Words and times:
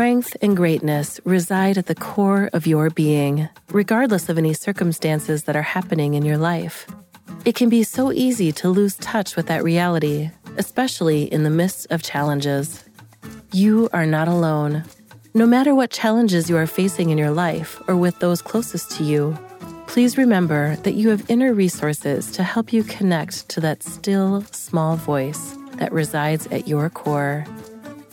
Strength 0.00 0.34
and 0.40 0.56
greatness 0.56 1.20
reside 1.26 1.76
at 1.76 1.84
the 1.84 1.94
core 1.94 2.48
of 2.54 2.66
your 2.66 2.88
being, 2.88 3.50
regardless 3.70 4.30
of 4.30 4.38
any 4.38 4.54
circumstances 4.54 5.44
that 5.44 5.56
are 5.56 5.70
happening 5.76 6.14
in 6.14 6.24
your 6.24 6.38
life. 6.38 6.86
It 7.44 7.54
can 7.54 7.68
be 7.68 7.82
so 7.82 8.10
easy 8.10 8.50
to 8.52 8.70
lose 8.70 8.96
touch 8.96 9.36
with 9.36 9.46
that 9.48 9.62
reality, 9.62 10.30
especially 10.56 11.24
in 11.24 11.44
the 11.44 11.50
midst 11.50 11.86
of 11.90 12.02
challenges. 12.02 12.82
You 13.52 13.90
are 13.92 14.06
not 14.06 14.26
alone. 14.26 14.84
No 15.34 15.46
matter 15.46 15.74
what 15.74 15.90
challenges 15.90 16.48
you 16.48 16.56
are 16.56 16.66
facing 16.66 17.10
in 17.10 17.18
your 17.18 17.30
life 17.30 17.78
or 17.86 17.94
with 17.94 18.18
those 18.20 18.40
closest 18.40 18.92
to 18.92 19.04
you, 19.04 19.36
please 19.86 20.16
remember 20.16 20.76
that 20.76 20.94
you 20.94 21.10
have 21.10 21.28
inner 21.28 21.52
resources 21.52 22.32
to 22.32 22.42
help 22.42 22.72
you 22.72 22.84
connect 22.84 23.50
to 23.50 23.60
that 23.60 23.82
still, 23.82 24.46
small 24.50 24.96
voice 24.96 25.58
that 25.74 25.92
resides 25.92 26.46
at 26.46 26.66
your 26.66 26.88
core. 26.88 27.44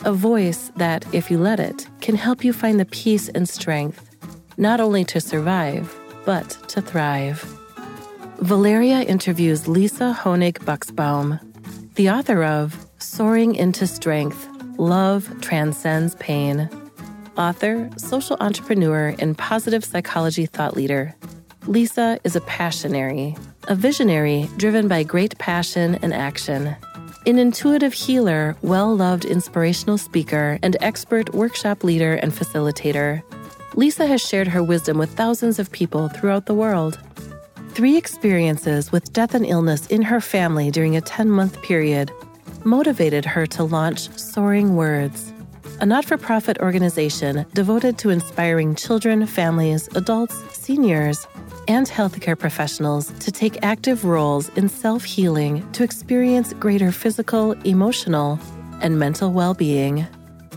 A 0.04 0.12
voice 0.12 0.70
that, 0.76 1.04
if 1.12 1.30
you 1.30 1.38
let 1.38 1.58
it, 1.58 1.88
can 2.00 2.14
help 2.14 2.44
you 2.44 2.52
find 2.52 2.78
the 2.78 2.84
peace 2.84 3.28
and 3.28 3.48
strength, 3.48 4.08
not 4.56 4.80
only 4.80 5.04
to 5.06 5.20
survive, 5.20 5.94
but 6.24 6.50
to 6.68 6.80
thrive. 6.80 7.42
Valeria 8.38 9.02
interviews 9.02 9.66
Lisa 9.66 10.16
Honig 10.20 10.58
Buksbaum, 10.60 11.40
the 11.96 12.10
author 12.10 12.44
of 12.44 12.86
Soaring 12.98 13.56
into 13.56 13.86
Strength 13.86 14.48
Love 14.78 15.40
Transcends 15.40 16.14
Pain, 16.16 16.70
author, 17.36 17.90
social 17.96 18.36
entrepreneur, 18.38 19.14
and 19.18 19.36
positive 19.36 19.84
psychology 19.84 20.46
thought 20.46 20.76
leader. 20.76 21.16
Lisa 21.66 22.18
is 22.22 22.36
a 22.36 22.40
passionary, 22.42 23.36
a 23.66 23.74
visionary 23.74 24.48
driven 24.56 24.86
by 24.86 25.02
great 25.02 25.36
passion 25.38 25.96
and 26.02 26.14
action. 26.14 26.76
An 27.28 27.38
intuitive 27.38 27.92
healer, 27.92 28.56
well 28.62 28.96
loved 28.96 29.26
inspirational 29.26 29.98
speaker, 29.98 30.58
and 30.62 30.78
expert 30.80 31.34
workshop 31.34 31.84
leader 31.84 32.14
and 32.14 32.32
facilitator, 32.32 33.22
Lisa 33.74 34.06
has 34.06 34.22
shared 34.22 34.48
her 34.48 34.62
wisdom 34.62 34.96
with 34.96 35.10
thousands 35.10 35.58
of 35.58 35.70
people 35.70 36.08
throughout 36.08 36.46
the 36.46 36.54
world. 36.54 36.98
Three 37.72 37.98
experiences 37.98 38.90
with 38.90 39.12
death 39.12 39.34
and 39.34 39.44
illness 39.44 39.86
in 39.88 40.00
her 40.00 40.22
family 40.22 40.70
during 40.70 40.96
a 40.96 41.02
10 41.02 41.28
month 41.28 41.60
period 41.60 42.10
motivated 42.64 43.26
her 43.26 43.44
to 43.48 43.62
launch 43.62 44.08
Soaringwords, 44.08 45.30
a 45.82 45.84
not 45.84 46.06
for 46.06 46.16
profit 46.16 46.56
organization 46.60 47.44
devoted 47.52 47.98
to 47.98 48.08
inspiring 48.08 48.74
children, 48.74 49.26
families, 49.26 49.86
adults, 49.94 50.34
seniors, 50.68 51.26
and 51.66 51.86
healthcare 51.86 52.38
professionals 52.38 53.10
to 53.20 53.32
take 53.32 53.64
active 53.64 54.04
roles 54.04 54.50
in 54.50 54.68
self 54.68 55.02
healing 55.02 55.54
to 55.72 55.82
experience 55.82 56.52
greater 56.52 56.92
physical, 56.92 57.52
emotional, 57.64 58.38
and 58.82 58.98
mental 58.98 59.32
well 59.32 59.54
being. 59.54 60.06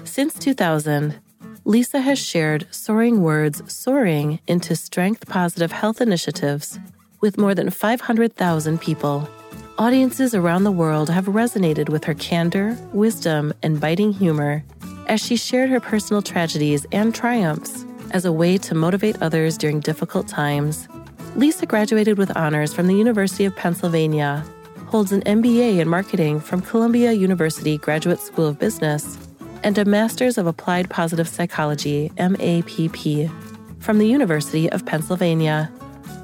Since 0.04 0.34
2000, 0.34 1.16
Lisa 1.64 2.02
has 2.02 2.20
shared 2.20 2.68
Soaringwords 2.72 3.72
Soaring 3.72 4.40
into 4.48 4.76
Strength 4.76 5.28
Positive 5.28 5.72
Health 5.72 6.02
initiatives 6.02 6.78
with 7.22 7.38
more 7.38 7.56
than 7.56 7.70
500,000 7.70 8.82
people. 8.82 9.30
Audiences 9.78 10.36
around 10.36 10.66
the 10.66 10.72
world 10.84 11.10
have 11.10 11.28
resonated 11.28 11.88
with 11.88 12.04
her 12.04 12.16
candor, 12.16 12.78
wisdom, 12.92 13.54
and 13.64 13.80
biting 13.80 14.12
humor 14.12 14.64
as 15.08 15.22
she 15.22 15.38
shared 15.38 15.70
her 15.70 15.80
personal 15.80 16.22
tragedies 16.22 16.86
and 16.92 17.16
triumphs 17.16 17.86
as 18.12 18.26
a 18.26 18.32
way 18.32 18.58
to 18.60 18.76
motivate 18.76 19.22
others 19.22 19.58
during 19.58 19.80
difficult 19.80 20.28
times. 20.28 20.88
Lisa 21.36 21.66
graduated 21.66 22.18
with 22.18 22.36
honors 22.38 22.74
from 22.74 22.88
the 22.88 22.96
University 22.96 23.46
of 23.46 23.56
Pennsylvania, 23.56 24.46
holds 24.88 25.12
an 25.12 25.22
MBA 25.22 25.80
in 25.80 25.88
marketing 25.88 26.40
from 26.40 26.62
Columbia 26.62 27.14
University 27.14 27.78
Graduate 27.78 28.20
School 28.20 28.48
of 28.48 28.60
Business, 28.60 29.18
and 29.64 29.78
a 29.78 29.86
Master's 29.86 30.38
of 30.38 30.48
Applied 30.48 30.90
Positive 30.90 31.28
Psychology, 31.28 32.12
MAPP, 32.18 33.32
from 33.80 33.98
the 33.98 34.08
University 34.08 34.70
of 34.72 34.86
Pennsylvania. 34.86 35.72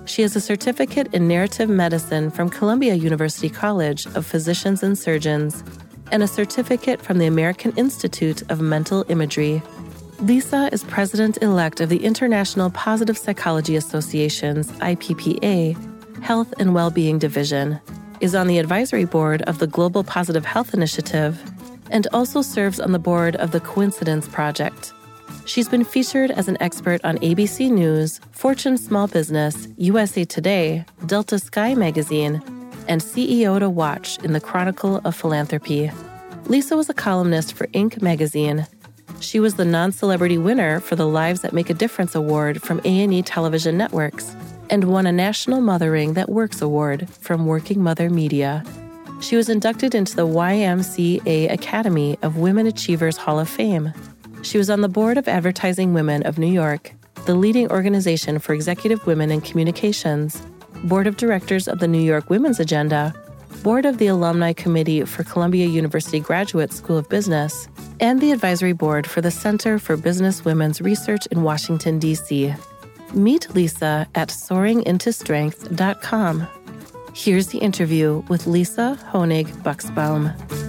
She 0.06 0.22
has 0.22 0.36
a 0.36 0.42
certificate 0.42 1.14
in 1.14 1.28
narrative 1.28 1.70
medicine 1.70 2.31
from 2.31 2.50
Columbia 2.50 2.96
University 2.96 3.50
College 3.50 4.06
of 4.08 4.26
Physicians 4.26 4.84
and 4.84 4.97
Surgeons 4.97 5.64
and 6.12 6.24
a 6.24 6.28
certificate 6.28 7.02
from 7.02 7.18
the 7.18 7.26
American 7.26 7.72
Institute 7.78 8.42
of 8.50 8.62
Mental 8.62 9.06
Imagery. 9.09 9.62
Lisa 10.22 10.67
is 10.72 10.83
president 10.85 11.38
elect 11.44 11.79
of 11.79 11.89
the 11.89 12.03
International 12.03 12.72
Positive 12.72 13.16
Psychology 13.16 13.75
Association's 13.75 14.72
IPPA 14.72 15.78
Health 16.23 16.51
and 16.57 16.73
Wellbeing 16.73 17.19
Division, 17.19 17.79
is 18.19 18.33
on 18.33 18.47
the 18.47 18.57
advisory 18.57 19.05
board 19.05 19.44
of 19.44 19.59
the 19.59 19.67
Global 19.67 20.03
Positive 20.03 20.44
Health 20.44 20.73
Initiative, 20.73 21.39
and 21.91 22.07
also 22.13 22.41
serves 22.41 22.79
on 22.79 22.94
the 22.94 23.00
board 23.00 23.35
of 23.35 23.51
the 23.51 23.59
Coincidence 23.59 24.28
Project. 24.28 24.91
She's 25.45 25.69
been 25.69 25.83
featured 25.83 26.31
as 26.31 26.47
an 26.47 26.57
expert 26.59 26.99
on 27.05 27.19
ABC 27.19 27.69
News, 27.69 28.19
Fortune 28.31 28.79
Small 28.79 29.07
Business, 29.07 29.67
USA 29.78 30.25
Today, 30.25 30.84
Delta 31.05 31.38
Sky 31.38 31.75
Magazine, 31.75 32.41
and 32.88 33.01
CEO 33.01 33.59
to 33.59 33.69
Watch 33.69 34.17
in 34.23 34.34
the 34.34 34.41
Chronicle 34.41 34.99
of 35.05 35.16
Philanthropy. 35.16 35.91
Lisa 36.47 36.75
was 36.75 36.89
a 36.89 36.94
columnist 36.94 37.53
for 37.53 37.67
Inc. 37.67 38.01
magazine 38.01 38.66
she 39.19 39.39
was 39.39 39.55
the 39.55 39.66
non-celebrity 39.66 40.38
winner 40.38 40.79
for 40.79 40.95
the 40.95 41.07
Lives 41.07 41.41
That 41.41 41.53
Make 41.53 41.69
a 41.69 41.73
Difference 41.73 42.16
award 42.16 42.61
from 42.61 42.81
A&E 42.83 43.22
Television 43.23 43.78
Networks 43.78 44.35
and 44.69 44.85
won 44.85 45.07
a 45.07 45.11
National 45.11 45.61
Mothering 45.61 46.13
That 46.13 46.29
Works 46.29 46.61
award 46.61 47.09
from 47.09 47.45
Working 47.45 47.81
Mother 47.81 48.09
Media. 48.09 48.63
She 49.19 49.35
was 49.35 49.50
inducted 49.50 49.95
into 49.95 50.16
the 50.16 50.28
YMCA 50.28 51.51
Academy 51.51 52.17
of 52.22 52.38
Women 52.38 52.67
Achievers 52.67 53.17
Hall 53.17 53.39
of 53.39 53.50
Fame. 53.50 53.94
She 54.44 54.57
was 54.57 54.69
on 54.69 54.81
the 54.81 54.89
board 54.89 55.17
of 55.17 55.28
Advertising 55.28 55.94
Women 55.94 56.23
of 56.23 56.38
New 56.38 56.51
York, 56.51 56.94
the 57.25 57.35
leading 57.35 57.69
organization 57.72 58.39
for 58.39 58.53
executive 58.53 59.05
women 59.07 59.31
in 59.31 59.41
communications, 59.41 60.41
board 60.84 61.07
of 61.07 61.17
directors 61.17 61.67
of 61.67 61.79
the 61.79 61.88
New 61.88 62.01
York 62.01 62.29
Women's 62.29 62.59
Agenda, 62.59 63.13
board 63.63 63.85
of 63.85 63.97
the 63.97 64.07
Alumni 64.07 64.53
Committee 64.53 65.03
for 65.05 65.23
Columbia 65.23 65.66
University 65.66 66.20
Graduate 66.20 66.72
School 66.72 66.97
of 66.97 67.09
Business, 67.09 67.67
and 67.99 68.20
the 68.20 68.32
advisory 68.32 68.73
board 68.73 69.08
for 69.08 69.22
the 69.22 69.32
Center 69.32 69.79
for 69.79 69.96
Business 69.97 70.46
Women's 70.46 70.79
Research 70.82 71.26
in 71.28 71.44
Washington, 71.44 71.99
D.C. 71.99 72.53
Meet 73.14 73.55
Lisa 73.55 74.08
at 74.16 74.29
soaringintostrength.com. 74.29 76.47
Here's 77.14 77.47
the 77.47 77.59
interview 77.59 78.23
with 78.28 78.47
Lisa 78.47 78.99
Honig 79.11 79.47
Buksbaum. 79.64 80.66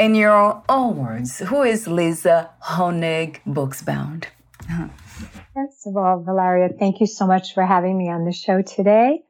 In 0.00 0.14
your 0.14 0.62
own 0.66 0.96
words, 0.96 1.40
who 1.40 1.62
is 1.62 1.86
Lisa 1.86 2.48
Honig 2.64 3.38
Buksbaum? 3.46 4.24
First 5.52 5.86
of 5.86 5.94
all, 5.94 6.22
Valeria, 6.22 6.70
thank 6.70 7.00
you 7.00 7.06
so 7.06 7.26
much 7.26 7.52
for 7.52 7.66
having 7.66 7.98
me 7.98 8.08
on 8.08 8.24
the 8.24 8.32
show 8.32 8.62
today. 8.62 9.20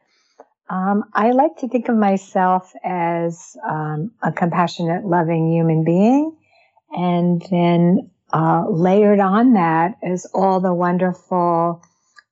Um, 0.68 1.06
I 1.12 1.32
like 1.32 1.56
to 1.58 1.68
think 1.68 1.88
of 1.88 1.96
myself 1.96 2.72
as 2.84 3.56
um, 3.68 4.12
a 4.22 4.30
compassionate, 4.30 5.04
loving 5.04 5.50
human 5.50 5.82
being. 5.82 6.36
And 6.92 7.44
then 7.50 8.12
uh, 8.32 8.66
layered 8.70 9.18
on 9.18 9.54
that 9.54 9.96
is 10.04 10.24
all 10.32 10.60
the 10.60 10.72
wonderful 10.72 11.82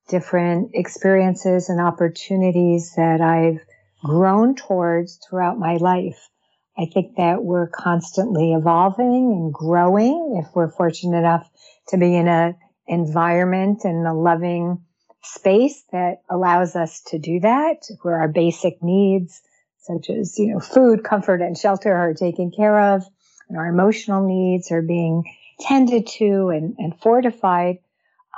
different 0.08 0.70
experiences 0.74 1.70
and 1.70 1.80
opportunities 1.80 2.92
that 2.94 3.20
I've 3.20 3.66
grown 4.04 4.54
towards 4.54 5.18
throughout 5.28 5.58
my 5.58 5.78
life. 5.78 6.28
I 6.78 6.86
think 6.86 7.16
that 7.16 7.42
we're 7.42 7.66
constantly 7.68 8.52
evolving 8.52 9.32
and 9.32 9.52
growing 9.52 10.42
if 10.42 10.54
we're 10.54 10.70
fortunate 10.70 11.18
enough 11.18 11.50
to 11.88 11.96
be 11.96 12.14
in 12.14 12.28
a 12.28 12.56
environment 12.86 13.80
and 13.84 14.06
a 14.06 14.14
loving 14.14 14.82
space 15.22 15.82
that 15.92 16.22
allows 16.30 16.76
us 16.76 17.02
to 17.08 17.18
do 17.18 17.40
that, 17.40 17.82
where 18.02 18.18
our 18.18 18.28
basic 18.28 18.82
needs, 18.82 19.42
such 19.80 20.08
as, 20.08 20.38
you 20.38 20.54
know, 20.54 20.60
food, 20.60 21.02
comfort, 21.02 21.42
and 21.42 21.58
shelter 21.58 21.92
are 21.92 22.14
taken 22.14 22.50
care 22.50 22.94
of, 22.94 23.04
and 23.48 23.58
our 23.58 23.66
emotional 23.66 24.26
needs 24.26 24.70
are 24.70 24.82
being 24.82 25.24
tended 25.60 26.06
to 26.06 26.50
and, 26.50 26.76
and 26.78 26.98
fortified. 27.00 27.78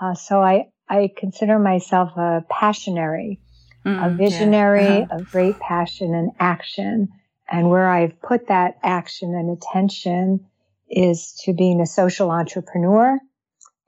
Uh, 0.00 0.14
so 0.14 0.40
I, 0.40 0.69
I 0.88 1.10
consider 1.14 1.58
myself 1.58 2.16
a 2.16 2.44
passionary, 2.50 3.38
mm, 3.84 4.06
a 4.06 4.16
visionary 4.16 4.84
yeah. 4.84 5.06
uh-huh. 5.10 5.16
of 5.20 5.31
great 5.31 5.58
passion 5.60 6.14
and 6.14 6.32
action. 6.40 7.08
And 7.50 7.69
where 7.69 7.88
I've 7.88 8.20
put 8.20 8.49
that 8.49 8.79
action 8.82 9.35
and 9.35 9.50
attention 9.50 10.47
is 10.88 11.41
to 11.44 11.52
being 11.52 11.81
a 11.81 11.87
social 11.87 12.31
entrepreneur 12.31 13.19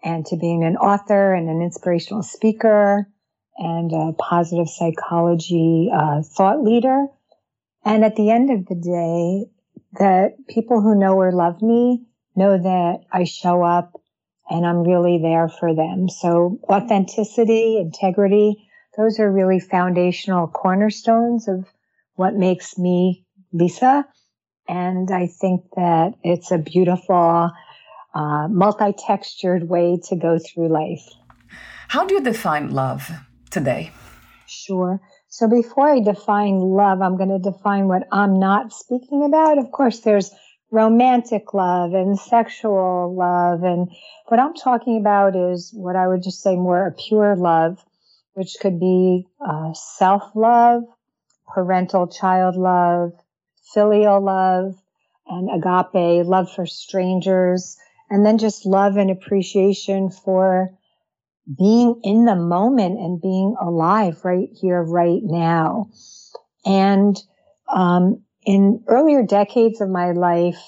and 0.03 0.27
to 0.27 0.37
being 0.37 0.65
an 0.65 0.77
author 0.77 1.33
and 1.33 1.49
an 1.49 1.63
inspirational 1.63 2.23
speaker 2.23 3.09
and 3.57 3.93
a 3.93 4.13
positive 4.19 4.69
psychology 4.69 5.91
uh, 5.95 6.23
thought 6.23 6.63
leader. 6.63 7.07
And 7.85 8.05
at 8.05 8.17
the 8.17 8.31
end 8.31 8.51
of 8.51 8.67
the 8.67 8.75
day, 8.75 9.51
that 9.99 10.47
people 10.49 10.81
who 10.81 10.99
know 10.99 11.15
or 11.15 11.33
love 11.33 11.61
me 11.63 12.07
know 12.35 12.57
that 12.57 13.01
I 13.13 13.25
show 13.25 13.63
up 13.63 14.01
and 14.49 14.67
I'm 14.67 14.83
really 14.83 15.21
there 15.23 15.49
for 15.49 15.75
them. 15.75 16.09
So 16.09 16.59
authenticity, 16.69 17.79
integrity, 17.79 18.69
those 18.97 19.21
are 19.21 19.31
really 19.31 19.61
foundational 19.61 20.49
cornerstones 20.49 21.49
of 21.49 21.67
what 22.15 22.35
makes 22.35 22.79
me 22.79 23.25
Lisa. 23.53 24.07
And 24.69 25.11
I 25.11 25.27
think 25.27 25.65
that 25.77 26.15
it's 26.23 26.51
a 26.51 26.59
beautiful, 26.59 27.51
uh, 28.15 28.49
multi-textured 28.49 29.69
way 29.69 29.99
to 30.09 30.17
go 30.17 30.39
through 30.39 30.69
life. 30.69 31.07
How 31.89 32.07
do 32.07 32.15
you 32.15 32.21
define 32.21 32.71
love 32.71 33.11
today? 33.51 33.91
Sure. 34.47 35.01
So 35.29 35.49
before 35.49 35.89
I 35.89 36.01
define 36.01 36.61
love, 36.61 37.01
I'm 37.01 37.17
going 37.17 37.31
to 37.31 37.39
define 37.39 37.89
what 37.89 38.07
I'm 38.13 38.39
not 38.39 38.73
speaking 38.73 39.25
about. 39.25 39.59
Of 39.59 39.73
course, 39.73 40.01
there's 40.01 40.31
romantic 40.71 41.55
love 41.55 41.93
and 41.95 42.19
sexual 42.19 43.15
love. 43.15 43.63
And 43.63 43.89
what 44.29 44.41
I'm 44.41 44.55
talking 44.55 44.99
about 44.99 45.37
is 45.37 45.71
what 45.75 45.97
I 45.97 46.09
would 46.09 46.23
just 46.23 46.43
say 46.43 46.57
more 46.57 46.87
a 46.87 46.93
pure 46.93 47.37
love, 47.37 47.85
which 48.35 48.57
could 48.61 48.81
be 48.81 49.27
uh, 49.47 49.73
self 49.75 50.23
love, 50.35 50.83
parental 51.55 52.09
child 52.09 52.57
love, 52.57 53.13
filial 53.75 54.23
love, 54.23 54.75
and 55.27 55.49
agape, 55.51 56.27
love 56.27 56.53
for 56.53 56.67
strangers, 56.67 57.77
and 58.11 58.27
then 58.27 58.39
just 58.39 58.67
love 58.67 58.97
and 58.97 59.11
appreciation 59.11 60.11
for 60.11 60.71
being 61.59 62.01
in 62.05 62.25
the 62.25 62.37
moment 62.37 62.99
and 62.99 63.21
being 63.21 63.55
alive 63.61 64.25
right 64.25 64.49
here, 64.61 64.83
right 64.83 65.23
now. 65.23 65.91
And 66.65 67.17
um, 67.69 68.23
in 68.45 68.85
earlier 68.87 69.23
decades 69.23 69.81
of 69.81 69.89
my 69.89 70.13
life, 70.13 70.61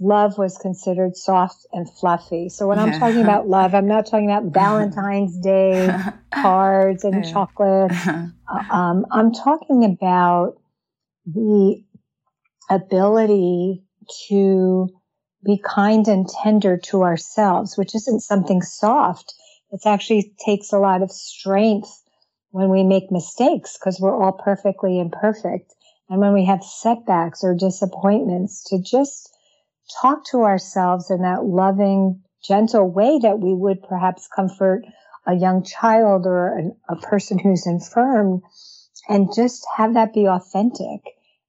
love 0.00 0.36
was 0.36 0.58
considered 0.58 1.16
soft 1.16 1.66
and 1.72 1.88
fluffy. 1.88 2.48
So 2.48 2.66
when 2.66 2.78
I'm 2.78 2.92
talking 2.92 3.22
about 3.22 3.48
love, 3.48 3.74
I'm 3.74 3.86
not 3.86 4.06
talking 4.06 4.30
about 4.30 4.52
Valentine's 4.52 5.38
Day 5.38 5.88
cards 6.34 7.04
and 7.04 7.24
yeah. 7.24 7.32
chocolates. 7.32 7.96
Uh, 8.44 8.74
um, 8.74 9.06
I'm 9.12 9.32
talking 9.32 9.84
about 9.84 10.60
the 11.26 11.80
ability 12.74 13.82
to 14.28 14.88
be 15.44 15.60
kind 15.64 16.06
and 16.08 16.28
tender 16.28 16.76
to 16.76 17.02
ourselves, 17.02 17.76
which 17.76 17.94
isn't 17.94 18.20
something 18.20 18.62
soft. 18.62 19.34
It 19.70 19.80
actually 19.86 20.34
takes 20.44 20.72
a 20.72 20.78
lot 20.78 21.02
of 21.02 21.10
strength 21.10 21.90
when 22.50 22.68
we 22.68 22.84
make 22.84 23.10
mistakes 23.10 23.78
because 23.78 24.00
we're 24.00 24.16
all 24.16 24.32
perfectly 24.32 25.00
imperfect. 25.00 25.74
And 26.08 26.20
when 26.20 26.32
we 26.32 26.44
have 26.44 26.62
setbacks 26.62 27.42
or 27.42 27.54
disappointments, 27.54 28.64
to 28.64 28.80
just 28.80 29.30
talk 30.00 30.24
to 30.26 30.42
ourselves 30.42 31.10
in 31.10 31.22
that 31.22 31.44
loving, 31.44 32.22
gentle 32.44 32.88
way 32.88 33.18
that 33.22 33.38
we 33.38 33.54
would 33.54 33.82
perhaps 33.82 34.28
comfort 34.28 34.82
a 35.26 35.34
young 35.34 35.64
child 35.64 36.26
or 36.26 36.56
an, 36.56 36.76
a 36.88 36.96
person 36.96 37.38
who's 37.38 37.66
infirm 37.66 38.42
and 39.08 39.34
just 39.34 39.66
have 39.76 39.94
that 39.94 40.12
be 40.12 40.26
authentic 40.26 41.00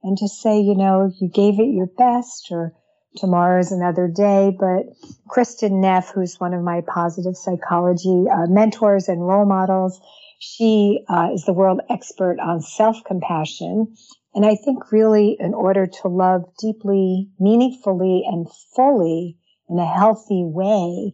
and 0.03 0.17
just 0.17 0.41
say, 0.41 0.59
you 0.59 0.75
know, 0.75 1.11
you 1.19 1.29
gave 1.29 1.59
it 1.59 1.73
your 1.73 1.88
best 1.88 2.50
or 2.51 2.73
tomorrow 3.15 3.59
is 3.59 3.71
another 3.71 4.07
day. 4.07 4.55
But 4.57 4.88
Kristin 5.29 5.81
Neff, 5.81 6.11
who's 6.13 6.39
one 6.39 6.53
of 6.53 6.61
my 6.61 6.81
positive 6.81 7.38
psychology 7.38 8.25
uh, 8.31 8.47
mentors 8.47 9.07
and 9.07 9.25
role 9.25 9.45
models, 9.45 10.00
she 10.39 11.05
uh, 11.07 11.29
is 11.33 11.45
the 11.45 11.53
world 11.53 11.79
expert 11.89 12.38
on 12.39 12.61
self 12.61 12.97
compassion. 13.05 13.95
And 14.35 14.45
I 14.45 14.55
think 14.55 14.91
really 14.91 15.38
in 15.39 15.53
order 15.53 15.85
to 15.85 16.07
love 16.07 16.44
deeply, 16.59 17.29
meaningfully, 17.39 18.23
and 18.25 18.47
fully 18.75 19.38
in 19.69 19.79
a 19.79 19.85
healthy 19.85 20.44
way, 20.44 21.13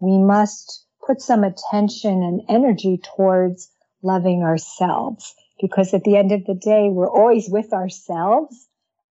we 0.00 0.18
must 0.18 0.84
put 1.06 1.22
some 1.22 1.44
attention 1.44 2.22
and 2.22 2.42
energy 2.48 3.00
towards 3.16 3.70
loving 4.02 4.42
ourselves 4.42 5.34
because 5.60 5.94
at 5.94 6.04
the 6.04 6.16
end 6.16 6.32
of 6.32 6.44
the 6.44 6.54
day, 6.54 6.88
we're 6.90 7.10
always 7.10 7.48
with 7.48 7.72
ourselves. 7.72 8.68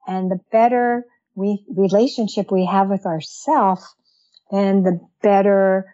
And 0.06 0.31
the 0.31 0.41
better 0.52 1.06
we 1.35 1.64
relationship 1.69 2.50
we 2.50 2.67
have 2.67 2.88
with 2.88 3.06
ourselves, 3.06 3.85
and 4.50 4.85
the 4.85 5.00
better 5.23 5.93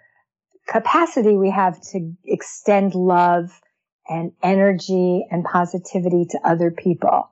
capacity 0.67 1.37
we 1.37 1.50
have 1.50 1.81
to 1.81 2.12
extend 2.25 2.94
love 2.94 3.61
and 4.08 4.32
energy 4.43 5.26
and 5.31 5.44
positivity 5.44 6.26
to 6.31 6.41
other 6.44 6.70
people. 6.70 7.31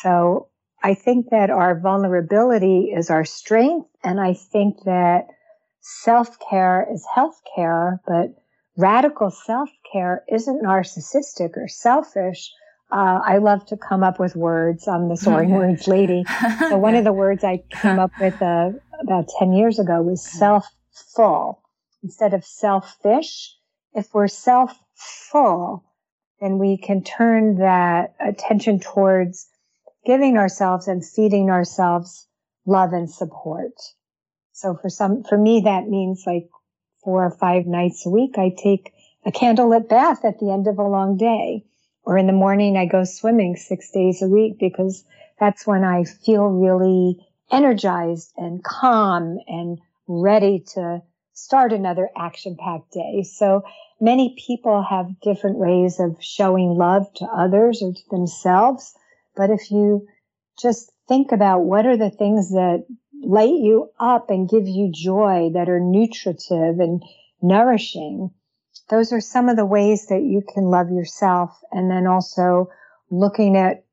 So 0.00 0.48
I 0.82 0.94
think 0.94 1.30
that 1.30 1.50
our 1.50 1.78
vulnerability 1.78 2.92
is 2.94 3.10
our 3.10 3.24
strength. 3.24 3.88
And 4.04 4.20
I 4.20 4.34
think 4.34 4.84
that 4.84 5.28
self 5.80 6.36
care 6.50 6.86
is 6.92 7.04
health 7.14 7.40
care, 7.54 8.00
but 8.06 8.34
radical 8.76 9.30
self 9.30 9.70
care 9.92 10.24
isn't 10.28 10.62
narcissistic 10.62 11.56
or 11.56 11.68
selfish. 11.68 12.52
Uh, 12.90 13.20
I 13.24 13.38
love 13.38 13.66
to 13.66 13.76
come 13.76 14.02
up 14.02 14.18
with 14.18 14.34
words. 14.34 14.88
I'm 14.88 15.08
the 15.08 15.16
soaring 15.24 15.50
words 15.50 15.86
lady. 15.86 16.24
So 16.68 16.78
one 16.78 16.94
of 16.94 17.04
the 17.04 17.12
words 17.12 17.44
I 17.44 17.62
came 17.70 17.98
up 17.98 18.12
with 18.20 18.40
uh, 18.40 18.70
about 19.00 19.28
10 19.38 19.52
years 19.52 19.78
ago 19.78 20.00
was 20.02 20.22
self-full 20.22 21.62
instead 22.02 22.34
of 22.34 22.44
selfish. 22.44 23.54
If 23.94 24.14
we're 24.14 24.28
self-full, 24.28 25.84
then 26.40 26.58
we 26.58 26.78
can 26.78 27.02
turn 27.02 27.58
that 27.58 28.14
attention 28.20 28.80
towards 28.80 29.48
giving 30.06 30.38
ourselves 30.38 30.88
and 30.88 31.04
feeding 31.04 31.50
ourselves 31.50 32.26
love 32.64 32.92
and 32.92 33.10
support. 33.10 33.72
So 34.52 34.74
for 34.80 34.88
some, 34.88 35.24
for 35.24 35.36
me, 35.36 35.62
that 35.64 35.88
means 35.88 36.24
like 36.26 36.48
four 37.04 37.24
or 37.24 37.30
five 37.30 37.66
nights 37.66 38.06
a 38.06 38.10
week, 38.10 38.38
I 38.38 38.54
take 38.56 38.92
a 39.28 39.30
candlelit 39.30 39.88
bath 39.90 40.24
at 40.24 40.38
the 40.38 40.50
end 40.50 40.66
of 40.66 40.78
a 40.78 40.88
long 40.88 41.18
day. 41.18 41.62
Or 42.02 42.16
in 42.16 42.26
the 42.26 42.32
morning, 42.32 42.78
I 42.78 42.86
go 42.86 43.04
swimming 43.04 43.56
six 43.56 43.90
days 43.90 44.22
a 44.22 44.26
week 44.26 44.58
because 44.58 45.04
that's 45.38 45.66
when 45.66 45.84
I 45.84 46.04
feel 46.04 46.46
really 46.46 47.18
energized 47.52 48.32
and 48.38 48.64
calm 48.64 49.38
and 49.46 49.78
ready 50.06 50.64
to 50.74 51.02
start 51.34 51.74
another 51.74 52.08
action 52.16 52.56
packed 52.58 52.92
day. 52.92 53.22
So 53.22 53.64
many 54.00 54.34
people 54.46 54.82
have 54.82 55.20
different 55.20 55.58
ways 55.58 56.00
of 56.00 56.16
showing 56.20 56.70
love 56.70 57.12
to 57.16 57.26
others 57.26 57.82
or 57.82 57.92
to 57.92 58.10
themselves. 58.10 58.94
But 59.36 59.50
if 59.50 59.70
you 59.70 60.08
just 60.58 60.90
think 61.06 61.32
about 61.32 61.60
what 61.60 61.84
are 61.84 61.98
the 61.98 62.10
things 62.10 62.48
that 62.52 62.86
light 63.22 63.60
you 63.60 63.90
up 64.00 64.30
and 64.30 64.48
give 64.48 64.66
you 64.66 64.90
joy 64.90 65.50
that 65.52 65.68
are 65.68 65.80
nutritive 65.80 66.80
and 66.80 67.02
nourishing. 67.42 68.30
Those 68.90 69.12
are 69.12 69.20
some 69.20 69.48
of 69.48 69.56
the 69.56 69.66
ways 69.66 70.06
that 70.06 70.22
you 70.22 70.42
can 70.54 70.64
love 70.64 70.90
yourself. 70.90 71.58
And 71.72 71.90
then 71.90 72.06
also 72.06 72.70
looking 73.10 73.56
at 73.56 73.84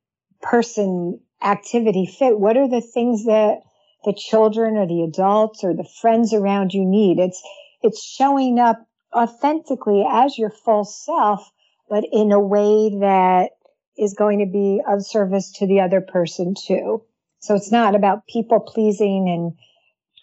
person 0.42 1.20
activity 1.42 2.06
fit. 2.06 2.40
What 2.40 2.58
are 2.58 2.68
the 2.68 2.82
things 2.82 3.26
that 3.26 3.60
the 4.04 4.14
children 4.14 4.78
or 4.78 4.88
the 4.88 5.04
adults 5.04 5.64
or 5.64 5.74
the 5.74 5.88
friends 6.02 6.34
around 6.34 6.74
you 6.74 6.86
need? 6.86 7.20
It's, 7.20 7.42
it's 7.82 8.04
showing 8.04 8.60
up 8.60 8.86
authentically 9.14 10.06
as 10.08 10.38
your 10.38 10.50
full 10.50 10.84
self, 10.84 11.50
but 11.90 12.04
in 12.12 12.32
a 12.32 12.40
way 12.40 12.90
that 13.00 13.52
is 13.98 14.14
going 14.14 14.40
to 14.40 14.46
be 14.46 14.82
of 14.88 15.06
service 15.06 15.52
to 15.54 15.68
the 15.68 15.80
other 15.80 16.02
person 16.02 16.54
too. 16.54 17.04
So 17.40 17.56
it's 17.56 17.72
not 17.72 17.96
about 17.96 18.28
people 18.28 18.60
pleasing 18.60 19.30
and 19.30 19.54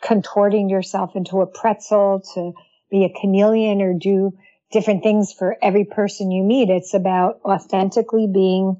contorting 0.03 0.69
yourself 0.69 1.15
into 1.15 1.41
a 1.41 1.47
pretzel 1.47 2.23
to 2.35 2.53
be 2.91 3.05
a 3.05 3.21
chameleon 3.21 3.81
or 3.81 3.95
do 3.95 4.33
different 4.73 5.03
things 5.03 5.33
for 5.33 5.57
every 5.63 5.85
person 5.85 6.31
you 6.31 6.43
meet. 6.43 6.71
It's 6.71 6.95
about 6.95 7.41
authentically 7.45 8.27
being 8.33 8.77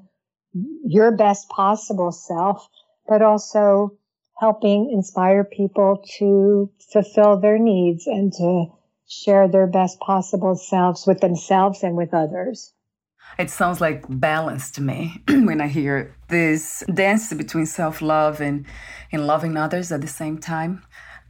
your 0.85 1.11
best 1.15 1.49
possible 1.49 2.11
self, 2.11 2.67
but 3.07 3.21
also 3.21 3.97
helping 4.39 4.91
inspire 4.91 5.43
people 5.43 6.03
to 6.17 6.71
fulfill 6.91 7.39
their 7.39 7.57
needs 7.57 8.07
and 8.07 8.33
to 8.33 8.65
share 9.07 9.47
their 9.47 9.67
best 9.67 9.99
possible 9.99 10.55
selves 10.55 11.05
with 11.05 11.19
themselves 11.19 11.83
and 11.83 11.95
with 11.95 12.13
others. 12.13 12.73
It 13.39 13.49
sounds 13.49 13.81
like 13.81 14.05
balance 14.09 14.69
to 14.71 14.81
me 14.81 15.23
when 15.27 15.61
I 15.61 15.67
hear 15.67 16.15
this 16.29 16.83
dance 16.93 17.33
between 17.33 17.65
self 17.65 18.01
love 18.01 18.41
and, 18.41 18.65
and 19.11 19.25
loving 19.25 19.57
others 19.57 19.91
at 19.91 20.01
the 20.01 20.07
same 20.07 20.37
time. 20.37 20.83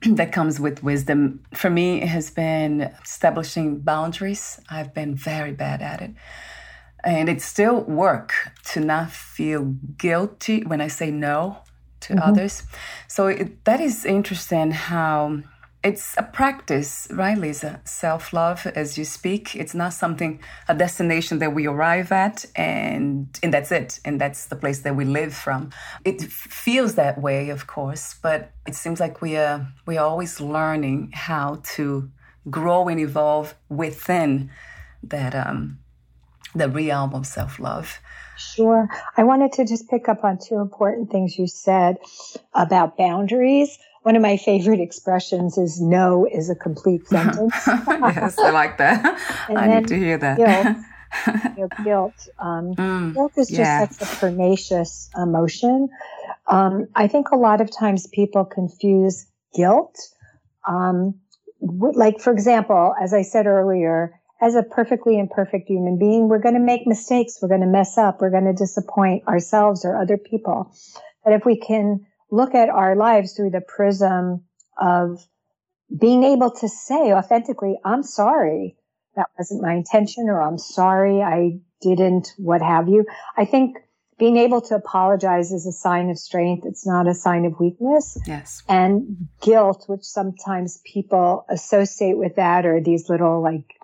that 0.15 0.31
comes 0.31 0.60
with 0.60 0.83
wisdom. 0.83 1.43
For 1.53 1.69
me, 1.69 2.01
it 2.01 2.10
has 2.10 2.29
been 2.29 2.93
establishing 3.03 3.79
boundaries. 3.79 4.60
I've 4.69 4.93
been 4.93 5.15
very 5.15 5.51
bad 5.51 5.81
at 5.81 6.01
it. 6.01 6.12
And 7.03 7.27
it's 7.27 7.43
still 7.43 7.81
work 7.81 8.33
to 8.72 8.79
not 8.79 9.12
feel 9.12 9.75
guilty 9.98 10.63
when 10.63 10.79
I 10.79 10.88
say 10.88 11.12
no 11.12 11.57
to 12.01 12.13
mm-hmm. 12.13 12.29
others. 12.29 12.63
So 13.07 13.27
it, 13.27 13.65
that 13.65 13.81
is 13.81 14.05
interesting 14.05 14.72
how 14.72 15.43
it's 15.84 16.16
a 16.18 16.24
practice, 16.24 17.08
right, 17.12 17.38
Lisa? 17.38 17.82
Self 17.84 18.32
love, 18.32 18.66
as 18.68 18.98
you 18.98 19.04
speak. 19.04 19.56
It's 19.56 19.75
not 19.75 19.94
something, 19.94 20.40
a 20.70 20.75
destination 20.75 21.40
that 21.40 21.54
we 21.54 21.68
arrive 21.68 22.12
at 22.12 22.46
and, 22.56 23.28
and 23.44 23.54
that's 23.54 23.72
it. 23.72 24.00
And 24.06 24.20
that's 24.20 24.46
the 24.46 24.56
place 24.56 24.80
that 24.80 24.96
we 24.96 25.04
live 25.04 25.34
from. 25.34 25.72
It 26.06 26.22
feels 26.22 26.96
that 26.96 27.22
way, 27.22 27.50
of 27.50 27.68
course, 27.68 28.16
but 28.22 28.52
it 28.66 28.75
seems 28.75 29.00
like 29.02 29.22
we 29.22 29.36
are, 29.36 29.68
we 29.86 29.98
are 29.98 30.08
always 30.08 30.40
learning 30.40 31.12
how 31.13 31.62
to 31.75 32.10
grow 32.50 32.88
and 32.88 33.00
evolve 33.00 33.54
within 33.68 34.52
that, 35.04 35.36
um, 35.36 35.80
the 36.56 36.70
realm 36.70 37.13
of 37.13 37.25
self 37.25 37.60
love. 37.60 38.00
Sure. 38.38 38.88
I 39.18 39.24
wanted 39.24 39.52
to 39.54 39.66
just 39.66 39.90
pick 39.90 40.08
up 40.08 40.24
on 40.24 40.38
two 40.38 40.56
important 40.56 41.12
things 41.12 41.38
you 41.38 41.48
said 41.48 41.98
about 42.54 42.98
boundaries 42.98 43.78
one 44.03 44.15
of 44.15 44.22
my 44.22 44.38
favorite 44.38 44.79
expressions 44.79 45.57
is 45.57 45.81
no 45.81 46.27
is 46.31 46.50
a 46.50 46.55
complete 46.55 47.07
sentence. 47.07 47.53
yes, 47.65 48.38
I 48.38 48.51
like 48.51 48.77
that. 48.77 49.19
I 49.50 49.67
need 49.67 49.88
to 49.88 49.98
hear 49.98 50.17
that. 50.17 50.38
Guilt. 50.38 50.77
you 51.57 51.62
know, 51.62 51.83
guilt. 51.83 52.27
Um, 52.39 52.74
mm, 52.75 53.13
guilt 53.13 53.33
is 53.38 53.48
just 53.48 53.60
yeah. 53.60 53.88
such 53.88 54.01
a 54.01 54.15
pernicious 54.17 55.10
emotion. 55.15 55.89
Um, 56.48 56.88
I 56.95 57.07
think 57.07 57.29
a 57.29 57.36
lot 57.36 57.62
of 57.62 57.72
times 57.72 58.07
people 58.07 58.45
confuse 58.45 59.27
guilt. 59.55 59.98
Um, 60.67 61.19
like, 61.62 62.19
for 62.19 62.33
example, 62.33 62.93
as 63.01 63.13
I 63.13 63.22
said 63.22 63.45
earlier, 63.45 64.19
as 64.41 64.55
a 64.55 64.63
perfectly 64.63 65.17
imperfect 65.17 65.69
human 65.69 65.98
being, 65.98 66.27
we're 66.27 66.39
going 66.39 66.55
to 66.55 66.62
make 66.62 66.86
mistakes. 66.86 67.39
We're 67.41 67.48
going 67.48 67.62
to 67.62 67.67
mess 67.67 67.98
up. 67.98 68.19
We're 68.19 68.31
going 68.31 68.45
to 68.45 68.53
disappoint 68.53 69.25
ourselves 69.27 69.86
or 69.86 69.95
other 69.95 70.17
people. 70.17 70.74
But 71.24 71.33
if 71.33 71.45
we 71.45 71.57
can 71.57 72.05
look 72.34 72.56
at 72.56 72.70
our 72.70 72.96
lives 72.96 73.34
through 73.34 73.52
the 73.52 73.62
prism 73.62 74.44
of 74.75 75.24
being 75.96 76.24
able 76.24 76.50
to 76.50 76.68
say 76.68 77.13
authentically, 77.13 77.78
I'm 77.86 78.02
sorry. 78.02 78.75
That 79.16 79.28
wasn't 79.38 79.62
my 79.62 79.74
intention, 79.74 80.28
or 80.28 80.42
I'm 80.42 80.58
sorry 80.58 81.22
I 81.22 81.60
didn't, 81.80 82.34
what 82.38 82.63
have 82.63 82.90
you. 82.90 83.06
I 83.38 83.46
think 83.46 83.78
being 84.18 84.38
able 84.38 84.62
to 84.62 84.74
apologize 84.74 85.52
is 85.52 85.68
a 85.68 85.72
sign 85.72 86.10
of 86.10 86.18
strength. 86.18 86.66
It's 86.66 86.88
not 86.88 87.08
a 87.08 87.13
sign 87.13 87.46
of 87.46 87.60
weakness. 87.60 88.18
Yes. 88.25 88.63
And 88.68 89.28
guilt, 89.44 89.84
which 89.86 90.04
sometimes 90.04 90.82
people 90.92 91.46
associate 91.50 92.18
with 92.18 92.38
that, 92.38 92.66
or 92.66 92.82
these 92.82 93.10
little 93.10 93.44
like 93.44 93.75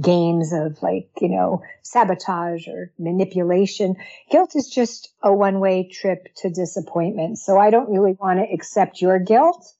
games 0.00 0.52
of 0.52 0.82
like, 0.82 1.08
you 1.20 1.28
know, 1.28 1.62
sabotage 1.82 2.68
or 2.68 2.92
manipulation. 2.98 3.96
Guilt 4.30 4.54
is 4.54 4.68
just 4.68 5.10
a 5.22 5.32
one 5.32 5.60
way 5.60 5.88
trip 5.90 6.28
to 6.36 6.50
disappointment. 6.50 7.38
So 7.38 7.58
I 7.58 7.70
don't 7.70 7.90
really 7.90 8.12
want 8.12 8.38
to 8.38 8.54
accept 8.54 9.00
your 9.00 9.18
guilt 9.18 9.72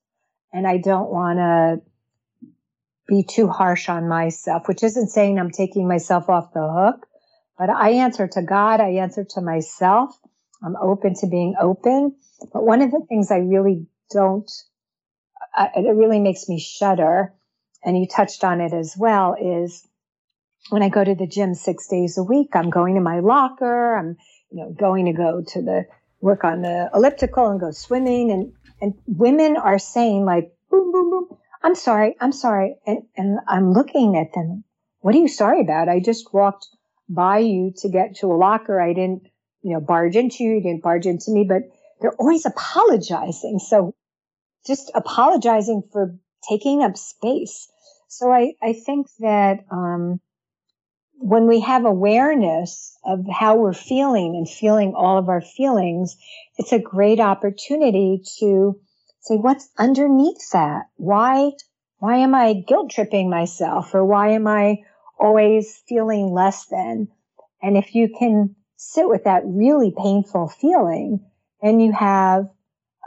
and 0.52 0.66
I 0.66 0.78
don't 0.78 1.10
want 1.10 1.38
to 1.38 1.82
be 3.06 3.22
too 3.22 3.48
harsh 3.48 3.88
on 3.88 4.08
myself, 4.08 4.66
which 4.66 4.82
isn't 4.82 5.08
saying 5.08 5.38
I'm 5.38 5.50
taking 5.50 5.86
myself 5.86 6.28
off 6.28 6.52
the 6.52 6.66
hook, 6.66 7.06
but 7.58 7.70
I 7.70 7.90
answer 7.90 8.26
to 8.26 8.42
God. 8.42 8.80
I 8.80 8.94
answer 8.94 9.24
to 9.30 9.40
myself. 9.40 10.18
I'm 10.64 10.76
open 10.76 11.14
to 11.20 11.26
being 11.26 11.54
open. 11.60 12.16
But 12.52 12.64
one 12.64 12.82
of 12.82 12.90
the 12.90 13.04
things 13.08 13.30
I 13.30 13.38
really 13.38 13.86
don't, 14.10 14.50
it 15.76 15.96
really 15.96 16.20
makes 16.20 16.48
me 16.48 16.58
shudder, 16.58 17.32
and 17.84 17.96
you 17.96 18.06
touched 18.08 18.42
on 18.42 18.60
it 18.60 18.72
as 18.72 18.96
well, 18.98 19.36
is 19.40 19.86
when 20.70 20.82
I 20.82 20.88
go 20.88 21.04
to 21.04 21.14
the 21.14 21.26
gym 21.26 21.54
six 21.54 21.86
days 21.88 22.18
a 22.18 22.22
week, 22.22 22.48
I'm 22.54 22.70
going 22.70 22.94
to 22.94 23.00
my 23.00 23.20
locker. 23.20 23.96
I'm, 23.96 24.16
you 24.50 24.62
know, 24.62 24.70
going 24.72 25.06
to 25.06 25.12
go 25.12 25.42
to 25.48 25.62
the 25.62 25.84
work 26.20 26.44
on 26.44 26.62
the 26.62 26.90
elliptical 26.94 27.48
and 27.48 27.60
go 27.60 27.70
swimming. 27.70 28.30
And, 28.30 28.52
and 28.80 28.94
women 29.06 29.56
are 29.56 29.78
saying 29.78 30.24
like, 30.24 30.52
boom, 30.70 30.92
boom, 30.92 31.10
boom. 31.10 31.38
I'm 31.62 31.74
sorry. 31.74 32.16
I'm 32.20 32.32
sorry. 32.32 32.76
And, 32.86 33.02
and 33.16 33.38
I'm 33.48 33.72
looking 33.72 34.16
at 34.16 34.34
them. 34.34 34.64
What 35.00 35.14
are 35.14 35.18
you 35.18 35.28
sorry 35.28 35.60
about? 35.60 35.88
I 35.88 36.00
just 36.00 36.32
walked 36.32 36.66
by 37.08 37.38
you 37.38 37.72
to 37.78 37.88
get 37.88 38.16
to 38.16 38.26
a 38.26 38.36
locker. 38.36 38.80
I 38.80 38.92
didn't, 38.92 39.22
you 39.62 39.74
know, 39.74 39.80
barge 39.80 40.16
into 40.16 40.42
you. 40.42 40.54
You 40.54 40.62
didn't 40.62 40.82
barge 40.82 41.06
into 41.06 41.30
me, 41.30 41.44
but 41.48 41.62
they're 42.00 42.16
always 42.16 42.44
apologizing. 42.44 43.60
So 43.60 43.94
just 44.66 44.90
apologizing 44.94 45.84
for 45.92 46.16
taking 46.48 46.82
up 46.82 46.96
space. 46.96 47.68
So 48.08 48.32
I, 48.32 48.54
I 48.62 48.72
think 48.72 49.06
that, 49.20 49.64
um, 49.70 50.20
when 51.18 51.46
we 51.46 51.60
have 51.60 51.84
awareness 51.84 52.96
of 53.04 53.24
how 53.30 53.56
we're 53.56 53.72
feeling 53.72 54.34
and 54.36 54.48
feeling 54.48 54.94
all 54.94 55.18
of 55.18 55.28
our 55.28 55.40
feelings, 55.40 56.16
it's 56.58 56.72
a 56.72 56.78
great 56.78 57.20
opportunity 57.20 58.22
to 58.38 58.78
say, 59.20 59.36
what's 59.36 59.68
underneath 59.78 60.50
that? 60.52 60.84
Why, 60.96 61.52
why 61.98 62.18
am 62.18 62.34
I 62.34 62.52
guilt 62.52 62.90
tripping 62.90 63.30
myself? 63.30 63.94
Or 63.94 64.04
why 64.04 64.30
am 64.30 64.46
I 64.46 64.82
always 65.18 65.82
feeling 65.88 66.32
less 66.32 66.66
than? 66.66 67.08
And 67.62 67.76
if 67.76 67.94
you 67.94 68.14
can 68.18 68.54
sit 68.76 69.08
with 69.08 69.24
that 69.24 69.42
really 69.44 69.92
painful 69.96 70.48
feeling, 70.48 71.24
then 71.62 71.80
you 71.80 71.92
have 71.92 72.48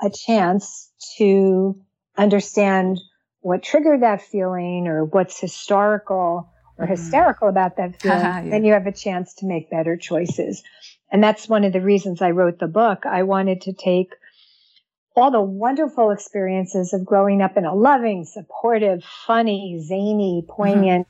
a 0.01 0.09
chance 0.09 0.91
to 1.17 1.79
understand 2.17 2.99
what 3.41 3.63
triggered 3.63 4.01
that 4.01 4.21
feeling 4.21 4.87
or 4.87 5.05
what's 5.05 5.39
historical 5.39 6.51
or 6.79 6.85
mm-hmm. 6.85 6.91
hysterical 6.91 7.47
about 7.47 7.77
that 7.77 8.01
feeling, 8.01 8.19
yeah. 8.19 8.43
then 8.49 8.63
you 8.63 8.73
have 8.73 8.87
a 8.87 8.91
chance 8.91 9.35
to 9.35 9.45
make 9.45 9.69
better 9.69 9.97
choices. 9.97 10.63
And 11.11 11.23
that's 11.23 11.47
one 11.47 11.63
of 11.63 11.73
the 11.73 11.81
reasons 11.81 12.21
I 12.21 12.31
wrote 12.31 12.59
the 12.59 12.67
book. 12.67 13.05
I 13.05 13.23
wanted 13.23 13.61
to 13.61 13.73
take 13.73 14.13
all 15.15 15.31
the 15.31 15.41
wonderful 15.41 16.11
experiences 16.11 16.93
of 16.93 17.05
growing 17.05 17.41
up 17.41 17.57
in 17.57 17.65
a 17.65 17.75
loving, 17.75 18.25
supportive, 18.25 19.03
funny, 19.03 19.81
zany, 19.85 20.45
poignant, 20.47 21.07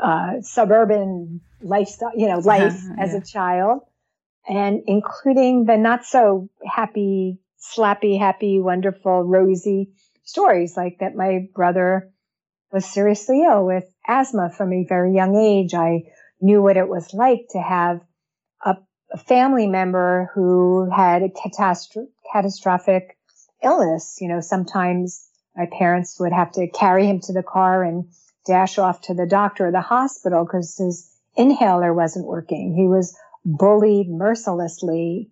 mm-hmm. 0.00 0.38
uh, 0.38 0.42
suburban 0.42 1.40
lifestyle, 1.62 2.12
you 2.16 2.28
know, 2.28 2.38
life 2.38 2.72
uh-huh, 2.72 2.94
as 2.98 3.12
yeah. 3.12 3.18
a 3.18 3.20
child, 3.22 3.80
and 4.48 4.82
including 4.86 5.66
the 5.66 5.76
not 5.76 6.04
so 6.04 6.48
happy, 6.66 7.38
slappy, 7.60 8.18
happy, 8.18 8.60
wonderful, 8.60 9.22
rosy 9.22 9.90
stories 10.24 10.76
like 10.76 10.98
that 11.00 11.14
my 11.14 11.48
brother 11.54 12.10
was 12.70 12.84
seriously 12.84 13.42
ill 13.42 13.64
with 13.64 13.84
asthma 14.08 14.50
from 14.50 14.72
a 14.72 14.84
very 14.84 15.14
young 15.14 15.36
age. 15.36 15.74
I 15.74 16.04
knew 16.40 16.62
what 16.62 16.76
it 16.76 16.88
was 16.88 17.12
like 17.12 17.46
to 17.50 17.60
have 17.60 18.00
a, 18.64 18.76
a 19.12 19.18
family 19.18 19.66
member 19.66 20.30
who 20.34 20.90
had 20.90 21.22
a 21.22 21.28
catastro- 21.28 22.08
catastrophic 22.32 23.16
illness. 23.62 24.18
You 24.20 24.28
know, 24.28 24.40
sometimes 24.40 25.28
my 25.54 25.66
parents 25.78 26.18
would 26.18 26.32
have 26.32 26.52
to 26.52 26.68
carry 26.68 27.06
him 27.06 27.20
to 27.20 27.32
the 27.32 27.42
car 27.42 27.82
and 27.82 28.08
dash 28.46 28.78
off 28.78 29.02
to 29.02 29.14
the 29.14 29.26
doctor 29.26 29.68
or 29.68 29.72
the 29.72 29.80
hospital 29.80 30.44
because 30.44 30.76
his 30.78 31.10
inhaler 31.36 31.92
wasn't 31.92 32.26
working. 32.26 32.74
He 32.74 32.86
was 32.86 33.16
bullied 33.44 34.08
mercilessly. 34.08 35.30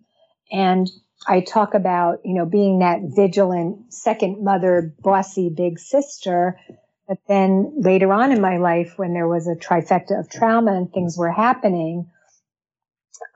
And 0.51 0.89
I 1.27 1.41
talk 1.41 1.73
about, 1.73 2.19
you 2.23 2.35
know, 2.35 2.45
being 2.45 2.79
that 2.79 2.99
vigilant 3.15 3.93
second 3.93 4.43
mother, 4.43 4.93
bossy 5.01 5.49
big 5.49 5.79
sister 5.79 6.59
but 7.07 7.19
then 7.27 7.73
later 7.77 8.11
on 8.11 8.31
in 8.31 8.41
my 8.41 8.57
life, 8.57 8.93
when 8.97 9.13
there 9.13 9.27
was 9.27 9.47
a 9.47 9.55
trifecta 9.55 10.19
of 10.19 10.29
trauma 10.29 10.73
and 10.73 10.91
things 10.91 11.17
were 11.17 11.31
happening, 11.31 12.09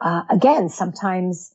uh, 0.01 0.24
again, 0.30 0.70
sometimes 0.70 1.54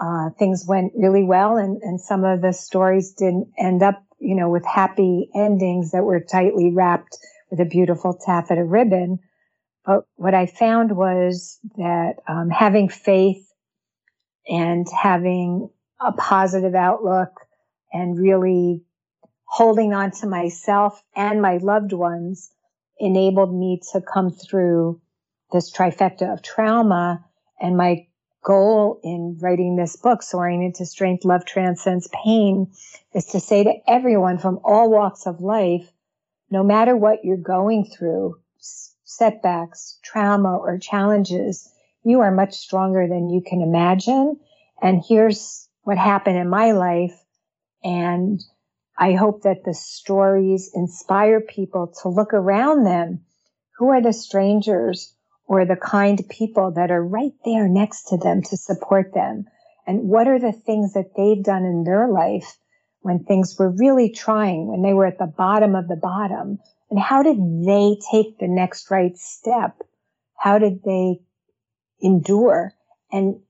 uh, 0.00 0.30
things 0.38 0.64
went 0.66 0.92
really 0.96 1.24
well, 1.24 1.56
and, 1.56 1.80
and 1.82 2.00
some 2.00 2.24
of 2.24 2.42
the 2.42 2.52
stories 2.52 3.12
didn't 3.12 3.48
end 3.58 3.82
up, 3.82 4.04
you 4.18 4.34
know, 4.34 4.50
with 4.50 4.64
happy 4.66 5.30
endings 5.34 5.92
that 5.92 6.04
were 6.04 6.20
tightly 6.20 6.70
wrapped 6.72 7.16
with 7.50 7.60
a 7.60 7.64
beautiful 7.64 8.14
taffeta 8.14 8.64
ribbon. 8.64 9.20
But 9.86 10.06
what 10.16 10.34
I 10.34 10.46
found 10.46 10.96
was 10.96 11.58
that 11.76 12.14
um, 12.26 12.50
having 12.50 12.88
faith 12.88 13.46
and 14.48 14.86
having 14.90 15.70
a 16.00 16.12
positive 16.12 16.74
outlook 16.74 17.30
and 17.92 18.18
really 18.18 18.82
holding 19.44 19.92
on 19.92 20.10
to 20.10 20.26
myself 20.26 21.02
and 21.14 21.40
my 21.40 21.58
loved 21.58 21.92
ones 21.92 22.50
enabled 22.98 23.54
me 23.54 23.80
to 23.92 24.00
come 24.00 24.30
through 24.30 25.00
this 25.52 25.72
trifecta 25.72 26.32
of 26.32 26.42
trauma. 26.42 27.24
And 27.60 27.76
my 27.76 28.06
goal 28.42 29.00
in 29.02 29.38
writing 29.40 29.76
this 29.76 29.96
book, 29.96 30.22
Soaring 30.22 30.62
into 30.62 30.84
Strength, 30.86 31.24
Love 31.24 31.44
Transcends 31.44 32.08
Pain, 32.24 32.72
is 33.14 33.26
to 33.26 33.40
say 33.40 33.64
to 33.64 33.74
everyone 33.86 34.38
from 34.38 34.60
all 34.64 34.90
walks 34.90 35.26
of 35.26 35.40
life, 35.40 35.90
no 36.50 36.62
matter 36.62 36.96
what 36.96 37.24
you're 37.24 37.36
going 37.36 37.84
through, 37.84 38.38
setbacks, 39.04 39.98
trauma, 40.02 40.56
or 40.56 40.78
challenges, 40.78 41.70
you 42.04 42.20
are 42.20 42.30
much 42.30 42.54
stronger 42.54 43.06
than 43.08 43.30
you 43.30 43.40
can 43.40 43.62
imagine. 43.62 44.38
And 44.82 45.02
here's 45.06 45.68
what 45.82 45.98
happened 45.98 46.36
in 46.36 46.48
my 46.48 46.72
life. 46.72 47.18
And 47.82 48.42
I 48.96 49.14
hope 49.14 49.42
that 49.42 49.64
the 49.64 49.74
stories 49.74 50.70
inspire 50.72 51.40
people 51.40 51.92
to 52.02 52.08
look 52.08 52.32
around 52.32 52.84
them. 52.84 53.24
Who 53.78 53.88
are 53.88 54.00
the 54.00 54.12
strangers 54.12 55.12
or 55.46 55.64
the 55.64 55.76
kind 55.76 56.22
people 56.28 56.70
that 56.72 56.90
are 56.92 57.04
right 57.04 57.34
there 57.44 57.66
next 57.66 58.04
to 58.10 58.16
them 58.16 58.42
to 58.42 58.56
support 58.56 59.12
them? 59.12 59.46
And 59.86 60.08
what 60.08 60.28
are 60.28 60.38
the 60.38 60.52
things 60.52 60.92
that 60.94 61.16
they've 61.16 61.42
done 61.42 61.64
in 61.64 61.84
their 61.84 62.08
life 62.08 62.56
when 63.00 63.24
things 63.24 63.58
were 63.58 63.68
really 63.70 64.10
trying, 64.10 64.68
when 64.68 64.82
they 64.82 64.94
were 64.94 65.06
at 65.06 65.18
the 65.18 65.26
bottom 65.26 65.74
of 65.74 65.88
the 65.88 65.96
bottom? 65.96 66.60
And 66.88 67.00
how 67.00 67.24
did 67.24 67.38
they 67.66 67.96
take 68.12 68.38
the 68.38 68.48
next 68.48 68.90
right 68.90 69.16
step? 69.18 69.76
How 70.38 70.58
did 70.58 70.84
they 70.84 71.18
endure? 72.00 72.72
And 73.10 73.40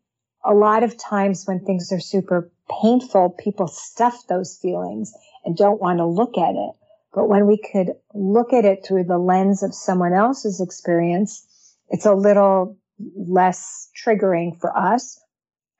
a 0.42 0.54
lot 0.54 0.82
of 0.82 0.96
times 0.96 1.46
when 1.46 1.60
things 1.60 1.92
are 1.92 2.00
super 2.00 2.50
painful, 2.82 3.30
people 3.30 3.68
stuff 3.68 4.26
those 4.26 4.58
feelings 4.60 5.12
and 5.44 5.56
don't 5.56 5.80
want 5.80 5.98
to 5.98 6.06
look 6.06 6.36
at 6.38 6.54
it. 6.54 6.72
But 7.14 7.28
when 7.28 7.46
we 7.46 7.58
could 7.58 7.92
look 8.12 8.52
at 8.52 8.64
it 8.64 8.84
through 8.84 9.04
the 9.04 9.18
lens 9.18 9.62
of 9.62 9.74
someone 9.74 10.12
else's 10.12 10.60
experience, 10.60 11.46
it's 11.88 12.06
a 12.06 12.14
little 12.14 12.76
less 13.16 13.88
triggering 14.04 14.58
for 14.58 14.76
us. 14.76 15.20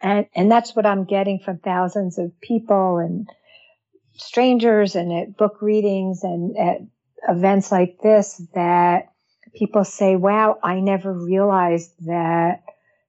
And, 0.01 0.27
and 0.35 0.51
that's 0.51 0.77
what 0.77 0.87
I'm 0.87 1.05
getting 1.05 1.41
from 1.41 1.59
thousands 1.59 2.19
of 2.19 2.39
people 2.41 2.99
and 2.99 3.29
strangers 4.17 4.95
and 4.95 5.13
at 5.13 5.37
book 5.37 5.61
readings 5.61 6.23
and 6.23 6.57
at 6.57 6.79
events 7.29 7.73
like 7.73 7.99
this 8.03 8.41
that 8.55 9.13
people 9.55 9.85
say, 9.85 10.17
wow, 10.17 10.59
I 10.63 10.81
never 10.81 11.13
realized 11.13 11.93
that 12.07 12.63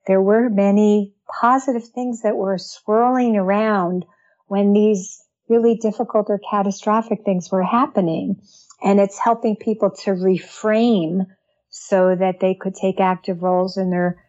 there 0.07 0.21
were 0.21 0.50
many 0.50 1.13
positive 1.41 1.88
things 1.88 2.21
that 2.21 2.35
were 2.35 2.57
swirling 2.57 3.35
around 3.35 4.05
when 4.47 4.74
these 4.74 5.25
really 5.49 5.75
difficult 5.75 6.27
or 6.29 6.39
catastrophic 6.49 7.19
things 7.23 7.51
were 7.51 7.63
happening. 7.63 8.41
And 8.83 8.99
it's 8.99 9.19
helping 9.19 9.55
people 9.55 9.91
to 10.03 10.11
reframe 10.11 11.27
so 11.69 12.15
that 12.15 12.39
they 12.39 12.55
could 12.55 12.75
take 12.75 12.99
active 12.99 13.41
roles 13.41 13.77
in 13.77 13.89
their 13.89 14.23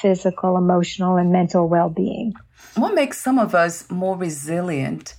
physical, 0.00 0.56
emotional, 0.56 1.16
and 1.16 1.32
mental 1.32 1.68
well 1.68 1.90
being. 1.90 2.32
What 2.76 2.94
makes 2.94 3.20
some 3.20 3.38
of 3.38 3.54
us 3.54 3.90
more 3.90 4.16
resilient 4.16 5.14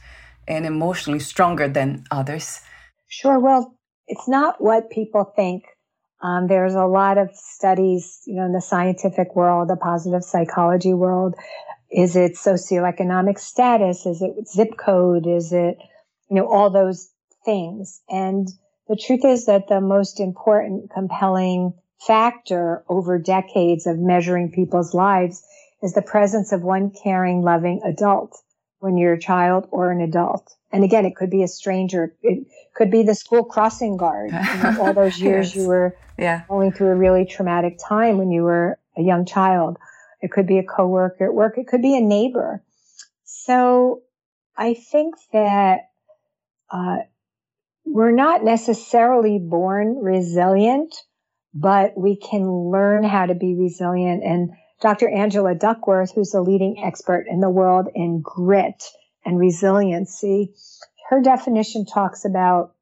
and 0.48 0.66
emotionally 0.66 1.20
stronger 1.20 1.68
than 1.68 2.06
others? 2.10 2.62
Sure. 3.08 3.40
Well, 3.40 3.78
it's 4.08 4.28
not 4.28 4.62
what 4.62 4.90
people 4.90 5.32
think. 5.36 5.64
Um, 6.22 6.48
there's 6.48 6.74
a 6.74 6.86
lot 6.86 7.18
of 7.18 7.30
studies, 7.34 8.22
you 8.26 8.36
know, 8.36 8.46
in 8.46 8.54
the 8.54 8.62
scientific 8.62 9.36
world, 9.36 9.70
the 9.70 9.76
positive 9.76 10.24
psychology 10.24 10.94
world, 10.94 11.36
is 11.94 12.16
it 12.16 12.34
socioeconomic 12.34 13.40
status? 13.40 14.06
Is 14.06 14.22
it 14.22 14.48
zip 14.48 14.78
code? 14.78 15.28
Is 15.28 15.54
it, 15.54 15.78
you 16.30 16.36
know, 16.36 16.48
all 16.48 16.70
those 16.70 17.10
things? 17.46 18.02
And 18.10 18.48
the 18.88 18.96
truth 18.96 19.24
is 19.24 19.46
that 19.46 19.68
the 19.68 19.80
most 19.80 20.20
important, 20.20 20.92
compelling 20.92 21.74
factor 22.06 22.84
over 22.90 23.18
decades 23.20 23.86
of 23.86 24.00
measuring 24.00 24.52
people's 24.52 24.94
lives 24.94 25.44
is 25.82 25.94
the 25.94 26.02
presence 26.02 26.52
of 26.52 26.62
one 26.62 26.92
caring, 26.92 27.44
loving 27.44 27.82
adult 27.86 28.42
when 28.80 28.98
you're 28.98 29.14
a 29.14 29.20
child 29.20 29.68
or 29.72 29.92
an 29.92 30.02
adult. 30.02 30.56
And 30.72 30.84
again, 30.84 31.06
it 31.06 31.16
could 31.16 31.30
be 31.30 31.44
a 31.44 31.48
stranger. 31.48 32.16
It 32.24 32.48
could 32.74 32.90
be 32.90 33.04
the 33.04 33.16
school 33.16 33.44
crossing 33.44 33.98
guard. 33.98 34.32
You 34.32 34.64
know, 34.64 34.78
all 34.82 34.94
those 35.02 35.20
years 35.22 35.54
yes. 35.54 35.56
you 35.56 35.68
were 35.68 35.96
yeah. 36.18 36.42
going 36.50 36.72
through 36.72 36.88
a 36.88 36.96
really 36.96 37.26
traumatic 37.26 37.78
time 37.78 38.18
when 38.18 38.32
you 38.32 38.44
were 38.44 38.80
a 38.98 39.02
young 39.02 39.26
child. 39.26 39.78
It 40.24 40.32
could 40.32 40.48
be 40.48 40.58
a 40.58 40.64
coworker 40.64 41.26
at 41.26 41.34
work. 41.34 41.58
It 41.58 41.68
could 41.68 41.82
be 41.82 41.98
a 41.98 42.02
neighbor. 42.02 42.64
So 43.26 44.04
I 44.56 44.74
think 44.74 45.16
that 45.34 45.90
uh, 46.72 47.00
we're 47.84 48.16
not 48.16 48.42
necessarily 48.42 49.38
born 49.38 49.98
resilient, 50.02 50.96
but 51.54 51.98
we 51.98 52.16
can 52.16 52.50
learn 52.72 53.04
how 53.04 53.26
to 53.26 53.36
be 53.36 53.54
resilient. 53.54 54.24
And 54.24 54.52
Dr. 54.80 55.10
Angela 55.10 55.56
Duckworth, 55.56 56.14
who's 56.16 56.34
a 56.34 56.42
leading 56.42 56.82
expert 56.82 57.26
in 57.30 57.42
the 57.42 57.50
world 57.50 57.90
in 57.94 58.22
grit 58.22 58.82
and 59.26 59.38
resiliency, 59.38 60.54
her 61.10 61.22
definition 61.22 61.86
talks 61.86 62.24
about 62.24 62.76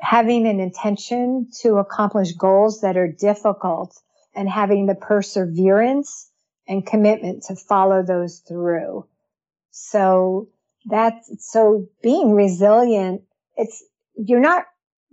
having 0.00 0.46
an 0.46 0.60
intention 0.60 1.48
to 1.62 1.78
accomplish 1.78 2.30
goals 2.32 2.82
that 2.82 2.96
are 2.96 3.10
difficult 3.10 4.00
and 4.40 4.48
having 4.48 4.86
the 4.86 4.94
perseverance 4.94 6.30
and 6.66 6.86
commitment 6.86 7.42
to 7.42 7.54
follow 7.54 8.02
those 8.02 8.38
through. 8.38 9.06
So 9.70 10.48
that's, 10.86 11.30
so 11.52 11.88
being 12.02 12.32
resilient, 12.32 13.20
it's, 13.58 13.84
you're 14.16 14.40
not 14.40 14.64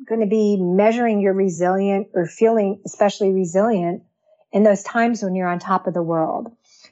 going 0.08 0.22
to 0.22 0.28
be 0.28 0.56
measuring 0.58 1.20
your 1.20 1.34
resilient 1.34 2.08
or 2.13 2.26
feeling 2.26 2.82
especially 2.86 3.34
resilient 3.34 4.04
in 4.54 4.63
those 4.63 4.82
times 4.82 5.22
when 5.22 5.36
you're 5.36 5.50
on 5.50 5.60
top 5.60 5.88
of 5.88 5.94
the 5.94 6.02
world, 6.02 6.48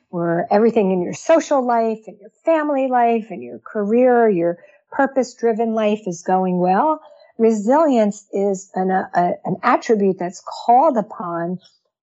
where 0.10 0.46
everything 0.52 0.92
in 0.92 1.02
your 1.02 1.14
social 1.14 1.66
life 1.66 2.00
and 2.06 2.20
your 2.20 2.32
family 2.44 2.90
life 2.90 3.28
and 3.30 3.42
your 3.42 3.60
career, 3.60 4.28
your 4.30 4.58
purpose 4.92 5.36
driven 5.36 5.74
life 5.74 6.02
is 6.06 6.22
going 6.22 6.58
well. 6.58 7.00
Resilience 7.38 8.28
is 8.34 8.72
an, 8.76 8.92
a, 8.92 9.36
an 9.46 9.56
attribute 9.64 10.20
that's 10.20 10.44
called 10.66 10.98
upon 10.98 11.60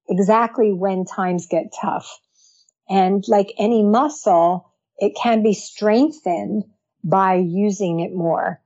exactly 0.08 0.72
when 0.72 1.04
times 1.04 1.46
get 1.46 1.72
tough. 1.80 2.20
And 2.88 3.24
like 3.28 3.52
any 3.58 3.82
muscle, 3.82 4.70
it 4.98 5.16
can 5.20 5.42
be 5.42 5.54
strengthened 5.54 6.64
by 7.04 7.34
using 7.34 8.00
it 8.00 8.14
more. 8.14 8.60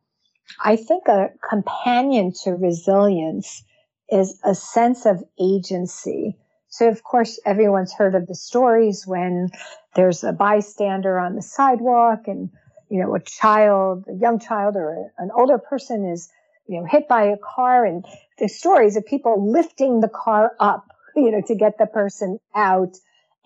I 0.65 0.77
think 0.77 1.09
a 1.09 1.31
companion 1.49 2.33
to 2.45 2.53
resilience 2.53 3.63
is 4.09 4.39
a 4.45 4.55
sense 4.55 5.07
of 5.07 5.23
agency. 5.41 6.37
So, 6.69 6.89
of 6.89 7.03
course, 7.03 7.41
everyone's 7.45 7.93
heard 7.93 8.15
of 8.15 8.27
the 8.27 8.35
stories 8.35 9.05
when 9.07 9.49
there's 9.95 10.23
a 10.25 10.33
bystander 10.33 11.19
on 11.19 11.35
the 11.37 11.43
sidewalk 11.43 12.27
and, 12.27 12.51
you 12.91 13.01
know, 13.01 13.15
a 13.15 13.21
child, 13.21 14.05
a 14.09 14.15
young 14.15 14.39
child 14.39 14.77
or 14.77 15.13
an 15.19 15.31
older 15.35 15.59
person 15.59 16.05
is, 16.05 16.29
you 16.69 16.81
know, 16.81 16.87
hit 16.87 17.09
by 17.09 17.25
a 17.25 17.37
car 17.37 17.85
and 17.85 18.05
the 18.39 18.49
stories 18.49 18.97
of 18.97 19.07
people 19.07 19.51
lifting 19.51 20.01
the 20.01 20.09
car 20.09 20.53
up 20.61 20.87
you 21.17 21.31
know, 21.31 21.43
to 21.47 21.55
get 21.55 21.79
the 21.79 21.87
person 21.87 22.39
out. 22.55 22.97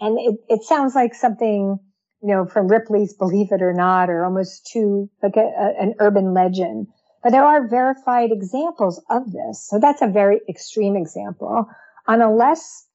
And 0.00 0.18
it, 0.18 0.40
it 0.48 0.62
sounds 0.62 0.94
like 0.94 1.14
something, 1.14 1.78
you 2.22 2.28
know, 2.28 2.46
from 2.46 2.68
Ripley's 2.68 3.14
Believe 3.14 3.52
It 3.52 3.62
or 3.62 3.72
Not, 3.72 4.10
or 4.10 4.24
almost 4.24 4.68
too 4.72 5.10
like 5.22 5.36
a, 5.36 5.40
a, 5.40 5.82
an 5.82 5.94
urban 5.98 6.34
legend. 6.34 6.88
But 7.22 7.32
there 7.32 7.44
are 7.44 7.68
verified 7.68 8.30
examples 8.32 9.02
of 9.10 9.30
this. 9.30 9.66
So 9.68 9.78
that's 9.78 10.02
a 10.02 10.06
very 10.06 10.40
extreme 10.48 10.96
example. 10.96 11.66
On 12.06 12.22
a 12.22 12.34
less 12.34 12.86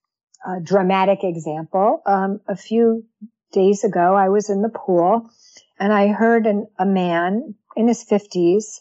uh, 0.44 0.56
dramatic 0.62 1.20
example, 1.22 2.02
um, 2.06 2.40
a 2.48 2.56
few 2.56 3.04
days 3.52 3.84
ago, 3.84 4.14
I 4.14 4.28
was 4.28 4.50
in 4.50 4.62
the 4.62 4.68
pool 4.68 5.30
and 5.78 5.92
I 5.92 6.08
heard 6.08 6.46
an, 6.46 6.66
a 6.78 6.84
man 6.84 7.54
in 7.76 7.88
his 7.88 8.04
50s 8.04 8.80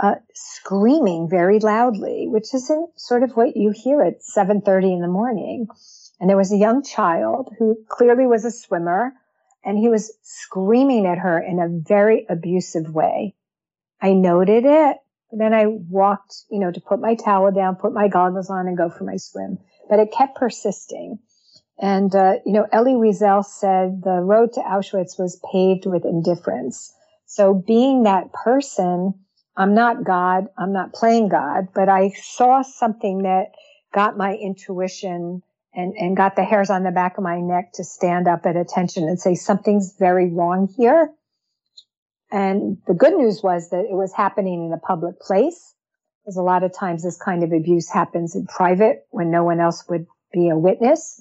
uh, 0.00 0.16
screaming 0.34 1.28
very 1.28 1.58
loudly, 1.58 2.26
which 2.28 2.54
isn't 2.54 2.90
sort 2.98 3.22
of 3.22 3.32
what 3.32 3.56
you 3.56 3.70
hear 3.70 4.02
at 4.02 4.22
7:30 4.22 4.92
in 4.94 5.00
the 5.00 5.08
morning. 5.08 5.68
And 6.20 6.28
there 6.28 6.36
was 6.36 6.52
a 6.52 6.56
young 6.56 6.82
child 6.82 7.54
who 7.58 7.76
clearly 7.88 8.26
was 8.26 8.44
a 8.44 8.50
swimmer, 8.50 9.12
and 9.64 9.78
he 9.78 9.88
was 9.88 10.12
screaming 10.22 11.06
at 11.06 11.18
her 11.18 11.38
in 11.38 11.58
a 11.58 11.68
very 11.68 12.26
abusive 12.28 12.94
way. 12.94 13.34
I 14.00 14.12
noted 14.12 14.64
it. 14.64 14.96
Then 15.32 15.54
I 15.54 15.66
walked, 15.66 16.34
you 16.50 16.58
know, 16.58 16.72
to 16.72 16.80
put 16.80 17.00
my 17.00 17.14
towel 17.14 17.52
down, 17.52 17.76
put 17.76 17.92
my 17.92 18.08
goggles 18.08 18.50
on, 18.50 18.66
and 18.66 18.76
go 18.76 18.90
for 18.90 19.04
my 19.04 19.16
swim. 19.16 19.58
But 19.88 20.00
it 20.00 20.12
kept 20.12 20.36
persisting. 20.36 21.18
And, 21.78 22.14
uh, 22.14 22.34
you 22.44 22.52
know, 22.52 22.66
Elie 22.72 22.94
Wiesel 22.94 23.44
said 23.44 24.02
the 24.02 24.20
road 24.20 24.52
to 24.54 24.60
Auschwitz 24.60 25.18
was 25.18 25.40
paved 25.50 25.86
with 25.86 26.04
indifference. 26.04 26.92
So 27.26 27.54
being 27.54 28.02
that 28.02 28.32
person 28.32 29.14
I'm 29.56 29.74
not 29.74 30.04
God. 30.04 30.46
I'm 30.56 30.72
not 30.72 30.92
playing 30.92 31.28
God, 31.28 31.68
but 31.74 31.88
I 31.88 32.10
saw 32.10 32.62
something 32.62 33.22
that 33.22 33.52
got 33.92 34.16
my 34.16 34.34
intuition 34.34 35.42
and, 35.74 35.94
and 35.96 36.16
got 36.16 36.36
the 36.36 36.44
hairs 36.44 36.70
on 36.70 36.82
the 36.82 36.90
back 36.90 37.18
of 37.18 37.24
my 37.24 37.40
neck 37.40 37.72
to 37.74 37.84
stand 37.84 38.28
up 38.28 38.46
at 38.46 38.56
attention 38.56 39.04
and 39.04 39.20
say 39.20 39.34
something's 39.34 39.94
very 39.98 40.32
wrong 40.32 40.68
here. 40.76 41.12
And 42.30 42.78
the 42.86 42.94
good 42.94 43.14
news 43.14 43.42
was 43.42 43.70
that 43.70 43.84
it 43.84 43.94
was 43.94 44.12
happening 44.14 44.66
in 44.66 44.72
a 44.72 44.78
public 44.78 45.20
place. 45.20 45.74
because 46.22 46.36
a 46.36 46.42
lot 46.42 46.62
of 46.62 46.72
times 46.72 47.02
this 47.02 47.16
kind 47.16 47.42
of 47.42 47.52
abuse 47.52 47.90
happens 47.90 48.36
in 48.36 48.46
private 48.46 49.06
when 49.10 49.30
no 49.30 49.44
one 49.44 49.60
else 49.60 49.84
would 49.88 50.06
be 50.32 50.48
a 50.48 50.56
witness. 50.58 51.20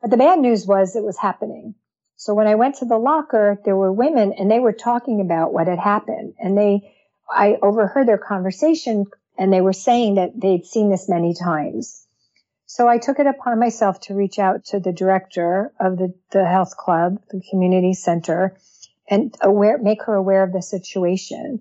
But 0.00 0.10
the 0.10 0.16
bad 0.16 0.40
news 0.40 0.66
was 0.66 0.96
it 0.96 1.04
was 1.04 1.18
happening. 1.18 1.74
So 2.16 2.34
when 2.34 2.46
I 2.46 2.54
went 2.54 2.76
to 2.76 2.84
the 2.84 2.98
locker, 2.98 3.60
there 3.64 3.76
were 3.76 3.92
women 3.92 4.32
and 4.32 4.50
they 4.50 4.58
were 4.58 4.72
talking 4.72 5.20
about 5.20 5.52
what 5.52 5.68
had 5.68 5.78
happened. 5.78 6.34
And 6.38 6.56
they, 6.56 6.92
I 7.32 7.58
overheard 7.62 8.08
their 8.08 8.18
conversation 8.18 9.06
and 9.38 9.52
they 9.52 9.60
were 9.60 9.72
saying 9.72 10.16
that 10.16 10.38
they'd 10.38 10.66
seen 10.66 10.90
this 10.90 11.08
many 11.08 11.34
times. 11.34 12.06
So 12.66 12.86
I 12.86 12.98
took 12.98 13.18
it 13.18 13.26
upon 13.26 13.58
myself 13.58 14.00
to 14.02 14.14
reach 14.14 14.38
out 14.38 14.64
to 14.66 14.78
the 14.78 14.92
director 14.92 15.72
of 15.80 15.98
the, 15.98 16.14
the 16.30 16.46
health 16.46 16.76
club, 16.76 17.20
the 17.30 17.42
community 17.50 17.94
center, 17.94 18.56
and 19.08 19.34
aware, 19.40 19.78
make 19.78 20.04
her 20.04 20.14
aware 20.14 20.44
of 20.44 20.52
the 20.52 20.62
situation. 20.62 21.60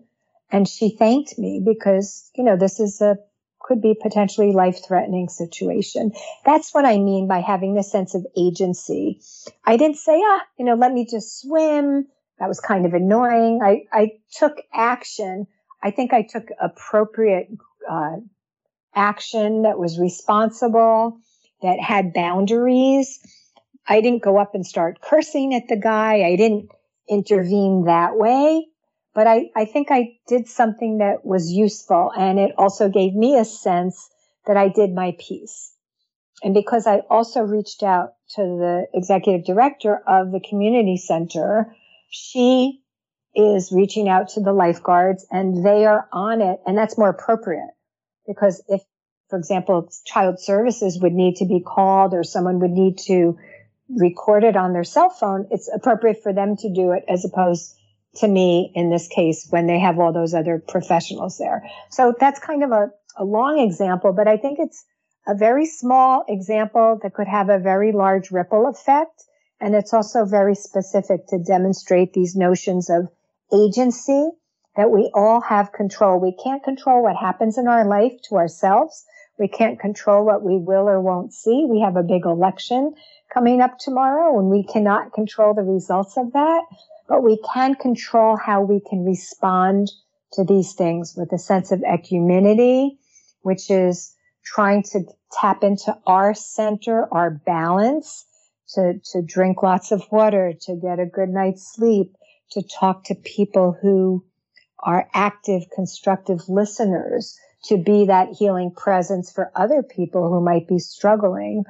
And 0.51 0.67
she 0.67 0.89
thanked 0.89 1.39
me 1.39 1.61
because, 1.65 2.29
you 2.35 2.43
know, 2.43 2.57
this 2.57 2.79
is 2.79 3.01
a, 3.01 3.17
could 3.59 3.81
be 3.81 3.95
potentially 3.99 4.51
life 4.51 4.85
threatening 4.85 5.29
situation. 5.29 6.11
That's 6.45 6.73
what 6.73 6.85
I 6.85 6.97
mean 6.97 7.27
by 7.27 7.39
having 7.39 7.73
this 7.73 7.91
sense 7.91 8.13
of 8.15 8.25
agency. 8.37 9.21
I 9.65 9.77
didn't 9.77 9.97
say, 9.97 10.21
ah, 10.23 10.41
you 10.57 10.65
know, 10.65 10.75
let 10.75 10.91
me 10.91 11.07
just 11.09 11.41
swim. 11.41 12.07
That 12.39 12.47
was 12.47 12.59
kind 12.59 12.85
of 12.85 12.93
annoying. 12.93 13.61
I, 13.63 13.85
I 13.91 14.11
took 14.31 14.57
action. 14.73 15.47
I 15.81 15.91
think 15.91 16.13
I 16.13 16.23
took 16.23 16.47
appropriate 16.61 17.49
uh, 17.89 18.17
action 18.93 19.63
that 19.63 19.79
was 19.79 19.99
responsible, 19.99 21.19
that 21.61 21.79
had 21.79 22.13
boundaries. 22.13 23.19
I 23.87 24.01
didn't 24.01 24.23
go 24.23 24.37
up 24.37 24.55
and 24.55 24.65
start 24.65 25.01
cursing 25.01 25.53
at 25.53 25.67
the 25.67 25.77
guy. 25.77 26.23
I 26.23 26.35
didn't 26.35 26.69
intervene 27.07 27.85
that 27.85 28.17
way. 28.17 28.65
But 29.13 29.27
I, 29.27 29.49
I 29.55 29.65
think 29.65 29.87
I 29.89 30.17
did 30.27 30.47
something 30.47 30.99
that 30.99 31.25
was 31.25 31.51
useful 31.51 32.11
and 32.15 32.39
it 32.39 32.53
also 32.57 32.89
gave 32.89 33.15
me 33.15 33.37
a 33.37 33.45
sense 33.45 34.09
that 34.45 34.55
I 34.55 34.69
did 34.69 34.93
my 34.93 35.15
piece. 35.19 35.73
And 36.43 36.53
because 36.53 36.87
I 36.87 36.99
also 37.09 37.41
reached 37.41 37.83
out 37.83 38.13
to 38.35 38.41
the 38.41 38.87
executive 38.93 39.45
director 39.45 40.01
of 40.07 40.31
the 40.31 40.39
community 40.39 40.95
center, 40.95 41.75
she 42.09 42.81
is 43.35 43.71
reaching 43.71 44.09
out 44.09 44.29
to 44.29 44.41
the 44.41 44.53
lifeguards 44.53 45.25
and 45.31 45.65
they 45.65 45.85
are 45.85 46.07
on 46.11 46.41
it. 46.41 46.59
And 46.65 46.77
that's 46.77 46.97
more 46.97 47.09
appropriate 47.09 47.69
because 48.27 48.63
if, 48.67 48.81
for 49.29 49.37
example, 49.37 49.89
child 50.05 50.39
services 50.39 50.99
would 51.01 51.13
need 51.13 51.37
to 51.37 51.45
be 51.45 51.61
called 51.61 52.13
or 52.13 52.23
someone 52.23 52.59
would 52.59 52.71
need 52.71 52.97
to 52.99 53.37
record 53.89 54.43
it 54.43 54.55
on 54.55 54.73
their 54.73 54.83
cell 54.83 55.09
phone, 55.09 55.47
it's 55.51 55.69
appropriate 55.73 56.21
for 56.21 56.33
them 56.33 56.55
to 56.57 56.73
do 56.73 56.91
it 56.91 57.03
as 57.07 57.25
opposed 57.25 57.75
to 58.15 58.27
me 58.27 58.71
in 58.75 58.89
this 58.89 59.07
case 59.07 59.47
when 59.49 59.67
they 59.67 59.79
have 59.79 59.99
all 59.99 60.11
those 60.11 60.33
other 60.33 60.61
professionals 60.67 61.37
there. 61.37 61.63
So 61.89 62.13
that's 62.19 62.39
kind 62.39 62.63
of 62.63 62.71
a, 62.71 62.89
a 63.17 63.23
long 63.23 63.59
example, 63.59 64.13
but 64.13 64.27
I 64.27 64.37
think 64.37 64.57
it's 64.59 64.83
a 65.27 65.35
very 65.35 65.65
small 65.65 66.23
example 66.27 66.99
that 67.03 67.13
could 67.13 67.27
have 67.27 67.49
a 67.49 67.59
very 67.59 67.91
large 67.91 68.31
ripple 68.31 68.67
effect. 68.67 69.23
And 69.61 69.75
it's 69.75 69.93
also 69.93 70.25
very 70.25 70.55
specific 70.55 71.27
to 71.27 71.37
demonstrate 71.37 72.13
these 72.13 72.35
notions 72.35 72.89
of 72.89 73.09
agency 73.53 74.29
that 74.75 74.91
we 74.91 75.11
all 75.13 75.41
have 75.41 75.71
control. 75.73 76.19
We 76.19 76.37
can't 76.43 76.63
control 76.63 77.03
what 77.03 77.15
happens 77.15 77.57
in 77.57 77.67
our 77.67 77.85
life 77.85 78.13
to 78.29 78.35
ourselves. 78.35 79.05
We 79.37 79.47
can't 79.47 79.79
control 79.79 80.25
what 80.25 80.43
we 80.43 80.57
will 80.57 80.87
or 80.87 81.01
won't 81.01 81.33
see. 81.33 81.65
We 81.69 81.81
have 81.81 81.95
a 81.95 82.03
big 82.03 82.25
election 82.25 82.93
coming 83.33 83.61
up 83.61 83.77
tomorrow 83.79 84.37
and 84.39 84.49
we 84.49 84.63
cannot 84.63 85.13
control 85.13 85.53
the 85.53 85.63
results 85.63 86.17
of 86.17 86.33
that 86.33 86.63
but 87.09 87.23
we 87.23 87.41
can 87.53 87.73
control 87.73 88.37
how 88.37 88.61
we 88.61 88.79
can 88.87 89.03
respond 89.03 89.91
to 90.33 90.45
these 90.45 90.73
things 90.73 91.15
with 91.17 91.33
a 91.33 91.39
sense 91.39 91.71
of 91.71 91.81
equanimity, 91.81 92.99
which 93.41 93.71
is 93.71 94.15
trying 94.45 94.83
to 94.83 95.03
tap 95.31 95.63
into 95.63 95.97
our 96.05 96.35
center, 96.35 97.11
our 97.11 97.31
balance, 97.31 98.25
to, 98.75 98.99
to 99.11 99.23
drink 99.23 99.63
lots 99.63 99.91
of 99.91 100.03
water, 100.11 100.53
to 100.61 100.75
get 100.75 100.99
a 100.99 101.05
good 101.07 101.29
night's 101.29 101.73
sleep, 101.73 102.13
to 102.51 102.61
talk 102.61 103.05
to 103.05 103.15
people 103.15 103.77
who 103.81 104.25
are 104.79 105.09
active, 105.13 105.63
constructive 105.73 106.47
listeners, 106.47 107.37
to 107.65 107.77
be 107.77 108.05
that 108.05 108.29
healing 108.37 108.71
presence 108.75 109.31
for 109.31 109.51
other 109.55 109.83
people 109.83 110.29
who 110.29 110.41
might 110.41 110.67
be 110.67 110.79
struggling, 110.79 111.63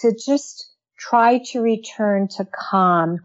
to 0.00 0.14
just 0.14 0.70
try 0.98 1.38
to 1.38 1.60
return 1.60 2.28
to 2.28 2.46
calm. 2.46 3.18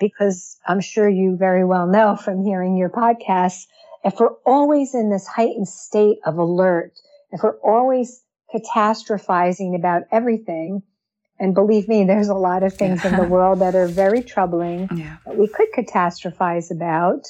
Because 0.00 0.56
I'm 0.66 0.80
sure 0.80 1.08
you 1.08 1.36
very 1.36 1.64
well 1.64 1.86
know 1.86 2.16
from 2.16 2.44
hearing 2.44 2.76
your 2.76 2.90
podcast, 2.90 3.66
if 4.04 4.14
we're 4.18 4.34
always 4.46 4.94
in 4.94 5.10
this 5.10 5.26
heightened 5.26 5.68
state 5.68 6.18
of 6.24 6.38
alert, 6.38 6.92
if 7.32 7.42
we're 7.42 7.58
always 7.58 8.22
catastrophizing 8.54 9.76
about 9.76 10.02
everything, 10.10 10.82
and 11.38 11.54
believe 11.54 11.88
me, 11.88 12.04
there's 12.04 12.28
a 12.28 12.34
lot 12.34 12.62
of 12.62 12.74
things 12.74 13.04
in 13.04 13.16
the 13.16 13.22
world 13.28 13.60
that 13.60 13.74
are 13.74 13.86
very 13.86 14.22
troubling 14.22 14.88
yeah. 14.94 15.16
that 15.24 15.36
we 15.36 15.48
could 15.48 15.68
catastrophize 15.74 16.70
about. 16.70 17.24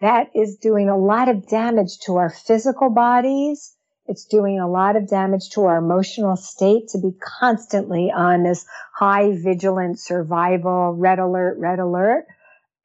That 0.00 0.30
is 0.34 0.56
doing 0.56 0.88
a 0.88 0.98
lot 0.98 1.28
of 1.28 1.48
damage 1.48 1.98
to 2.06 2.16
our 2.16 2.30
physical 2.30 2.90
bodies 2.90 3.74
it's 4.06 4.26
doing 4.26 4.60
a 4.60 4.68
lot 4.68 4.96
of 4.96 5.08
damage 5.08 5.50
to 5.50 5.62
our 5.64 5.78
emotional 5.78 6.36
state 6.36 6.88
to 6.88 6.98
be 6.98 7.12
constantly 7.40 8.12
on 8.14 8.42
this 8.42 8.66
high 8.92 9.34
vigilant 9.34 9.98
survival, 9.98 10.94
red 10.94 11.18
alert, 11.18 11.58
red 11.58 11.78
alert. 11.78 12.26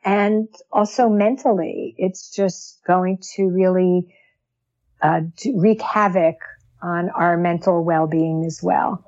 And 0.06 0.48
also 0.72 1.10
mentally, 1.10 1.94
it's 1.98 2.34
just 2.34 2.80
going 2.88 3.20
to 3.36 3.50
really 3.50 4.16
uh, 5.02 5.22
wreak 5.54 5.82
havoc 5.82 6.38
on 6.82 7.10
our 7.10 7.36
mental 7.36 7.84
well-being 7.84 8.46
as 8.46 8.62
well. 8.64 9.04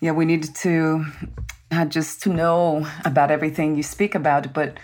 Yeah, 0.00 0.12
we 0.12 0.24
need 0.24 0.54
to 0.56 1.06
uh, 1.70 1.84
just 1.86 2.22
to 2.22 2.28
know 2.30 2.86
about 3.04 3.30
everything 3.30 3.76
you 3.76 3.82
speak 3.82 4.14
about, 4.14 4.52
but 4.52 4.78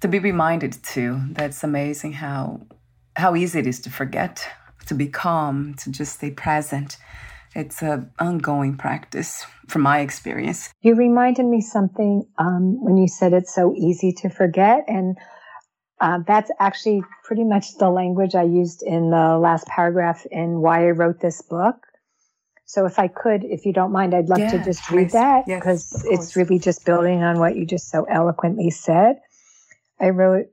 to 0.00 0.08
be 0.08 0.18
reminded 0.18 0.82
too. 0.82 1.20
That's 1.32 1.62
amazing 1.64 2.14
how 2.14 2.60
how 3.16 3.34
easy 3.34 3.58
it 3.58 3.66
is 3.66 3.80
to 3.80 3.90
forget 3.90 4.48
to 4.90 4.94
be 4.94 5.06
calm, 5.06 5.74
to 5.74 5.90
just 5.90 6.14
stay 6.14 6.32
present. 6.32 6.96
It's 7.54 7.80
an 7.80 8.10
ongoing 8.18 8.76
practice 8.76 9.46
from 9.68 9.82
my 9.82 10.00
experience. 10.00 10.72
You 10.82 10.96
reminded 10.96 11.46
me 11.46 11.60
something 11.60 12.24
um, 12.38 12.82
when 12.84 12.96
you 12.96 13.06
said 13.06 13.32
it's 13.32 13.54
so 13.54 13.72
easy 13.76 14.12
to 14.22 14.28
forget. 14.28 14.84
And 14.88 15.16
uh, 16.00 16.18
that's 16.26 16.50
actually 16.58 17.02
pretty 17.24 17.44
much 17.44 17.76
the 17.78 17.88
language 17.88 18.34
I 18.34 18.42
used 18.42 18.82
in 18.82 19.10
the 19.10 19.38
last 19.38 19.66
paragraph 19.68 20.26
in 20.30 20.60
why 20.60 20.88
I 20.88 20.90
wrote 20.90 21.20
this 21.20 21.40
book. 21.42 21.76
So 22.70 22.86
if 22.86 23.00
I 23.00 23.08
could, 23.08 23.42
if 23.42 23.66
you 23.66 23.72
don't 23.72 23.90
mind, 23.90 24.14
I'd 24.14 24.28
love 24.28 24.38
yeah, 24.38 24.52
to 24.52 24.64
just 24.64 24.84
please. 24.84 24.96
read 24.96 25.10
that 25.10 25.44
because 25.44 25.90
yes, 25.92 26.04
it's 26.04 26.36
really 26.36 26.60
just 26.60 26.84
building 26.84 27.20
on 27.20 27.40
what 27.40 27.56
you 27.56 27.66
just 27.66 27.90
so 27.90 28.04
eloquently 28.04 28.70
said. 28.70 29.16
I 29.98 30.10
wrote, 30.10 30.46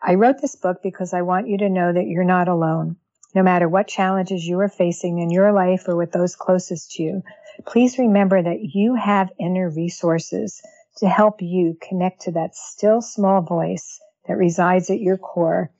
I 0.00 0.14
wrote 0.14 0.40
this 0.40 0.54
book 0.54 0.76
because 0.80 1.12
I 1.12 1.22
want 1.22 1.48
you 1.48 1.58
to 1.58 1.68
know 1.68 1.92
that 1.92 2.06
you're 2.06 2.22
not 2.22 2.46
alone. 2.46 2.98
No 3.34 3.42
matter 3.42 3.68
what 3.68 3.88
challenges 3.88 4.46
you 4.46 4.60
are 4.60 4.68
facing 4.68 5.18
in 5.18 5.32
your 5.32 5.52
life 5.52 5.88
or 5.88 5.96
with 5.96 6.12
those 6.12 6.36
closest 6.36 6.92
to 6.92 7.02
you, 7.02 7.22
please 7.66 7.98
remember 7.98 8.40
that 8.40 8.60
you 8.72 8.94
have 8.94 9.32
inner 9.40 9.68
resources 9.70 10.62
to 10.98 11.08
help 11.08 11.42
you 11.42 11.76
connect 11.82 12.20
to 12.22 12.30
that 12.30 12.54
still 12.54 13.02
small 13.02 13.40
voice 13.40 13.98
that 14.28 14.36
resides 14.36 14.88
at 14.88 15.00
your 15.00 15.18
core. 15.18 15.72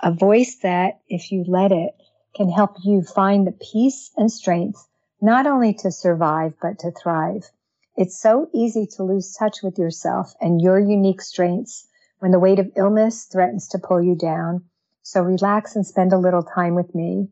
A 0.00 0.12
voice 0.12 0.58
that, 0.62 1.00
if 1.08 1.32
you 1.32 1.44
let 1.48 1.72
it, 1.72 1.90
can 2.36 2.48
help 2.48 2.76
you 2.84 3.02
find 3.02 3.48
the 3.48 3.58
peace 3.72 4.12
and 4.16 4.30
strength 4.30 4.87
not 5.20 5.46
only 5.46 5.74
to 5.74 5.90
survive, 5.90 6.54
but 6.60 6.78
to 6.78 6.90
thrive. 6.90 7.50
It's 7.96 8.20
so 8.20 8.48
easy 8.52 8.86
to 8.96 9.02
lose 9.02 9.34
touch 9.34 9.62
with 9.62 9.78
yourself 9.78 10.34
and 10.40 10.60
your 10.60 10.78
unique 10.78 11.20
strengths 11.20 11.88
when 12.20 12.30
the 12.30 12.38
weight 12.38 12.58
of 12.58 12.70
illness 12.76 13.24
threatens 13.24 13.66
to 13.68 13.78
pull 13.78 14.00
you 14.00 14.14
down. 14.14 14.64
So 15.02 15.22
relax 15.22 15.74
and 15.74 15.86
spend 15.86 16.12
a 16.12 16.18
little 16.18 16.42
time 16.42 16.74
with 16.74 16.94
me. 16.94 17.28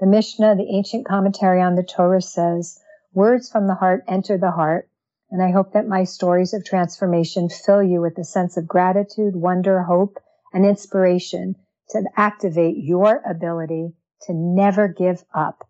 The 0.00 0.06
Mishnah, 0.06 0.56
the 0.56 0.74
ancient 0.74 1.06
commentary 1.06 1.60
on 1.60 1.74
the 1.74 1.82
Torah 1.82 2.22
says, 2.22 2.80
words 3.12 3.50
from 3.50 3.66
the 3.66 3.74
heart 3.74 4.02
enter 4.08 4.38
the 4.38 4.52
heart. 4.52 4.88
And 5.30 5.42
I 5.42 5.50
hope 5.50 5.72
that 5.74 5.86
my 5.86 6.04
stories 6.04 6.54
of 6.54 6.64
transformation 6.64 7.48
fill 7.48 7.82
you 7.82 8.00
with 8.00 8.16
a 8.18 8.24
sense 8.24 8.56
of 8.56 8.66
gratitude, 8.66 9.36
wonder, 9.36 9.82
hope, 9.82 10.16
and 10.52 10.64
inspiration 10.64 11.54
to 11.90 12.02
activate 12.16 12.76
your 12.78 13.22
ability 13.28 13.92
to 14.22 14.32
never 14.32 14.88
give 14.88 15.22
up. 15.34 15.67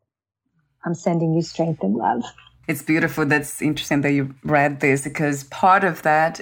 I'm 0.85 0.95
sending 0.95 1.35
you 1.35 1.43
strength 1.43 1.83
and 1.83 1.95
love. 1.95 2.25
It's 2.67 2.83
beautiful. 2.83 3.25
That's 3.25 3.63
interesting 3.63 4.03
that 4.03 4.13
you 4.13 4.35
read 4.45 4.81
this 4.81 5.05
because 5.05 5.45
part 5.45 5.85
of 5.85 6.03
that 6.03 6.41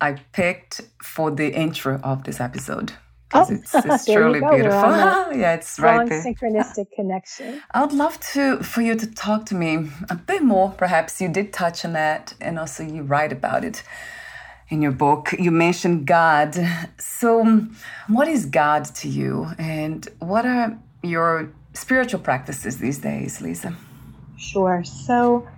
I 0.00 0.14
picked 0.32 0.80
for 1.02 1.30
the 1.30 1.52
intro 1.52 2.00
of 2.02 2.24
this 2.24 2.40
episode 2.40 2.92
oh, 3.34 3.46
it's, 3.50 3.74
it's 3.74 4.04
truly 4.12 4.40
beautiful. 4.40 4.90
yeah, 5.34 5.54
it's 5.54 5.78
right 5.78 6.08
there. 6.08 6.22
synchronistic 6.22 6.90
connection. 6.92 7.62
I 7.72 7.82
would 7.82 7.92
love 7.92 8.18
to 8.32 8.62
for 8.62 8.82
you 8.82 8.94
to 8.96 9.06
talk 9.06 9.46
to 9.46 9.54
me 9.54 9.90
a 10.08 10.14
bit 10.14 10.42
more. 10.42 10.70
Perhaps 10.70 11.20
you 11.20 11.28
did 11.28 11.52
touch 11.52 11.84
on 11.84 11.92
that, 11.92 12.34
and 12.40 12.58
also 12.58 12.82
you 12.82 13.02
write 13.02 13.32
about 13.32 13.64
it 13.64 13.82
in 14.68 14.82
your 14.82 14.92
book. 14.92 15.32
You 15.38 15.50
mentioned 15.50 16.06
God. 16.06 16.56
So, 16.98 17.66
what 18.08 18.28
is 18.28 18.46
God 18.46 18.84
to 18.96 19.08
you, 19.08 19.48
and 19.58 20.08
what 20.18 20.46
are 20.46 20.78
your 21.02 21.52
spiritual 21.78 22.20
practices 22.20 22.78
these 22.78 22.98
days, 22.98 23.40
Lisa? 23.40 23.74
Sure. 24.36 24.82
So 24.84 25.48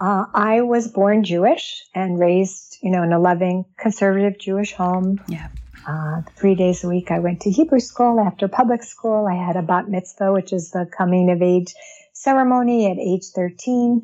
uh, 0.00 0.26
I 0.32 0.62
was 0.62 0.88
born 0.88 1.24
Jewish 1.24 1.84
and 1.94 2.18
raised, 2.18 2.78
you 2.82 2.90
know, 2.90 3.02
in 3.02 3.12
a 3.12 3.18
loving 3.18 3.64
conservative 3.78 4.38
Jewish 4.38 4.72
home. 4.72 5.20
Yeah. 5.28 5.48
Uh, 5.86 6.22
three 6.36 6.54
days 6.54 6.84
a 6.84 6.88
week, 6.88 7.10
I 7.10 7.18
went 7.18 7.40
to 7.42 7.50
Hebrew 7.50 7.80
school. 7.80 8.20
After 8.20 8.48
public 8.48 8.82
school, 8.82 9.26
I 9.26 9.34
had 9.34 9.56
a 9.56 9.62
bat 9.62 9.88
mitzvah, 9.88 10.32
which 10.32 10.52
is 10.52 10.70
the 10.70 10.86
coming 10.96 11.30
of 11.30 11.42
age 11.42 11.74
ceremony 12.12 12.90
at 12.90 12.98
age 12.98 13.24
13. 13.34 14.02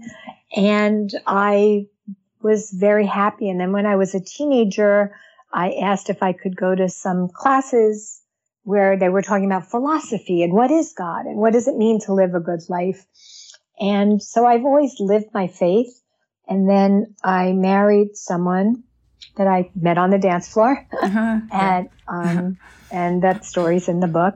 And 0.56 1.10
I 1.26 1.86
was 2.42 2.70
very 2.70 3.06
happy. 3.06 3.48
And 3.50 3.60
then 3.60 3.72
when 3.72 3.86
I 3.86 3.96
was 3.96 4.14
a 4.14 4.20
teenager, 4.20 5.14
I 5.52 5.72
asked 5.82 6.10
if 6.10 6.22
I 6.22 6.32
could 6.32 6.56
go 6.56 6.74
to 6.74 6.88
some 6.88 7.28
classes 7.28 8.22
where 8.66 8.98
they 8.98 9.08
were 9.08 9.22
talking 9.22 9.46
about 9.46 9.70
philosophy 9.70 10.42
and 10.42 10.52
what 10.52 10.72
is 10.72 10.92
God 10.92 11.26
and 11.26 11.36
what 11.36 11.52
does 11.52 11.68
it 11.68 11.76
mean 11.76 12.00
to 12.00 12.12
live 12.12 12.34
a 12.34 12.40
good 12.40 12.68
life. 12.68 13.06
And 13.78 14.20
so 14.20 14.44
I've 14.44 14.64
always 14.64 14.96
lived 14.98 15.26
my 15.32 15.46
faith. 15.46 16.02
And 16.48 16.68
then 16.68 17.14
I 17.22 17.52
married 17.52 18.16
someone 18.16 18.82
that 19.36 19.46
I 19.46 19.70
met 19.76 19.98
on 19.98 20.10
the 20.10 20.18
dance 20.18 20.48
floor. 20.48 20.84
Uh-huh. 21.00 21.40
and, 21.52 21.88
um, 22.08 22.58
and 22.90 23.22
that 23.22 23.44
story's 23.44 23.86
in 23.86 24.00
the 24.00 24.08
book. 24.08 24.34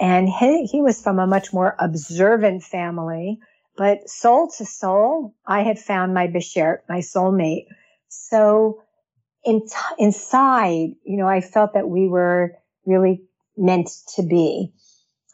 And 0.00 0.28
he, 0.28 0.64
he 0.64 0.82
was 0.82 1.00
from 1.00 1.20
a 1.20 1.26
much 1.28 1.52
more 1.52 1.76
observant 1.78 2.64
family, 2.64 3.38
but 3.76 4.10
soul 4.10 4.50
to 4.58 4.66
soul, 4.66 5.36
I 5.46 5.62
had 5.62 5.78
found 5.78 6.14
my 6.14 6.26
Beshert, 6.26 6.78
my 6.88 6.98
soulmate. 6.98 7.66
So 8.08 8.82
in 9.44 9.60
t- 9.60 9.94
inside, 10.00 10.96
you 11.04 11.16
know, 11.16 11.28
I 11.28 11.42
felt 11.42 11.74
that 11.74 11.88
we 11.88 12.08
were 12.08 12.54
really 12.84 13.27
meant 13.58 13.90
to 14.16 14.22
be. 14.22 14.72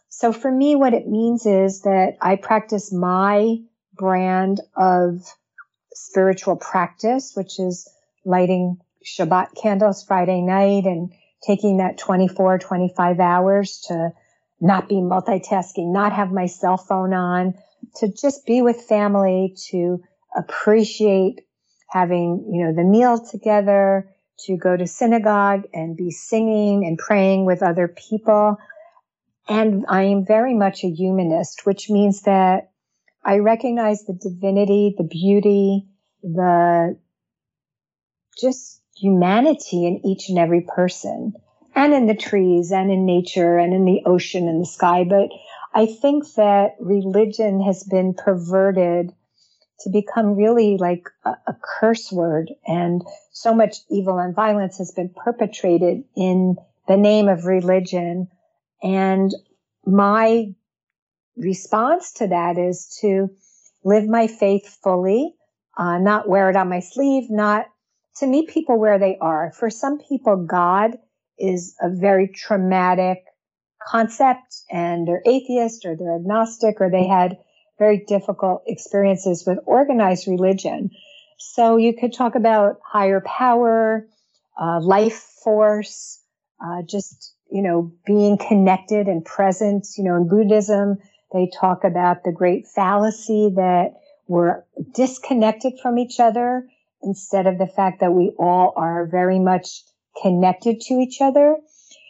So 0.09 0.33
for 0.33 0.51
me, 0.51 0.77
what 0.77 0.95
it 0.95 1.09
means 1.09 1.45
is 1.45 1.83
that 1.83 2.17
I 2.21 2.37
practice 2.37 2.93
my 2.93 3.57
brand 3.95 4.61
of 4.77 5.23
spiritual 5.93 6.57
practice, 6.57 7.33
which 7.35 7.59
is 7.59 7.89
lighting 8.25 8.79
Shabbat 9.05 9.55
candles 9.61 10.05
Friday 10.05 10.41
night 10.41 10.85
and 10.85 11.13
taking 11.47 11.79
that 11.79 11.99
24, 11.99 12.59
25 12.59 13.21
hours 13.21 13.81
to 13.89 14.13
not 14.61 14.89
be 14.89 14.97
multitasking, 14.97 15.93
not 15.93 16.13
have 16.13 16.33
my 16.33 16.47
cell 16.47 16.77
phone 16.77 17.13
on, 17.13 17.55
to 17.97 18.09
just 18.09 18.47
be 18.47 18.63
with 18.63 18.83
family, 18.83 19.55
to 19.71 20.01
appreciate 20.37 21.41
having, 21.91 22.51
you 22.51 22.65
know, 22.65 22.75
the 22.75 22.83
meal 22.83 23.19
together, 23.19 24.14
to 24.41 24.57
go 24.57 24.77
to 24.77 24.87
synagogue 24.87 25.65
and 25.73 25.97
be 25.97 26.11
singing 26.11 26.87
and 26.87 26.99
praying 26.99 27.45
with 27.45 27.63
other 27.63 27.89
people. 27.89 28.57
And 29.49 29.85
I 29.89 30.05
am 30.05 30.27
very 30.27 30.55
much 30.55 30.85
a 30.85 30.89
humanist, 30.89 31.67
which 31.67 31.91
means 31.91 32.23
that 32.23 32.71
I 33.25 33.39
recognize 33.39 34.05
the 34.05 34.15
divinity, 34.15 34.95
the 34.97 35.05
beauty, 35.05 35.87
the 36.23 36.99
just 38.41 38.81
humanity 38.97 39.87
in 39.87 40.05
each 40.07 40.29
and 40.29 40.39
every 40.39 40.63
person 40.63 41.35
and 41.75 41.93
in 41.93 42.07
the 42.07 42.15
trees 42.15 42.73
and 42.73 42.91
in 42.91 43.05
nature 43.05 43.59
and 43.59 43.75
in 43.75 43.85
the 43.85 44.03
ocean 44.07 44.49
and 44.49 44.61
the 44.61 44.67
sky. 44.67 45.05
But 45.05 45.31
I 45.73 45.87
think 45.87 46.25
that 46.35 46.77
religion 46.79 47.61
has 47.63 47.83
been 47.83 48.15
perverted 48.15 49.13
to 49.81 49.91
become 49.91 50.37
really 50.37 50.77
like 50.79 51.09
a, 51.25 51.31
a, 51.47 51.57
curse 51.81 52.13
word 52.13 52.51
and 52.67 53.03
so 53.33 53.55
much 53.55 53.79
evil 53.91 54.19
and 54.19 54.35
violence 54.35 54.79
has 54.79 54.93
been 54.93 55.09
perpetrated 55.09 56.05
in 56.17 56.57
the 56.87 56.97
name 56.97 57.29
of 57.29 57.45
religion. 57.45 58.29
And 58.83 59.33
my 59.85 60.55
response 61.37 62.13
to 62.15 62.29
that 62.29 62.59
is 62.59 62.99
to 63.01 63.31
live 63.85 64.07
my 64.07 64.27
faith 64.27 64.79
fully, 64.83 65.35
uh, 65.77 65.99
not 65.99 66.29
wear 66.29 66.51
it 66.51 66.57
on 66.57 66.69
my 66.69 66.81
sleeve, 66.81 67.31
not 67.31 67.67
to 68.17 68.27
meet 68.27 68.49
people 68.49 68.79
where 68.79 68.99
they 68.99 69.19
are. 69.21 69.53
For 69.59 69.71
some 69.71 69.99
people, 69.99 70.37
God 70.37 70.99
is 71.39 71.75
a 71.81 71.91
very 71.91 72.29
traumatic 72.29 73.25
concept 73.87 74.63
and 74.71 75.07
they're 75.07 75.23
atheist 75.27 75.85
or 75.85 75.97
they're 75.97 76.17
agnostic 76.17 76.81
or 76.81 76.91
they 76.91 77.07
had 77.07 77.37
very 77.79 78.05
difficult 78.07 78.63
experiences 78.67 79.45
with 79.47 79.59
organized 79.67 80.29
religion. 80.29 80.91
So 81.39 81.77
you 81.77 81.95
could 81.95 82.13
talk 82.13 82.35
about 82.35 82.79
higher 82.85 83.21
power, 83.21 84.07
uh, 84.61 84.81
life 84.81 85.21
force, 85.43 86.21
uh, 86.65 86.83
just, 86.89 87.35
you 87.51 87.63
know, 87.63 87.93
being 88.07 88.39
connected 88.39 89.09
and 89.09 89.25
present. 89.25 89.87
You 89.99 90.05
know, 90.05 90.17
in 90.17 90.29
Buddhism, 90.29 90.99
they 91.33 91.51
talk 91.61 91.85
about 91.85 92.25
the 92.25 92.33
great 92.33 92.67
fallacy 92.67 93.53
that 93.57 93.95
we're 94.29 94.65
disconnected 94.95 95.75
from 95.83 95.99
each 95.99 96.21
other 96.21 96.67
instead 97.03 97.47
of 97.47 97.59
the 97.59 97.67
fact 97.67 98.01
that 98.01 98.13
we 98.13 98.33
all 98.39 98.73
are 98.77 99.07
very 99.07 99.39
much 99.39 99.83
connected 100.23 100.81
to 100.81 100.95
each 100.95 101.21
other. 101.21 101.57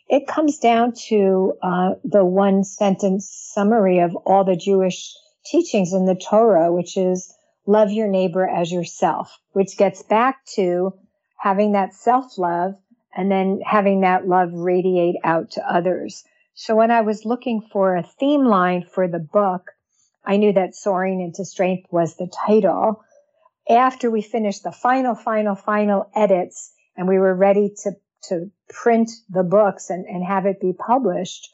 It 0.09 0.29
comes 0.29 0.59
down 0.59 0.92
to 1.09 1.55
uh, 1.62 1.90
the 2.05 2.24
one 2.24 2.62
sentence 2.62 3.29
summary 3.55 4.00
of 4.00 4.14
all 4.14 4.44
the 4.44 4.57
Jewish 4.57 5.14
teachings 5.44 5.92
in 5.92 6.07
the 6.07 6.14
Torah, 6.14 6.72
which 6.72 6.96
is 6.96 7.33
love 7.66 7.90
your 7.90 8.09
neighbor 8.09 8.46
as 8.46 8.72
yourself, 8.72 9.38
which 9.52 9.76
gets 9.76 10.02
back 10.02 10.44
to 10.54 10.94
having 11.38 11.72
that 11.72 11.94
self 11.94 12.38
love 12.38 12.74
and 13.16 13.30
then 13.30 13.61
having 13.64 14.00
that 14.00 14.26
love 14.26 14.52
radiate 14.52 15.16
out 15.24 15.52
to 15.52 15.72
others. 15.72 16.24
So 16.54 16.76
when 16.76 16.90
I 16.90 17.02
was 17.02 17.24
looking 17.24 17.61
for 17.72 17.96
a 17.96 18.02
theme 18.02 18.44
line 18.44 18.85
for 18.85 19.09
the 19.09 19.18
book, 19.18 19.72
I 20.24 20.37
knew 20.37 20.52
that 20.52 20.74
Soaring 20.74 21.20
into 21.20 21.44
Strength 21.44 21.92
was 21.92 22.16
the 22.16 22.26
title. 22.46 23.04
After 23.68 24.11
we 24.11 24.22
finished 24.22 24.62
the 24.62 24.72
final, 24.72 25.14
final, 25.14 25.54
final 25.54 26.11
edits 26.14 26.72
and 26.96 27.09
we 27.09 27.18
were 27.18 27.35
ready 27.35 27.74
to, 27.83 27.92
to 28.28 28.50
print 28.68 29.11
the 29.28 29.42
books 29.42 29.90
and, 29.90 30.07
and 30.07 30.24
have 30.24 30.46
it 30.46 30.61
be 30.61 30.72
published, 30.72 31.53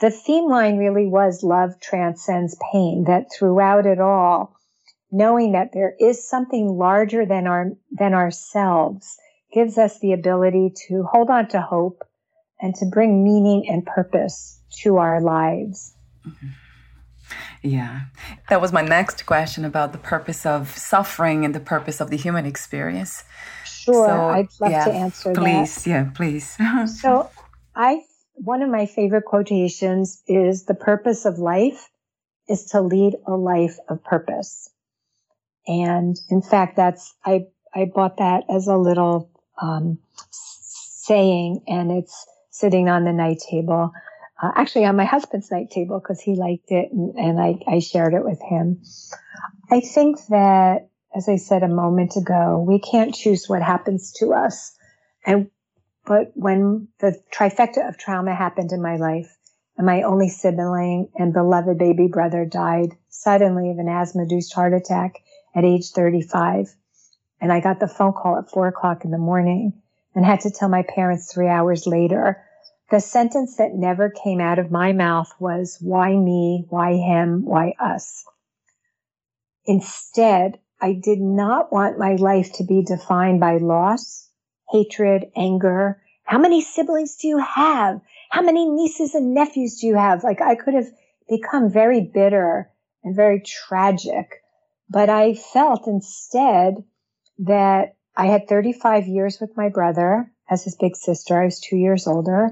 the 0.00 0.10
theme 0.10 0.48
line 0.48 0.76
really 0.76 1.06
was 1.06 1.42
love 1.42 1.80
transcends 1.80 2.56
pain, 2.72 3.04
that 3.06 3.26
throughout 3.36 3.86
it 3.86 4.00
all, 4.00 4.56
knowing 5.10 5.52
that 5.52 5.72
there 5.72 5.94
is 5.98 6.28
something 6.28 6.68
larger 6.68 7.24
than 7.24 7.46
our, 7.46 7.70
than 7.90 8.12
ourselves 8.12 9.16
gives 9.52 9.78
us 9.78 9.98
the 10.00 10.12
ability 10.12 10.72
to 10.88 11.04
hold 11.10 11.30
on 11.30 11.48
to 11.48 11.60
hope 11.60 12.02
and 12.60 12.74
to 12.74 12.86
bring 12.86 13.24
meaning 13.24 13.66
and 13.68 13.86
purpose 13.86 14.60
to 14.82 14.96
our 14.98 15.20
lives. 15.20 15.94
Mm-hmm. 16.26 16.48
Yeah. 17.62 18.02
That 18.48 18.60
was 18.60 18.72
my 18.72 18.82
next 18.82 19.26
question 19.26 19.64
about 19.64 19.92
the 19.92 19.98
purpose 19.98 20.46
of 20.46 20.76
suffering 20.76 21.44
and 21.44 21.54
the 21.54 21.60
purpose 21.60 22.00
of 22.00 22.10
the 22.10 22.16
human 22.16 22.46
experience. 22.46 23.24
Sure. 23.64 24.06
So, 24.06 24.26
I'd 24.26 24.48
love 24.60 24.70
yeah, 24.70 24.84
to 24.84 24.92
answer 24.92 25.32
please, 25.32 25.84
that. 25.84 25.90
Yeah, 25.90 26.10
please. 26.14 26.56
so 27.00 27.30
I 27.74 28.02
one 28.36 28.62
of 28.62 28.70
my 28.70 28.86
favorite 28.86 29.24
quotations 29.24 30.22
is 30.26 30.64
the 30.64 30.74
purpose 30.74 31.24
of 31.24 31.38
life 31.38 31.88
is 32.48 32.66
to 32.66 32.80
lead 32.80 33.16
a 33.26 33.34
life 33.34 33.76
of 33.88 34.04
purpose. 34.04 34.70
And 35.66 36.16
in 36.30 36.42
fact, 36.42 36.76
that's, 36.76 37.12
I, 37.24 37.46
I 37.74 37.86
bought 37.86 38.18
that 38.18 38.44
as 38.48 38.68
a 38.68 38.76
little, 38.76 39.30
um, 39.60 39.98
saying 40.30 41.62
and 41.66 41.90
it's 41.90 42.26
sitting 42.50 42.88
on 42.88 43.04
the 43.04 43.12
night 43.12 43.38
table. 43.50 43.92
Uh, 44.40 44.50
actually 44.54 44.84
on 44.84 44.96
my 44.96 45.06
husband's 45.06 45.50
night 45.50 45.70
table 45.70 45.98
because 45.98 46.20
he 46.20 46.34
liked 46.34 46.70
it 46.70 46.92
and, 46.92 47.14
and 47.16 47.40
I, 47.40 47.54
I 47.66 47.78
shared 47.80 48.12
it 48.12 48.24
with 48.24 48.40
him. 48.42 48.82
I 49.70 49.80
think 49.80 50.18
that, 50.28 50.88
as 51.16 51.28
I 51.28 51.36
said 51.36 51.62
a 51.62 51.68
moment 51.68 52.16
ago, 52.16 52.62
we 52.66 52.78
can't 52.78 53.14
choose 53.14 53.48
what 53.48 53.62
happens 53.62 54.12
to 54.18 54.34
us. 54.34 54.76
And 55.24 55.50
but 56.06 56.30
when 56.34 56.88
the 57.00 57.20
trifecta 57.32 57.86
of 57.88 57.98
trauma 57.98 58.34
happened 58.34 58.72
in 58.72 58.80
my 58.80 58.96
life, 58.96 59.36
and 59.76 59.86
my 59.86 60.02
only 60.02 60.28
sibling 60.28 61.08
and 61.16 61.34
beloved 61.34 61.76
baby 61.76 62.06
brother 62.06 62.46
died 62.46 62.96
suddenly 63.10 63.70
of 63.70 63.78
an 63.78 63.88
asthma 63.88 64.22
induced 64.22 64.54
heart 64.54 64.72
attack 64.72 65.16
at 65.54 65.64
age 65.64 65.90
35. 65.90 66.74
And 67.40 67.52
I 67.52 67.60
got 67.60 67.80
the 67.80 67.88
phone 67.88 68.12
call 68.14 68.38
at 68.38 68.48
four 68.48 68.68
o'clock 68.68 69.04
in 69.04 69.10
the 69.10 69.18
morning 69.18 69.74
and 70.14 70.24
had 70.24 70.40
to 70.40 70.50
tell 70.50 70.68
my 70.68 70.82
parents 70.82 71.30
three 71.30 71.48
hours 71.48 71.86
later. 71.86 72.42
The 72.90 73.00
sentence 73.00 73.56
that 73.56 73.74
never 73.74 74.08
came 74.08 74.40
out 74.40 74.58
of 74.58 74.70
my 74.70 74.92
mouth 74.92 75.30
was, 75.38 75.76
why 75.80 76.16
me? 76.16 76.64
Why 76.70 76.94
him? 76.94 77.44
Why 77.44 77.74
us? 77.78 78.24
Instead, 79.66 80.58
I 80.80 80.92
did 80.92 81.20
not 81.20 81.72
want 81.72 81.98
my 81.98 82.14
life 82.14 82.52
to 82.54 82.64
be 82.64 82.82
defined 82.82 83.40
by 83.40 83.56
loss 83.58 84.25
hatred, 84.70 85.26
anger. 85.36 86.02
How 86.24 86.38
many 86.38 86.60
siblings 86.60 87.16
do 87.16 87.28
you 87.28 87.38
have? 87.38 88.00
How 88.30 88.42
many 88.42 88.68
nieces 88.68 89.14
and 89.14 89.34
nephews 89.34 89.80
do 89.80 89.86
you 89.86 89.96
have? 89.96 90.24
Like 90.24 90.40
I 90.40 90.54
could 90.54 90.74
have 90.74 90.88
become 91.28 91.70
very 91.70 92.00
bitter 92.00 92.70
and 93.04 93.14
very 93.14 93.40
tragic, 93.40 94.42
but 94.88 95.08
I 95.08 95.34
felt 95.34 95.86
instead 95.86 96.84
that 97.38 97.96
I 98.16 98.26
had 98.26 98.48
35 98.48 99.06
years 99.06 99.38
with 99.40 99.56
my 99.56 99.68
brother 99.68 100.32
as 100.50 100.64
his 100.64 100.76
big 100.76 100.96
sister. 100.96 101.40
I 101.40 101.44
was 101.44 101.60
two 101.60 101.76
years 101.76 102.06
older 102.06 102.50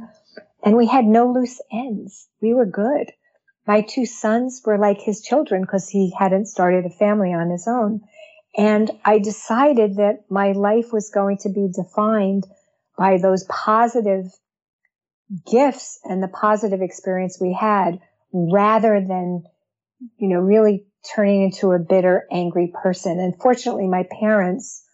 and 0.64 0.77
we 0.77 0.87
had 0.87 1.05
no 1.05 1.31
loose 1.31 1.61
ends. 1.72 2.29
We 2.40 2.55
were 2.55 2.66
good. 2.66 3.12
My 3.66 3.81
two 3.81 4.07
sons 4.07 4.62
were 4.64 4.79
like 4.79 5.00
his 5.00 5.22
children 5.22 5.62
because 5.62 5.88
he 5.88 6.12
hadn't 6.18 6.46
started 6.46 6.85
a 6.85 6.90
family 6.90 7.33
on 7.33 7.50
his 7.50 7.66
own. 7.66 8.03
And 8.57 8.90
I 9.05 9.19
decided 9.19 9.97
that 9.97 10.25
my 10.31 10.53
life 10.53 10.93
was 10.93 11.11
going 11.11 11.38
to 11.38 11.49
be 11.49 11.69
defined 11.75 12.47
by 12.97 13.19
those 13.19 13.45
positive 13.45 14.27
gifts 15.51 15.99
and 16.05 16.23
the 16.23 16.29
positive 16.29 16.81
experience 16.81 17.38
we 17.40 17.53
had 17.53 17.99
rather 18.33 19.01
than, 19.01 19.45
you 20.19 20.29
know, 20.29 20.38
really 20.38 20.87
turning 21.14 21.43
into 21.43 21.73
a 21.73 21.79
bitter, 21.79 22.27
angry 22.31 22.73
person. 22.83 23.19
And 23.19 23.35
fortunately, 23.37 23.88
my 23.88 24.07
parents, 24.21 24.85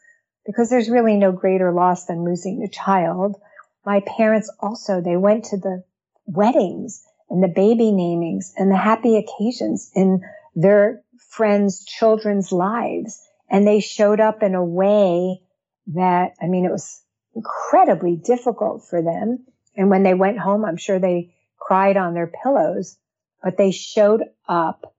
because 0.47 0.71
there's 0.71 0.89
really 0.89 1.17
no 1.17 1.33
greater 1.33 1.73
loss 1.73 2.07
than 2.07 2.25
losing 2.25 2.63
a 2.63 2.69
child, 2.69 3.37
my 3.85 4.01
parents 4.01 4.51
also, 4.61 5.01
they 5.01 5.17
went 5.17 5.45
to 5.47 5.57
the 5.57 5.83
weddings 6.27 7.03
and 7.29 7.43
the 7.43 7.49
baby 7.49 7.93
namings 7.93 8.53
and 8.57 8.71
the 8.71 8.77
happy 8.77 9.17
occasions 9.17 9.91
in 9.95 10.23
their 10.55 11.03
friends' 11.31 11.85
children's 11.85 12.53
lives. 12.53 13.21
And 13.51 13.67
they 13.67 13.81
showed 13.81 14.21
up 14.21 14.43
in 14.43 14.55
a 14.55 14.65
way 14.65 15.41
that, 15.89 16.35
I 16.41 16.47
mean, 16.47 16.65
it 16.65 16.71
was 16.71 17.03
incredibly 17.35 18.17
difficult 18.17 18.87
for 18.89 19.03
them. 19.03 19.45
And 19.77 19.91
when 19.91 20.03
they 20.03 20.15
went 20.15 20.39
home, 20.39 20.65
I'm 20.65 20.77
sure 20.77 20.99
they 20.99 21.35
cried 21.59 21.97
on 21.97 22.15
their 22.15 22.33
pillows, 22.43 22.97
but 23.43 23.57
they 23.57 23.71
showed 23.71 24.23
up. 24.49 24.95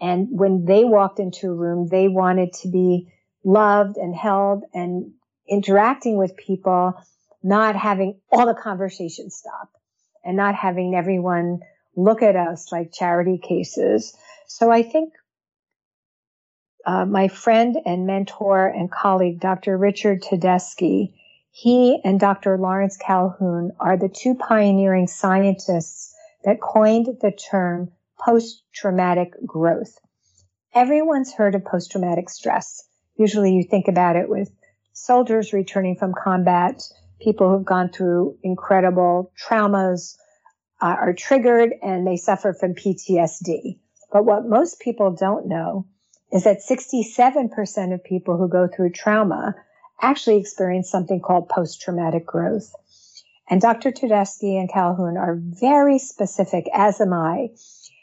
And 0.00 0.28
when 0.30 0.64
they 0.64 0.84
walked 0.84 1.18
into 1.18 1.48
a 1.48 1.54
room, 1.54 1.88
they 1.88 2.08
wanted 2.08 2.52
to 2.62 2.68
be 2.68 3.12
loved 3.44 3.96
and 3.96 4.14
held 4.14 4.64
and 4.74 5.12
interacting 5.48 6.16
with 6.16 6.36
people, 6.36 6.94
not 7.42 7.76
having 7.76 8.20
all 8.30 8.46
the 8.46 8.54
conversation 8.54 9.30
stop 9.30 9.70
and 10.24 10.36
not 10.36 10.54
having 10.54 10.94
everyone 10.94 11.60
look 11.96 12.22
at 12.22 12.36
us 12.36 12.72
like 12.72 12.92
charity 12.92 13.38
cases. 13.38 14.16
So 14.46 14.70
I 14.70 14.82
think 14.82 15.12
uh, 16.86 17.04
my 17.04 17.28
friend 17.28 17.76
and 17.86 18.06
mentor 18.06 18.66
and 18.66 18.90
colleague, 18.90 19.40
Dr. 19.40 19.76
Richard 19.76 20.22
Tedeschi, 20.22 21.14
he 21.50 22.00
and 22.04 22.18
Dr. 22.18 22.58
Lawrence 22.58 22.96
Calhoun 22.96 23.72
are 23.80 23.96
the 23.96 24.08
two 24.08 24.34
pioneering 24.34 25.06
scientists 25.06 26.14
that 26.44 26.60
coined 26.60 27.06
the 27.22 27.30
term 27.30 27.92
post 28.18 28.62
traumatic 28.74 29.32
growth. 29.46 29.98
Everyone's 30.74 31.32
heard 31.32 31.54
of 31.54 31.64
post 31.64 31.92
traumatic 31.92 32.28
stress. 32.28 32.82
Usually 33.16 33.52
you 33.52 33.62
think 33.62 33.88
about 33.88 34.16
it 34.16 34.28
with 34.28 34.50
soldiers 34.92 35.52
returning 35.52 35.96
from 35.96 36.12
combat, 36.12 36.82
people 37.20 37.48
who've 37.48 37.64
gone 37.64 37.90
through 37.90 38.36
incredible 38.42 39.32
traumas 39.40 40.16
uh, 40.82 40.86
are 40.86 41.14
triggered 41.14 41.72
and 41.82 42.06
they 42.06 42.16
suffer 42.16 42.52
from 42.52 42.74
PTSD. 42.74 43.78
But 44.12 44.24
what 44.24 44.46
most 44.46 44.80
people 44.80 45.12
don't 45.12 45.46
know 45.46 45.86
is 46.32 46.44
that 46.44 46.60
67% 46.68 47.94
of 47.94 48.04
people 48.04 48.36
who 48.36 48.48
go 48.48 48.68
through 48.68 48.90
trauma 48.90 49.54
actually 50.00 50.38
experience 50.38 50.90
something 50.90 51.20
called 51.20 51.48
post 51.48 51.80
traumatic 51.80 52.26
growth. 52.26 52.72
And 53.48 53.60
Dr. 53.60 53.92
Tedeschi 53.92 54.58
and 54.58 54.72
Calhoun 54.72 55.16
are 55.16 55.38
very 55.38 55.98
specific, 55.98 56.66
as 56.72 57.00
am 57.00 57.12
I. 57.12 57.50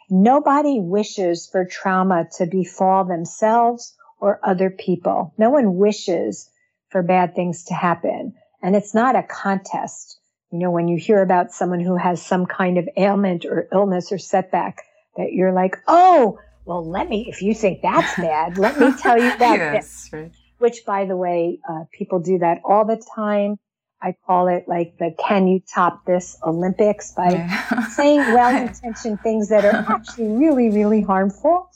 Nobody 0.09 0.79
wishes 0.79 1.47
for 1.47 1.65
trauma 1.65 2.27
to 2.37 2.45
befall 2.45 3.05
themselves 3.05 3.95
or 4.19 4.39
other 4.43 4.69
people. 4.69 5.33
No 5.37 5.49
one 5.49 5.77
wishes 5.77 6.49
for 6.89 7.01
bad 7.01 7.35
things 7.35 7.63
to 7.65 7.73
happen. 7.73 8.33
And 8.61 8.75
it's 8.75 8.93
not 8.93 9.15
a 9.15 9.23
contest. 9.23 10.19
You 10.51 10.59
know, 10.59 10.71
when 10.71 10.87
you 10.87 10.97
hear 10.97 11.21
about 11.21 11.51
someone 11.51 11.79
who 11.79 11.95
has 11.97 12.21
some 12.21 12.45
kind 12.45 12.77
of 12.77 12.87
ailment 12.97 13.45
or 13.45 13.67
illness 13.71 14.11
or 14.11 14.17
setback, 14.17 14.83
that 15.17 15.33
you're 15.33 15.53
like, 15.53 15.77
oh, 15.87 16.39
well, 16.65 16.87
let 16.87 17.09
me, 17.09 17.27
if 17.27 17.41
you 17.41 17.53
think 17.53 17.81
that's 17.81 18.15
bad, 18.17 18.57
let 18.57 18.79
me 18.79 18.93
tell 18.97 19.17
you 19.17 19.37
that. 19.39 19.73
yes, 19.73 20.09
right 20.11 20.31
which 20.61 20.85
by 20.85 21.05
the 21.05 21.17
way, 21.17 21.59
uh, 21.67 21.85
people 21.91 22.19
do 22.19 22.37
that 22.37 22.61
all 22.63 22.85
the 22.85 23.01
time. 23.15 23.57
I 23.99 24.15
call 24.25 24.47
it 24.47 24.65
like 24.67 24.97
the 24.99 25.13
can 25.17 25.47
you 25.47 25.59
top 25.59 26.05
this 26.05 26.37
Olympics 26.43 27.13
by 27.13 27.31
yeah. 27.31 27.87
saying 27.89 28.19
well 28.19 28.55
intentioned 28.67 29.21
things 29.21 29.49
that 29.49 29.65
are 29.65 29.85
actually 29.89 30.29
really, 30.29 30.69
really 30.69 31.01
harmful. 31.01 31.69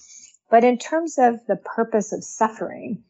But 0.52 0.64
in 0.64 0.78
terms 0.78 1.18
of 1.18 1.40
the 1.48 1.56
purpose 1.56 2.14
of 2.14 2.24
suffering 2.24 3.04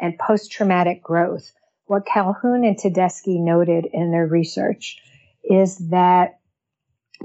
and 0.00 0.18
post 0.18 0.52
traumatic 0.52 1.02
growth, 1.02 1.50
what 1.86 2.06
Calhoun 2.06 2.64
and 2.64 2.76
Tedeschi 2.76 3.40
noted 3.40 3.86
in 3.90 4.12
their 4.12 4.26
research 4.26 4.98
is 5.42 5.78
that 5.88 6.38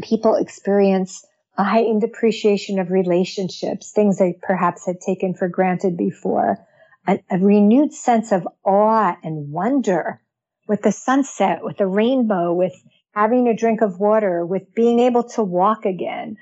people 0.02 0.36
experience 0.36 1.26
a 1.58 1.64
heightened 1.64 2.04
appreciation 2.04 2.80
of 2.80 2.92
relationships, 2.92 3.92
things 3.92 4.18
they 4.18 4.38
perhaps 4.42 4.86
had 4.86 5.00
taken 5.00 5.34
for 5.34 5.48
granted 5.48 5.98
before 5.98 6.68
a, 7.08 7.20
a 7.32 7.40
renewed 7.40 7.94
sense 7.94 8.32
of 8.32 8.48
awe 8.66 9.16
and 9.24 9.52
wonder 9.52 10.22
with 10.68 10.82
the 10.82 10.92
sunset, 10.92 11.64
with 11.64 11.78
the 11.78 11.88
rainbow, 11.88 12.54
with 12.54 12.74
having 13.14 13.48
a 13.48 13.56
drink 13.56 13.82
of 13.82 14.00
water, 14.00 14.46
with 14.46 14.74
being 14.76 15.00
able 15.00 15.24
to 15.24 15.42
walk 15.42 15.86
again. 15.86 16.36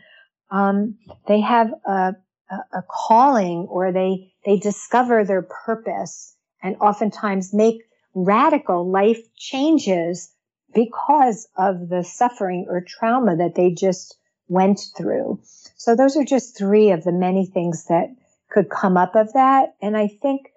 Um, 0.50 0.98
they 1.28 1.42
have 1.42 1.70
a, 1.86 2.16
a, 2.50 2.56
a, 2.74 2.84
calling 2.90 3.68
or 3.70 3.92
they, 3.92 4.34
they 4.46 4.58
discover 4.58 5.24
their 5.24 5.44
purpose 5.66 6.36
and 6.62 6.76
oftentimes 6.82 7.54
make 7.54 7.82
radical 8.14 8.90
life 8.90 9.20
changes 9.36 10.32
because 10.74 11.48
of 11.58 11.90
the 11.90 12.04
suffering 12.04 12.66
or 12.70 12.84
trauma 12.86 13.38
that 13.38 13.56
they 13.56 13.72
just 13.72 14.18
went 14.48 14.80
through. 14.96 15.40
So 15.76 15.96
those 15.96 16.16
are 16.18 16.24
just 16.24 16.58
three 16.58 16.92
of 16.92 17.04
the 17.04 17.12
many 17.12 17.46
things 17.46 17.86
that 17.86 18.16
could 18.50 18.70
come 18.70 18.98
up 18.98 19.16
of 19.16 19.34
that. 19.34 19.76
And 19.82 19.98
I 19.98 20.08
think 20.08 20.52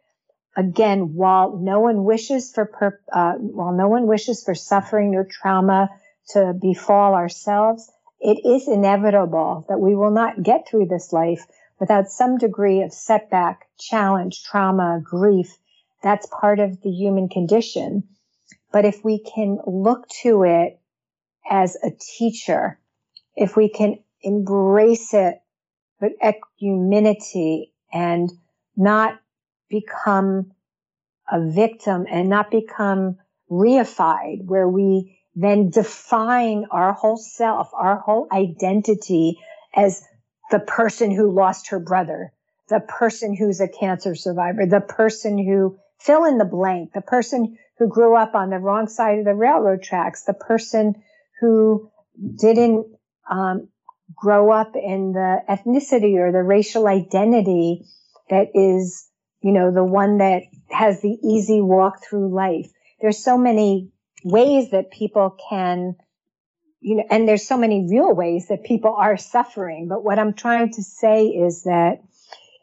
again, 0.56 1.14
while 1.14 1.56
no 1.56 1.80
one 1.80 2.04
wishes 2.04 2.52
for 2.52 2.66
per, 2.66 3.00
uh, 3.12 3.34
while 3.34 3.72
no 3.72 3.88
one 3.88 4.06
wishes 4.06 4.42
for 4.44 4.54
suffering 4.54 5.14
or 5.14 5.24
trauma 5.24 5.88
to 6.30 6.52
befall 6.60 7.14
ourselves, 7.14 7.90
it 8.20 8.44
is 8.44 8.68
inevitable 8.68 9.64
that 9.68 9.80
we 9.80 9.94
will 9.94 10.10
not 10.10 10.42
get 10.42 10.68
through 10.68 10.86
this 10.86 11.12
life 11.12 11.46
without 11.78 12.08
some 12.08 12.38
degree 12.38 12.82
of 12.82 12.92
setback, 12.92 13.68
challenge, 13.78 14.42
trauma, 14.42 15.00
grief. 15.02 15.56
That's 16.02 16.26
part 16.26 16.58
of 16.58 16.82
the 16.82 16.90
human 16.90 17.28
condition. 17.28 18.04
But 18.72 18.84
if 18.84 19.04
we 19.04 19.20
can 19.20 19.58
look 19.66 20.08
to 20.22 20.42
it 20.42 20.80
as 21.48 21.76
a 21.82 21.90
teacher, 21.90 22.78
if 23.38 23.56
we 23.56 23.68
can 23.68 23.98
embrace 24.20 25.14
it 25.14 25.40
with 26.00 26.12
equanimity 26.22 27.72
and 27.92 28.30
not 28.76 29.18
become 29.70 30.52
a 31.30 31.40
victim 31.40 32.04
and 32.10 32.28
not 32.28 32.50
become 32.50 33.16
reified, 33.50 34.44
where 34.44 34.68
we 34.68 35.18
then 35.36 35.70
define 35.70 36.66
our 36.72 36.92
whole 36.92 37.16
self, 37.16 37.70
our 37.74 37.98
whole 37.98 38.26
identity 38.32 39.38
as 39.74 40.02
the 40.50 40.58
person 40.58 41.10
who 41.10 41.30
lost 41.30 41.68
her 41.68 41.78
brother, 41.78 42.32
the 42.68 42.80
person 42.80 43.36
who's 43.36 43.60
a 43.60 43.68
cancer 43.68 44.16
survivor, 44.16 44.66
the 44.66 44.80
person 44.80 45.38
who 45.38 45.78
fill 46.00 46.24
in 46.24 46.38
the 46.38 46.44
blank, 46.44 46.92
the 46.92 47.00
person 47.00 47.56
who 47.78 47.86
grew 47.86 48.16
up 48.16 48.34
on 48.34 48.50
the 48.50 48.58
wrong 48.58 48.88
side 48.88 49.20
of 49.20 49.24
the 49.24 49.34
railroad 49.34 49.82
tracks, 49.82 50.24
the 50.24 50.34
person 50.34 50.94
who 51.40 51.88
didn't 52.36 52.97
um, 53.30 53.68
grow 54.14 54.50
up 54.50 54.74
in 54.74 55.12
the 55.12 55.42
ethnicity 55.48 56.16
or 56.18 56.32
the 56.32 56.42
racial 56.42 56.86
identity 56.86 57.84
that 58.30 58.48
is 58.54 59.08
you 59.40 59.52
know, 59.52 59.70
the 59.70 59.84
one 59.84 60.18
that 60.18 60.42
has 60.70 61.00
the 61.00 61.16
easy 61.22 61.60
walk 61.60 62.02
through 62.02 62.34
life. 62.34 62.70
There's 63.00 63.22
so 63.22 63.38
many 63.38 63.90
ways 64.24 64.70
that 64.70 64.90
people 64.90 65.36
can, 65.48 65.94
you 66.80 66.96
know, 66.96 67.04
and 67.10 67.28
there's 67.28 67.46
so 67.46 67.56
many 67.56 67.86
real 67.88 68.12
ways 68.14 68.48
that 68.48 68.64
people 68.64 68.94
are 68.94 69.16
suffering. 69.16 69.86
But 69.88 70.02
what 70.02 70.18
I'm 70.18 70.34
trying 70.34 70.72
to 70.72 70.82
say 70.82 71.26
is 71.26 71.62
that 71.64 71.98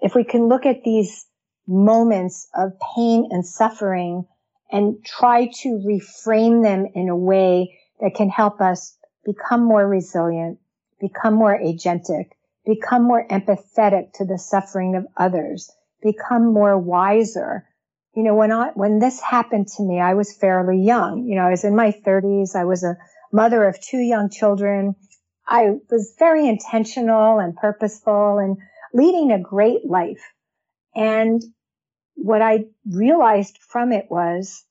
if 0.01 0.15
we 0.15 0.23
can 0.23 0.47
look 0.47 0.65
at 0.65 0.83
these 0.83 1.25
moments 1.67 2.47
of 2.53 2.73
pain 2.95 3.29
and 3.31 3.45
suffering 3.45 4.25
and 4.69 5.03
try 5.05 5.49
to 5.61 5.69
reframe 5.69 6.61
them 6.61 6.85
in 6.93 7.07
a 7.07 7.15
way 7.15 7.79
that 8.01 8.15
can 8.15 8.29
help 8.29 8.59
us 8.59 8.94
become 9.25 9.63
more 9.65 9.87
resilient, 9.87 10.59
become 11.01 11.33
more 11.33 11.57
agentic, 11.57 12.31
become 12.65 13.03
more 13.03 13.27
empathetic 13.27 14.13
to 14.13 14.25
the 14.25 14.37
suffering 14.37 14.95
of 14.95 15.07
others, 15.17 15.71
become 16.01 16.53
more 16.53 16.77
wiser. 16.77 17.67
You 18.13 18.23
know, 18.23 18.35
when 18.35 18.51
I, 18.51 18.69
when 18.75 18.99
this 18.99 19.19
happened 19.19 19.67
to 19.75 19.83
me, 19.83 19.99
I 19.99 20.13
was 20.13 20.33
fairly 20.33 20.79
young. 20.79 21.25
You 21.27 21.35
know, 21.35 21.47
I 21.47 21.49
was 21.49 21.63
in 21.63 21.75
my 21.75 21.91
thirties. 21.91 22.55
I 22.55 22.63
was 22.63 22.83
a 22.83 22.97
mother 23.33 23.65
of 23.65 23.81
two 23.81 23.97
young 23.97 24.29
children. 24.29 24.95
I 25.47 25.75
was 25.91 26.15
very 26.17 26.47
intentional 26.47 27.39
and 27.39 27.55
purposeful 27.55 28.39
and 28.39 28.57
leading 28.93 29.31
a 29.31 29.39
great 29.39 29.85
life. 29.85 30.31
And 30.95 31.43
what 32.15 32.41
I 32.41 32.65
realized 32.89 33.57
from 33.57 33.91
it 33.91 34.05
was 34.09 34.63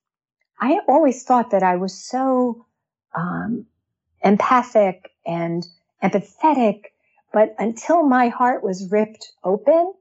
I 0.59 0.81
always 0.89 1.23
thought 1.25 1.51
that 1.51 1.63
I 1.63 1.77
was 1.77 1.95
so 2.09 2.67
um, 3.15 3.67
empathic 4.25 5.11
and 5.27 5.67
empathetic 6.03 6.85
But 7.33 7.55
until 7.59 8.05
my 8.05 8.29
heart 8.29 8.63
was 8.63 8.91
ripped 8.91 9.33
open, 9.43 9.93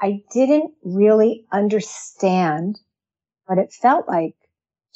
I 0.00 0.22
didn't 0.32 0.72
really 0.82 1.46
understand 1.52 2.78
what 3.46 3.58
it 3.58 3.72
felt 3.72 4.08
like 4.08 4.34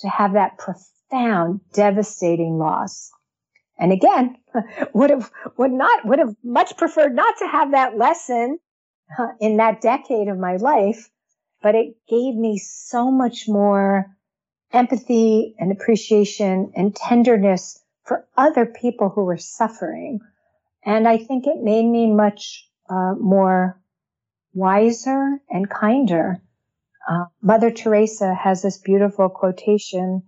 to 0.01 0.09
have 0.09 0.33
that 0.33 0.59
profound, 0.59 1.61
devastating 1.73 2.59
loss. 2.59 3.13
And 3.79 3.93
again, 3.93 4.37
would 4.95 5.11
have, 5.11 5.31
would 5.57 5.73
not, 5.73 6.05
would 6.05 6.19
have 6.19 6.35
much 6.43 6.77
preferred 6.77 7.15
not 7.15 7.37
to 7.39 7.47
have 7.47 7.71
that 7.71 7.97
lesson 7.97 8.59
in 9.41 9.59
that 9.59 9.81
decade 9.81 10.29
of 10.29 10.39
my 10.39 10.57
life, 10.57 11.09
but 11.63 11.75
it 11.77 11.95
gave 12.09 12.35
me 12.35 12.59
so 12.59 13.11
much 13.11 13.45
more 13.47 14.07
empathy 14.73 15.55
and 15.59 15.71
appreciation 15.71 16.73
and 16.75 16.97
tenderness 16.97 17.81
for 18.07 18.27
other 18.37 18.67
people 18.67 19.09
who 19.09 19.25
were 19.25 19.37
suffering. 19.37 20.21
And 20.85 21.09
I 21.09 21.19
think 21.19 21.47
it 21.47 21.63
made 21.63 21.85
me 21.85 22.11
much 22.11 22.69
uh, 22.89 23.15
more 23.19 23.81
wiser 24.55 25.39
and 25.51 25.69
kinder. 25.69 26.41
Uh, 27.09 27.25
Mother 27.43 27.71
Teresa 27.71 28.35
has 28.35 28.63
this 28.63 28.79
beautiful 28.79 29.29
quotation 29.29 30.23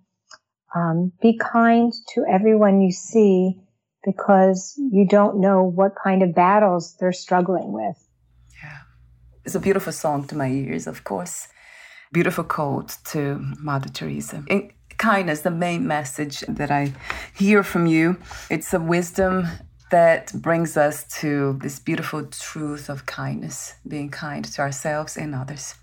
um, 0.74 1.12
Be 1.22 1.38
kind 1.38 1.92
to 2.14 2.24
everyone 2.30 2.82
you 2.82 2.92
see 2.92 3.58
because 4.04 4.74
you 4.92 5.06
don't 5.06 5.40
know 5.40 5.62
what 5.62 5.92
kind 6.02 6.22
of 6.22 6.34
battles 6.34 6.96
they're 6.98 7.12
struggling 7.12 7.72
with. 7.72 7.96
Yeah. 8.62 8.78
It's 9.44 9.54
a 9.54 9.60
beautiful 9.60 9.92
song 9.92 10.26
to 10.28 10.36
my 10.36 10.48
ears, 10.48 10.86
of 10.86 11.04
course. 11.04 11.48
Beautiful 12.12 12.44
quote 12.44 12.96
to 13.06 13.38
Mother 13.58 13.88
Teresa. 13.88 14.44
In 14.48 14.72
kindness, 14.98 15.40
the 15.40 15.50
main 15.50 15.86
message 15.86 16.40
that 16.48 16.70
I 16.70 16.92
hear 17.34 17.62
from 17.62 17.86
you, 17.86 18.18
it's 18.50 18.74
a 18.74 18.80
wisdom 18.80 19.46
that 19.90 20.32
brings 20.34 20.76
us 20.76 21.04
to 21.20 21.58
this 21.62 21.78
beautiful 21.78 22.26
truth 22.26 22.90
of 22.90 23.06
kindness, 23.06 23.74
being 23.86 24.10
kind 24.10 24.44
to 24.44 24.60
ourselves 24.60 25.16
and 25.16 25.34
others. 25.34 25.74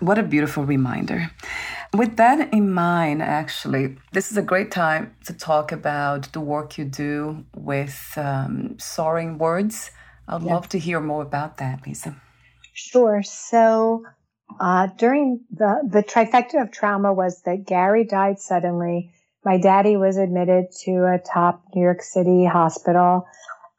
What 0.00 0.18
a 0.18 0.22
beautiful 0.22 0.64
reminder. 0.64 1.30
With 1.94 2.16
that 2.16 2.52
in 2.52 2.70
mind, 2.70 3.22
actually, 3.22 3.96
this 4.12 4.30
is 4.30 4.36
a 4.36 4.42
great 4.42 4.70
time 4.70 5.14
to 5.24 5.32
talk 5.32 5.72
about 5.72 6.30
the 6.32 6.40
work 6.40 6.76
you 6.76 6.84
do 6.84 7.46
with 7.54 8.12
um, 8.16 8.74
Soaringwords. 8.76 9.90
I'd 10.28 10.42
yeah. 10.42 10.54
love 10.54 10.68
to 10.70 10.78
hear 10.78 11.00
more 11.00 11.22
about 11.22 11.56
that, 11.56 11.86
Lisa. 11.86 12.16
Sure. 12.74 13.22
So, 13.22 14.04
uh, 14.60 14.88
during 14.98 15.40
the 15.50 15.82
the 15.88 16.02
trifecta 16.02 16.62
of 16.62 16.70
trauma 16.70 17.12
was 17.12 17.42
that 17.42 17.66
Gary 17.66 18.04
died 18.04 18.38
suddenly. 18.38 19.12
My 19.44 19.58
daddy 19.58 19.96
was 19.96 20.16
admitted 20.16 20.72
to 20.84 20.92
a 21.04 21.18
top 21.18 21.62
New 21.74 21.82
York 21.82 22.02
City 22.02 22.44
hospital 22.44 23.26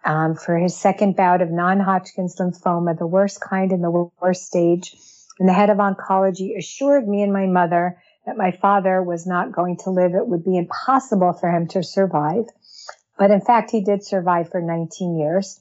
um, 0.05 0.35
for 0.35 0.57
his 0.57 0.75
second 0.77 1.15
bout 1.15 1.41
of 1.41 1.51
non-Hodgkin's 1.51 2.37
lymphoma, 2.39 2.97
the 2.97 3.07
worst 3.07 3.41
kind 3.41 3.71
in 3.71 3.81
the 3.81 4.09
worst 4.21 4.45
stage. 4.45 4.95
And 5.39 5.47
the 5.47 5.53
head 5.53 5.69
of 5.69 5.77
oncology 5.77 6.57
assured 6.57 7.07
me 7.07 7.21
and 7.21 7.33
my 7.33 7.45
mother 7.45 8.01
that 8.25 8.37
my 8.37 8.51
father 8.51 9.03
was 9.03 9.27
not 9.27 9.51
going 9.51 9.77
to 9.83 9.89
live. 9.89 10.13
It 10.13 10.27
would 10.27 10.43
be 10.43 10.57
impossible 10.57 11.33
for 11.33 11.49
him 11.49 11.67
to 11.69 11.83
survive. 11.83 12.45
But 13.17 13.31
in 13.31 13.41
fact, 13.41 13.71
he 13.71 13.83
did 13.83 14.03
survive 14.03 14.49
for 14.49 14.61
19 14.61 15.17
years. 15.17 15.59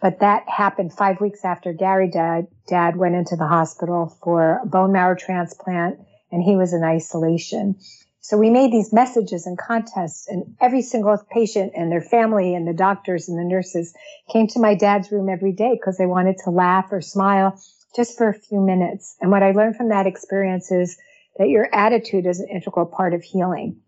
But 0.00 0.20
that 0.20 0.48
happened 0.48 0.92
five 0.92 1.20
weeks 1.20 1.44
after 1.44 1.72
Gary 1.72 2.10
died. 2.10 2.46
Dad 2.68 2.96
went 2.96 3.14
into 3.14 3.36
the 3.36 3.46
hospital 3.46 4.16
for 4.22 4.60
a 4.62 4.66
bone 4.66 4.92
marrow 4.92 5.14
transplant 5.14 5.98
and 6.32 6.42
he 6.42 6.56
was 6.56 6.72
in 6.72 6.82
isolation. 6.82 7.76
So 8.20 8.36
we 8.36 8.50
made 8.50 8.72
these 8.72 8.92
messages 8.92 9.46
and 9.46 9.58
contests 9.58 10.28
and 10.28 10.54
every 10.60 10.82
single 10.82 11.18
patient 11.30 11.72
and 11.74 11.90
their 11.90 12.02
family 12.02 12.54
and 12.54 12.66
the 12.66 12.72
doctors 12.74 13.28
and 13.28 13.38
the 13.38 13.44
nurses 13.44 13.94
came 14.32 14.46
to 14.48 14.60
my 14.60 14.74
dad's 14.74 15.10
room 15.10 15.28
every 15.28 15.52
day 15.52 15.72
because 15.74 15.96
they 15.96 16.06
wanted 16.06 16.36
to 16.44 16.50
laugh 16.50 16.86
or 16.92 17.00
smile 17.00 17.60
just 17.96 18.16
for 18.16 18.28
a 18.28 18.34
few 18.34 18.60
minutes. 18.60 19.16
And 19.20 19.30
what 19.30 19.42
I 19.42 19.52
learned 19.52 19.76
from 19.76 19.88
that 19.88 20.06
experience 20.06 20.70
is 20.70 20.96
that 21.38 21.48
your 21.48 21.68
attitude 21.74 22.26
is 22.26 22.40
an 22.40 22.48
integral 22.48 22.86
part 22.86 23.14
of 23.14 23.22
healing. 23.22 23.80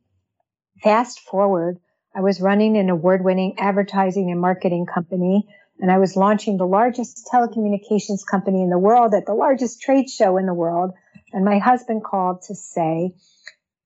Fast 0.82 1.20
forward, 1.20 1.78
I 2.14 2.20
was 2.20 2.40
running 2.40 2.76
an 2.76 2.90
award 2.90 3.24
winning 3.24 3.54
advertising 3.58 4.30
and 4.30 4.40
marketing 4.40 4.86
company, 4.86 5.46
and 5.82 5.90
I 5.90 5.98
was 5.98 6.14
launching 6.14 6.56
the 6.56 6.64
largest 6.64 7.28
telecommunications 7.30 8.24
company 8.24 8.62
in 8.62 8.70
the 8.70 8.78
world 8.78 9.14
at 9.14 9.26
the 9.26 9.34
largest 9.34 9.82
trade 9.82 10.08
show 10.08 10.36
in 10.36 10.46
the 10.46 10.54
world. 10.54 10.92
And 11.32 11.44
my 11.44 11.58
husband 11.58 12.04
called 12.04 12.42
to 12.42 12.54
say, 12.54 13.16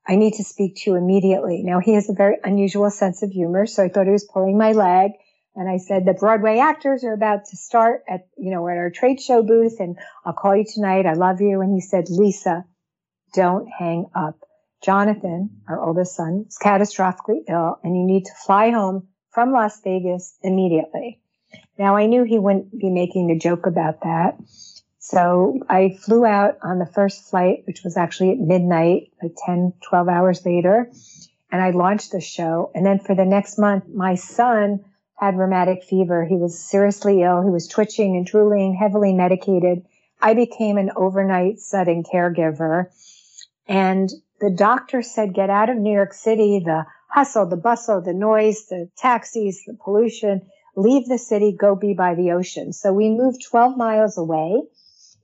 I 0.07 0.17
need 0.17 0.35
to 0.35 0.45
speak 0.45 0.77
to 0.77 0.91
you 0.91 0.97
immediately. 0.99 1.63
Now, 1.63 1.81
he 1.81 1.95
has 1.95 2.11
a 2.11 2.13
very 2.13 2.37
unusual 2.45 2.91
sense 2.91 3.23
of 3.23 3.31
humor, 3.31 3.65
so 3.65 3.83
I 3.83 3.89
thought 3.89 4.05
he 4.05 4.13
was 4.13 4.29
pulling 4.31 4.59
my 4.59 4.73
leg. 4.73 5.13
And 5.55 5.71
I 5.71 5.79
said, 5.79 6.05
the 6.05 6.13
Broadway 6.13 6.59
actors 6.59 7.03
are 7.03 7.15
about 7.15 7.47
to 7.47 7.57
start 7.57 8.03
at, 8.07 8.29
you 8.37 8.51
know, 8.51 8.69
at 8.69 8.77
our 8.77 8.91
trade 8.91 9.19
show 9.19 9.43
booth, 9.43 9.81
and 9.81 9.97
I'll 10.23 10.35
call 10.35 10.55
you 10.55 10.67
tonight. 10.71 11.07
I 11.07 11.15
love 11.15 11.41
you. 11.41 11.63
And 11.63 11.73
he 11.73 11.81
said, 11.81 12.11
Lisa, 12.11 12.67
don't 13.33 13.69
hang 13.69 14.05
up. 14.15 14.39
Jonathan, 14.85 15.63
our 15.67 15.83
oldest 15.83 16.15
son, 16.15 16.45
is 16.47 16.59
catastrophically 16.63 17.41
ill 17.49 17.79
and 17.83 17.97
you 17.97 18.05
need 18.05 18.27
to 18.27 18.33
fly 18.45 18.71
home 18.71 19.09
from 19.31 19.53
Las 19.53 19.81
Vegas 19.83 20.37
immediately. 20.43 21.23
Now 21.79 21.97
I 21.97 22.07
knew 22.07 22.25
he 22.25 22.39
wouldn't 22.39 22.79
be 22.79 22.91
making 22.91 23.31
a 23.31 23.39
joke 23.39 23.67
about 23.67 24.01
that. 24.03 24.39
So 24.99 25.61
I 25.69 25.97
flew 26.01 26.25
out 26.25 26.59
on 26.63 26.79
the 26.79 26.87
first 26.87 27.31
flight, 27.31 27.63
which 27.67 27.85
was 27.85 27.97
actually 27.97 28.33
at 28.33 28.39
midnight, 28.39 29.13
like 29.23 29.33
10, 29.47 29.75
12 29.83 30.09
hours 30.09 30.45
later. 30.45 30.91
And 31.53 31.63
I 31.63 31.71
launched 31.71 32.13
the 32.13 32.21
show. 32.21 32.73
And 32.75 32.85
then 32.85 32.99
for 32.99 33.15
the 33.15 33.25
next 33.25 33.57
month, 33.57 33.85
my 33.89 34.17
son 34.17 34.85
had 35.17 35.39
rheumatic 35.39 35.85
fever. 35.85 36.25
He 36.25 36.35
was 36.35 36.59
seriously 36.59 37.23
ill. 37.23 37.43
He 37.43 37.51
was 37.51 37.69
twitching 37.69 38.17
and 38.17 38.27
drooling, 38.27 38.75
heavily 38.75 39.13
medicated. 39.13 39.85
I 40.21 40.35
became 40.35 40.77
an 40.77 40.91
overnight 40.97 41.61
sudden 41.61 42.03
caregiver. 42.03 42.87
And 43.69 44.11
the 44.41 44.51
doctor 44.51 45.03
said, 45.03 45.35
get 45.35 45.51
out 45.51 45.71
of 45.71 45.77
New 45.77 45.93
York 45.93 46.15
City, 46.15 46.63
the 46.65 46.85
hustle, 47.09 47.47
the 47.47 47.57
bustle, 47.57 48.01
the 48.01 48.13
noise, 48.13 48.67
the 48.67 48.91
taxis, 48.97 49.63
the 49.67 49.75
pollution, 49.83 50.43
leave 50.77 51.07
the 51.07 51.19
city, 51.19 51.57
go 51.59 51.75
be 51.75 51.95
by 51.95 52.15
the 52.15 52.33
ocean. 52.33 52.73
So 52.73 52.93
we 52.93 53.09
moved 53.09 53.43
12 53.49 53.77
miles 53.77 54.19
away, 54.19 54.63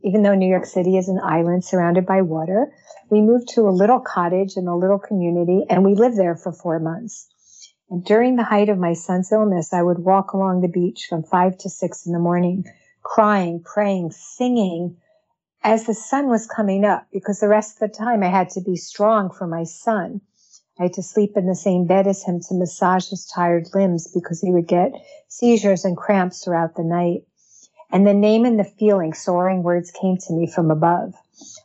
even 0.02 0.22
though 0.22 0.34
New 0.34 0.48
York 0.48 0.66
City 0.66 0.96
is 0.96 1.08
an 1.08 1.20
island 1.22 1.64
surrounded 1.64 2.06
by 2.06 2.22
water. 2.22 2.72
We 3.10 3.20
moved 3.20 3.48
to 3.54 3.68
a 3.68 3.70
little 3.70 4.00
cottage 4.00 4.56
in 4.56 4.66
a 4.66 4.76
little 4.76 4.98
community 4.98 5.64
and 5.68 5.84
we 5.84 5.94
lived 5.94 6.18
there 6.18 6.36
for 6.36 6.52
four 6.52 6.78
months. 6.80 7.28
And 7.90 8.02
during 8.02 8.36
the 8.36 8.44
height 8.44 8.70
of 8.70 8.78
my 8.78 8.94
son's 8.94 9.30
illness, 9.30 9.74
I 9.74 9.82
would 9.82 9.98
walk 9.98 10.32
along 10.32 10.62
the 10.62 10.68
beach 10.68 11.06
from 11.10 11.22
five 11.22 11.58
to 11.58 11.68
six 11.68 12.06
in 12.06 12.12
the 12.12 12.18
morning, 12.18 12.64
crying, 13.02 13.62
praying, 13.62 14.12
singing, 14.12 14.96
as 15.62 15.84
the 15.84 15.94
sun 15.94 16.28
was 16.28 16.46
coming 16.46 16.84
up 16.84 17.06
because 17.12 17.40
the 17.40 17.48
rest 17.48 17.74
of 17.74 17.90
the 17.90 17.96
time 17.96 18.22
I 18.22 18.28
had 18.28 18.48
to 18.50 18.60
be 18.62 18.76
strong 18.76 19.30
for 19.30 19.46
my 19.46 19.64
son. 19.64 20.22
I 20.78 20.84
had 20.84 20.94
to 20.94 21.02
sleep 21.02 21.36
in 21.36 21.46
the 21.46 21.54
same 21.54 21.86
bed 21.86 22.06
as 22.06 22.24
him 22.24 22.40
to 22.40 22.54
massage 22.54 23.08
his 23.08 23.26
tired 23.26 23.68
limbs 23.74 24.08
because 24.12 24.40
he 24.40 24.50
would 24.50 24.66
get 24.66 24.92
seizures 25.28 25.84
and 25.84 25.96
cramps 25.96 26.42
throughout 26.42 26.76
the 26.76 26.84
night. 26.84 27.24
And 27.90 28.06
the 28.06 28.14
name 28.14 28.44
and 28.44 28.58
the 28.58 28.64
feeling, 28.64 29.12
Soaringwords 29.12 29.92
came 29.92 30.16
to 30.16 30.32
me 30.32 30.46
from 30.46 30.70
above. 30.70 31.14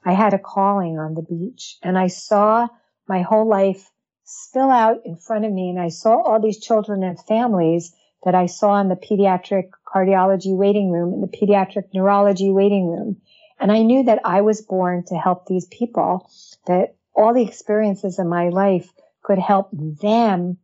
I 0.05 0.14
had 0.14 0.34
a 0.34 0.39
calling 0.39 0.99
on 0.99 1.14
the 1.14 1.22
beach 1.22 1.78
and 1.82 1.97
I 1.97 2.08
saw 2.08 2.68
my 3.08 3.22
whole 3.22 3.47
life 3.47 3.89
spill 4.26 4.70
out 4.70 4.97
in 5.05 5.16
front 5.16 5.45
of 5.45 5.53
me 5.53 5.70
and 5.70 5.80
I 5.80 5.88
saw 5.88 6.22
all 6.22 6.41
these 6.41 6.60
children 6.60 7.03
and 7.03 7.20
families 7.20 7.95
that 8.26 8.36
I 8.36 8.47
saw 8.47 8.80
in 8.82 8.89
the 8.89 8.95
pediatric 8.95 9.70
cardiology 9.88 10.55
waiting 10.55 10.91
room 10.91 11.14
and 11.14 11.24
the 11.24 11.28
pediatric 11.28 11.93
neurology 11.93 12.51
waiting 12.51 12.88
room 12.88 13.22
and 13.60 13.72
I 13.72 13.82
knew 13.82 14.03
that 14.03 14.22
I 14.24 14.41
was 14.41 14.62
born 14.62 15.03
to 15.08 15.16
help 15.16 15.45
these 15.45 15.66
people, 15.66 16.30
that 16.68 16.95
all 17.18 17.34
the 17.34 17.43
experiences 17.43 18.20
in 18.20 18.30
my 18.30 18.49
life 18.49 18.89
could 19.24 19.39
help 19.39 19.70
them 19.74 20.57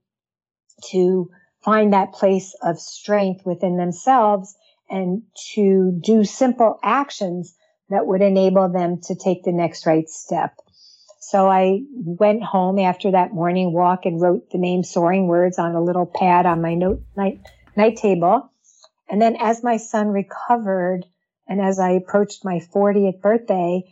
to 0.92 1.30
find 1.66 1.94
that 1.94 2.14
place 2.14 2.56
of 2.62 2.80
strength 2.80 3.46
within 3.46 3.78
themselves 3.78 4.56
and 4.90 5.24
to 5.56 6.00
do 6.04 6.24
simple 6.24 6.80
actions 6.84 7.56
that 7.90 8.06
would 8.06 8.22
enable 8.22 8.70
them 8.70 9.00
to 9.02 9.16
take 9.16 9.44
the 9.44 9.52
next 9.52 9.86
right 9.86 10.08
step. 10.08 10.56
So 11.20 11.50
I 11.50 11.82
went 11.94 12.44
home 12.44 12.80
after 12.80 13.12
that 13.12 13.34
morning 13.34 13.74
walk 13.74 14.06
and 14.06 14.22
wrote 14.22 14.50
the 14.52 14.58
name 14.58 14.84
Soaringwords 14.84 15.58
on 15.58 15.74
a 15.74 15.84
little 15.84 16.06
pad 16.06 16.46
on 16.46 16.62
my 16.62 16.76
note 16.76 17.02
night, 17.16 17.40
night 17.76 17.98
table. 17.98 18.52
And 19.10 19.22
then 19.22 19.38
as 19.40 19.64
my 19.64 19.78
son 19.78 20.10
recovered, 20.10 21.06
and 21.48 21.62
as 21.62 21.80
I 21.80 21.92
approached 21.92 22.46
my 22.46 22.60
40th 22.60 23.22
birthday, 23.22 23.84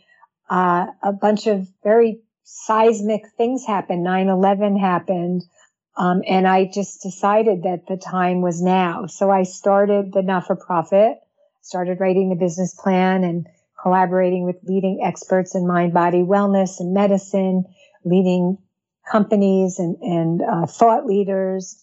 uh, 0.50 0.86
a 1.02 1.12
bunch 1.12 1.46
of 1.46 1.66
very 1.82 2.20
seismic 2.44 3.22
things 3.36 3.64
happened. 3.66 4.06
9-11 4.06 4.80
happened. 4.80 5.42
Um, 5.96 6.22
and 6.26 6.48
I 6.48 6.70
just 6.72 7.02
decided 7.02 7.64
that 7.64 7.86
the 7.86 7.96
time 7.96 8.40
was 8.40 8.62
now. 8.62 9.06
So 9.06 9.30
I 9.30 9.42
started 9.42 10.12
the 10.12 10.22
not-for-profit, 10.22 11.18
started 11.60 12.00
writing 12.00 12.30
the 12.30 12.36
business 12.36 12.74
plan 12.74 13.24
and 13.24 13.46
collaborating 13.82 14.44
with 14.44 14.56
leading 14.64 15.02
experts 15.04 15.54
in 15.54 15.66
mind 15.66 15.92
body 15.92 16.22
wellness 16.22 16.80
and 16.80 16.94
medicine, 16.94 17.64
leading 18.04 18.56
companies 19.10 19.78
and, 19.78 19.96
and 20.00 20.42
uh, 20.42 20.66
thought 20.66 21.04
leaders, 21.04 21.82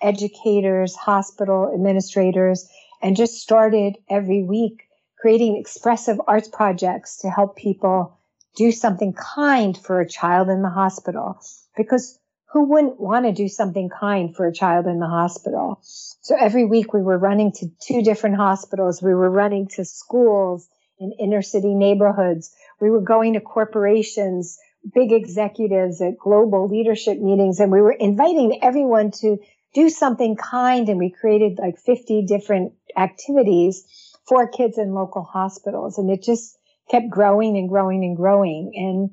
educators, 0.00 0.94
hospital 0.94 1.72
administrators, 1.74 2.68
and 3.02 3.16
just 3.16 3.34
started 3.34 3.96
every 4.08 4.42
week 4.42 4.84
creating 5.20 5.56
expressive 5.56 6.20
arts 6.28 6.48
projects 6.48 7.18
to 7.18 7.30
help 7.30 7.56
people 7.56 8.17
do 8.58 8.72
something 8.72 9.14
kind 9.14 9.78
for 9.78 10.00
a 10.00 10.08
child 10.08 10.48
in 10.48 10.62
the 10.62 10.68
hospital 10.68 11.38
because 11.76 12.18
who 12.52 12.64
wouldn't 12.64 12.98
want 12.98 13.24
to 13.24 13.32
do 13.32 13.46
something 13.46 13.88
kind 13.88 14.34
for 14.34 14.46
a 14.46 14.52
child 14.52 14.86
in 14.86 14.98
the 14.98 15.06
hospital? 15.06 15.78
So 15.82 16.34
every 16.38 16.64
week 16.64 16.92
we 16.92 17.02
were 17.02 17.18
running 17.18 17.52
to 17.52 17.66
two 17.80 18.02
different 18.02 18.36
hospitals. 18.36 19.00
We 19.00 19.14
were 19.14 19.30
running 19.30 19.68
to 19.76 19.84
schools 19.84 20.68
in 20.98 21.12
inner 21.20 21.42
city 21.42 21.74
neighborhoods. 21.74 22.50
We 22.80 22.90
were 22.90 23.02
going 23.02 23.34
to 23.34 23.40
corporations, 23.40 24.58
big 24.92 25.12
executives 25.12 26.00
at 26.00 26.18
global 26.18 26.66
leadership 26.66 27.18
meetings, 27.18 27.60
and 27.60 27.70
we 27.70 27.80
were 27.80 27.92
inviting 27.92 28.58
everyone 28.62 29.12
to 29.20 29.36
do 29.74 29.88
something 29.88 30.34
kind. 30.34 30.88
And 30.88 30.98
we 30.98 31.10
created 31.10 31.58
like 31.58 31.78
50 31.78 32.26
different 32.26 32.72
activities 32.96 33.84
for 34.26 34.48
kids 34.48 34.78
in 34.78 34.94
local 34.94 35.22
hospitals. 35.22 35.98
And 35.98 36.10
it 36.10 36.22
just 36.22 36.57
kept 36.90 37.10
growing 37.10 37.56
and 37.56 37.68
growing 37.68 38.04
and 38.04 38.16
growing. 38.16 38.72
And 38.74 39.10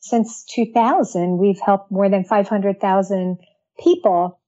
since 0.00 0.44
2000, 0.44 1.38
we've 1.38 1.60
helped 1.60 1.90
more 1.90 2.08
than 2.08 2.24
500,000 2.24 3.38
people 3.80 4.40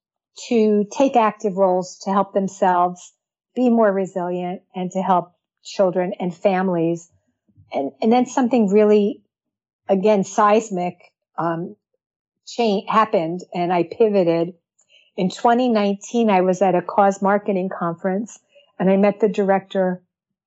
to 0.48 0.86
take 0.90 1.16
active 1.16 1.56
roles 1.56 1.98
to 2.04 2.10
help 2.10 2.32
themselves 2.32 3.12
be 3.54 3.68
more 3.68 3.92
resilient 3.92 4.62
and 4.74 4.90
to 4.92 5.02
help 5.02 5.32
children 5.64 6.14
and 6.18 6.34
families. 6.34 7.10
And, 7.72 7.92
and 8.00 8.12
then 8.12 8.26
something 8.26 8.68
really, 8.68 9.22
again, 9.88 10.24
seismic 10.24 10.96
um, 11.36 11.76
change 12.46 12.88
happened, 12.88 13.40
and 13.54 13.72
I 13.72 13.84
pivoted. 13.84 14.54
In 15.16 15.30
2019, 15.30 16.30
I 16.30 16.40
was 16.40 16.62
at 16.62 16.74
a 16.74 16.82
cause 16.82 17.20
marketing 17.20 17.68
conference, 17.76 18.38
and 18.78 18.90
I 18.90 18.96
met 18.96 19.20
the 19.20 19.28
director 19.28 20.02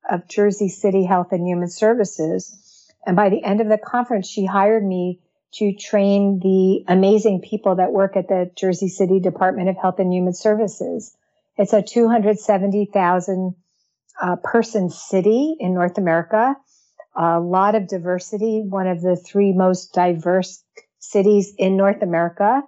of 0.10 0.28
Jersey 0.28 0.70
City 0.70 1.06
Health 1.06 1.32
and 1.32 1.48
Human 1.48 1.70
Services 1.70 2.64
and 3.06 3.16
by 3.16 3.30
the 3.30 3.44
end 3.44 3.62
of 3.62 3.68
the 3.68 3.78
conference, 3.78 4.28
she 4.28 4.46
hired 4.46 4.86
me 4.86 5.20
to 5.54 5.74
train 5.74 6.40
the 6.40 6.84
amazing 6.88 7.42
people 7.42 7.76
that 7.76 7.92
work 7.92 8.16
at 8.16 8.28
the 8.28 8.50
Jersey 8.56 8.88
City 8.88 9.20
Department 9.20 9.70
of 9.70 9.78
Health 9.78 10.00
and 10.00 10.12
Human 10.12 10.34
Services. 10.34 11.16
It's 11.58 11.74
a 11.74 11.82
270,000 11.82 13.56
uh, 14.22 14.36
person 14.38 14.90
city 14.90 15.56
in 15.60 15.74
North 15.74 15.98
America. 15.98 16.56
A 17.16 17.40
lot 17.40 17.76
of 17.76 17.88
diversity, 17.88 18.64
one 18.68 18.88
of 18.88 19.02
the 19.02 19.16
three 19.16 19.54
most 19.54 19.94
diverse 19.94 20.64
cities 20.98 21.54
in 21.58 21.78
North 21.78 22.02
America. 22.02 22.64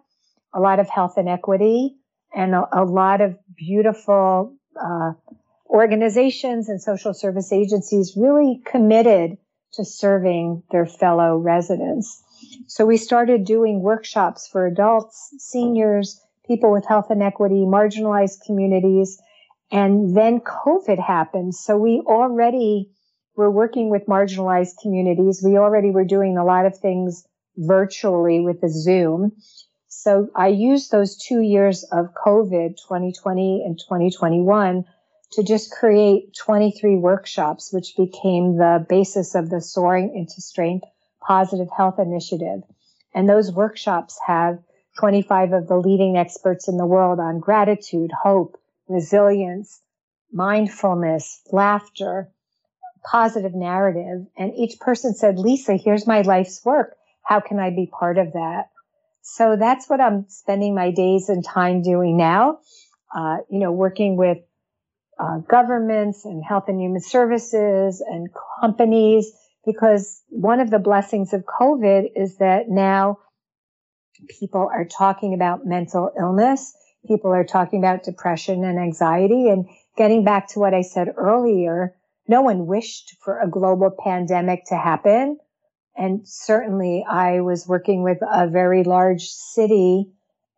A 0.54 0.60
lot 0.60 0.80
of 0.80 0.90
health 0.90 1.18
inequity, 1.18 1.96
and 2.34 2.54
a, 2.54 2.68
a 2.72 2.84
lot 2.86 3.22
of 3.22 3.36
beautiful 3.58 4.54
uh, 4.80 5.14
organizations 5.70 6.70
and 6.70 6.82
social 6.82 7.14
service 7.14 7.52
agencies 7.52 8.14
really 8.16 8.62
committed 8.66 9.38
to 9.74 9.86
serving 9.86 10.64
their 10.72 10.86
fellow 10.86 11.38
residents. 11.38 12.24
So 12.68 12.86
we 12.86 12.98
started 12.98 13.46
doing 13.46 13.82
workshops 13.82 14.48
for 14.48 14.66
adults, 14.66 15.34
seniors, 15.40 16.22
people 16.48 16.72
with 16.72 16.86
health 16.86 17.12
inequity, 17.12 17.66
marginalized 17.66 18.46
communities. 18.46 19.20
And 19.72 20.16
then 20.16 20.40
COVID 20.42 21.00
happened. 21.00 21.56
So 21.56 21.78
we 21.78 22.02
already 22.06 22.92
were 23.36 23.52
working 23.52 23.90
with 23.90 24.06
marginalized 24.06 24.78
communities. 24.82 25.42
We 25.44 25.58
already 25.58 25.92
were 25.92 26.06
doing 26.06 26.38
a 26.38 26.46
lot 26.46 26.66
of 26.66 26.78
things 26.78 27.26
virtually 27.58 28.40
with 28.40 28.62
the 28.62 28.70
Zoom. 28.70 29.34
So 29.88 30.30
I 30.36 30.48
used 30.48 30.92
those 30.92 31.18
two 31.18 31.42
years 31.42 31.84
of 31.92 32.14
COVID, 32.14 32.78
2020 32.78 33.64
and 33.66 33.78
2021, 33.78 34.86
to 35.34 35.44
just 35.44 35.72
create 35.72 36.36
23 36.36 36.96
workshops, 36.98 37.74
which 37.74 37.96
became 37.98 38.58
the 38.58 38.86
basis 38.88 39.36
of 39.36 39.50
the 39.50 39.62
Soaring 39.62 40.16
into 40.16 40.42
Strength 40.42 40.86
Positive 41.22 41.68
Health 41.76 42.00
Initiative. 42.00 42.62
And 43.14 43.30
those 43.30 43.52
workshops 43.52 44.20
have 44.26 44.60
25 45.00 45.54
of 45.54 45.68
the 45.68 45.78
leading 45.78 46.18
experts 46.18 46.68
in 46.68 46.78
the 46.78 46.86
world 46.86 47.20
on 47.20 47.40
gratitude, 47.40 48.12
hope, 48.12 48.58
resilience, 48.88 49.82
mindfulness, 50.32 51.42
laughter, 51.52 52.30
positive 53.04 53.54
narrative. 53.54 54.26
And 54.38 54.54
each 54.56 54.80
person 54.80 55.14
said, 55.14 55.38
Lisa, 55.38 55.76
here's 55.76 56.08
my 56.08 56.22
life's 56.22 56.64
work. 56.64 56.96
How 57.24 57.40
can 57.40 57.60
I 57.60 57.70
be 57.72 57.88
part 57.88 58.18
of 58.18 58.34
that? 58.34 58.70
So 59.22 59.56
that's 59.58 59.90
what 59.90 60.00
I'm 60.00 60.26
spending 60.30 60.76
my 60.76 60.92
days 60.92 61.30
and 61.30 61.44
time 61.44 61.82
doing 61.82 62.16
now. 62.16 62.60
Uh, 63.14 63.38
you 63.50 63.60
know, 63.60 63.72
working 63.72 64.18
with 64.18 64.38
uh, 65.20 65.38
governments 65.40 66.26
and 66.26 66.44
health 66.44 66.66
and 66.68 66.80
human 66.80 67.02
services 67.02 68.02
and 68.06 68.30
companies 68.62 69.32
because 69.66 70.22
one 70.30 70.60
of 70.60 70.70
the 70.70 70.80
blessings 70.80 71.34
of 71.34 71.44
COVID 71.44 72.10
is 72.16 72.38
that 72.38 72.70
now 72.70 73.18
people 74.40 74.70
are 74.72 74.86
talking 74.86 75.34
about 75.34 75.66
mental 75.66 76.12
illness. 76.18 76.76
People 77.08 77.32
are 77.32 77.44
talking 77.44 77.80
about 77.80 78.04
depression 78.04 78.64
and 78.64 78.80
anxiety 78.80 79.50
and 79.50 79.66
getting 79.98 80.24
back 80.24 80.50
to 80.50 80.60
what 80.60 80.74
I 80.74 80.82
said 80.82 81.10
earlier. 81.18 81.96
No 82.28 82.42
one 82.42 82.68
wished 82.68 83.16
for 83.24 83.40
a 83.40 83.50
global 83.50 83.92
pandemic 84.04 84.66
to 84.68 84.76
happen. 84.76 85.38
And 85.98 86.28
certainly 86.28 87.06
I 87.10 87.40
was 87.42 87.68
working 87.68 88.04
with 88.04 88.18
a 88.22 88.48
very 88.48 88.84
large 88.84 89.28
city 89.28 90.12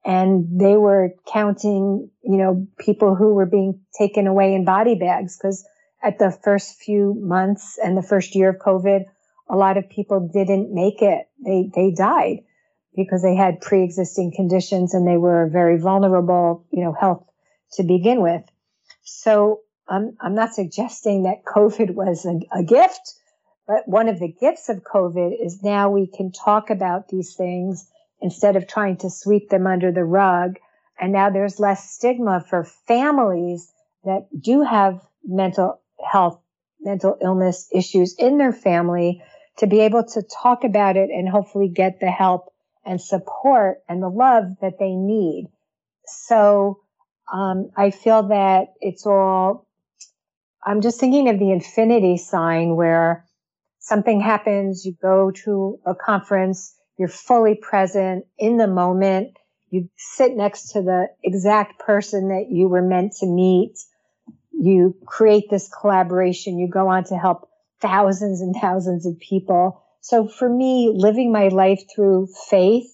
and 0.08 0.48
they 0.58 0.78
were 0.78 1.10
counting, 1.32 2.10
you 2.24 2.38
know, 2.38 2.66
people 2.80 3.14
who 3.14 3.34
were 3.34 3.46
being 3.46 3.82
taken 4.00 4.26
away 4.26 4.56
in 4.56 4.64
body 4.64 4.96
bags 4.96 5.38
because 5.38 5.68
at 6.02 6.18
the 6.18 6.32
first 6.32 6.80
few 6.80 7.14
months 7.20 7.78
and 7.84 7.98
the 7.98 8.02
first 8.02 8.34
year 8.34 8.52
of 8.52 8.56
COVID, 8.56 9.04
a 9.50 9.58
lot 9.58 9.76
of 9.76 9.90
people 9.90 10.32
didn't 10.34 10.74
make 10.74 11.02
it. 11.02 11.28
They, 11.46 11.70
they 11.76 11.92
died 11.92 12.38
because 12.96 13.22
they 13.22 13.36
had 13.36 13.60
pre-existing 13.60 14.32
conditions 14.34 14.94
and 14.94 15.06
they 15.06 15.18
were 15.18 15.50
very 15.52 15.78
vulnerable, 15.78 16.66
you 16.72 16.86
know, 16.86 16.94
health 16.94 17.26
to 17.74 17.84
begin 17.84 18.22
with. 18.22 18.44
So 19.04 19.60
I'm, 19.90 20.16
I'm 20.22 20.36
not 20.36 20.54
suggesting 20.54 21.24
that 21.24 21.44
COVID 21.44 21.94
was 21.94 22.26
a, 22.26 22.40
a 22.58 22.64
gift, 22.64 23.14
but 23.68 23.86
one 23.86 24.08
of 24.08 24.20
the 24.20 24.34
gifts 24.40 24.70
of 24.70 24.84
COVID 24.84 25.34
is 25.46 25.62
now 25.62 25.90
we 25.90 26.08
can 26.08 26.32
talk 26.32 26.70
about 26.70 27.10
these 27.10 27.36
things 27.36 27.90
instead 28.22 28.56
of 28.56 28.68
trying 28.68 28.98
to 28.98 29.10
sweep 29.10 29.50
them 29.50 29.68
under 29.68 29.92
the 29.92 30.04
rug. 30.04 30.58
And 31.00 31.14
now 31.14 31.30
there's 31.30 31.60
less 31.60 31.90
stigma 31.92 32.44
for 32.50 32.64
families 32.88 33.72
that 34.04 34.28
do 34.40 34.64
have 34.64 35.02
mental 35.24 35.82
health, 36.04 36.40
mental 36.80 37.18
illness 37.22 37.68
issues 37.74 38.16
in 38.18 38.38
their 38.38 38.54
family 38.54 39.22
to 39.58 39.68
be 39.68 39.82
able 39.82 40.04
to 40.04 40.24
talk 40.24 40.64
about 40.64 40.98
it 40.98 41.10
and 41.10 41.28
hopefully 41.28 41.68
get 41.68 42.00
the 42.00 42.12
help 42.12 42.54
and 42.86 43.02
support 43.02 43.80
and 43.90 44.02
the 44.02 44.10
love 44.10 44.46
that 44.62 44.80
they 44.80 44.96
need. 44.96 45.48
So, 46.06 46.80
um, 47.32 47.72
I 47.76 47.92
feel 47.92 48.30
that 48.30 48.74
it's 48.80 49.06
all, 49.06 49.68
I'm 50.66 50.82
just 50.82 51.00
thinking 51.00 51.28
of 51.28 51.40
the 51.40 51.52
infinity 51.52 52.18
sign 52.18 52.76
where 52.76 53.26
something 53.80 54.22
happens, 54.22 54.86
you 54.86 54.96
go 55.02 55.32
to 55.44 55.80
a 55.86 55.94
conference, 55.94 56.76
you're 56.98 57.08
fully 57.08 57.56
present 57.56 58.26
in 58.38 58.58
the 58.58 58.68
moment. 58.68 59.38
You 59.70 59.90
sit 59.98 60.36
next 60.36 60.72
to 60.74 60.82
the 60.82 61.08
exact 61.24 61.80
person 61.80 62.30
that 62.30 62.48
you 62.50 62.68
were 62.68 62.82
meant 62.82 63.14
to 63.20 63.26
meet. 63.26 63.78
You 64.52 64.96
create 65.06 65.50
this 65.50 65.70
collaboration. 65.70 66.58
You 66.58 66.70
go 66.70 66.88
on 66.88 67.04
to 67.06 67.18
help 67.18 67.50
thousands 67.82 68.42
and 68.42 68.56
thousands 68.56 69.06
of 69.06 69.20
people. 69.20 69.84
So 70.02 70.28
for 70.28 70.50
me, 70.50 70.92
living 70.94 71.32
my 71.32 71.50
life 71.50 71.84
through 71.94 72.30
faith, 72.50 72.88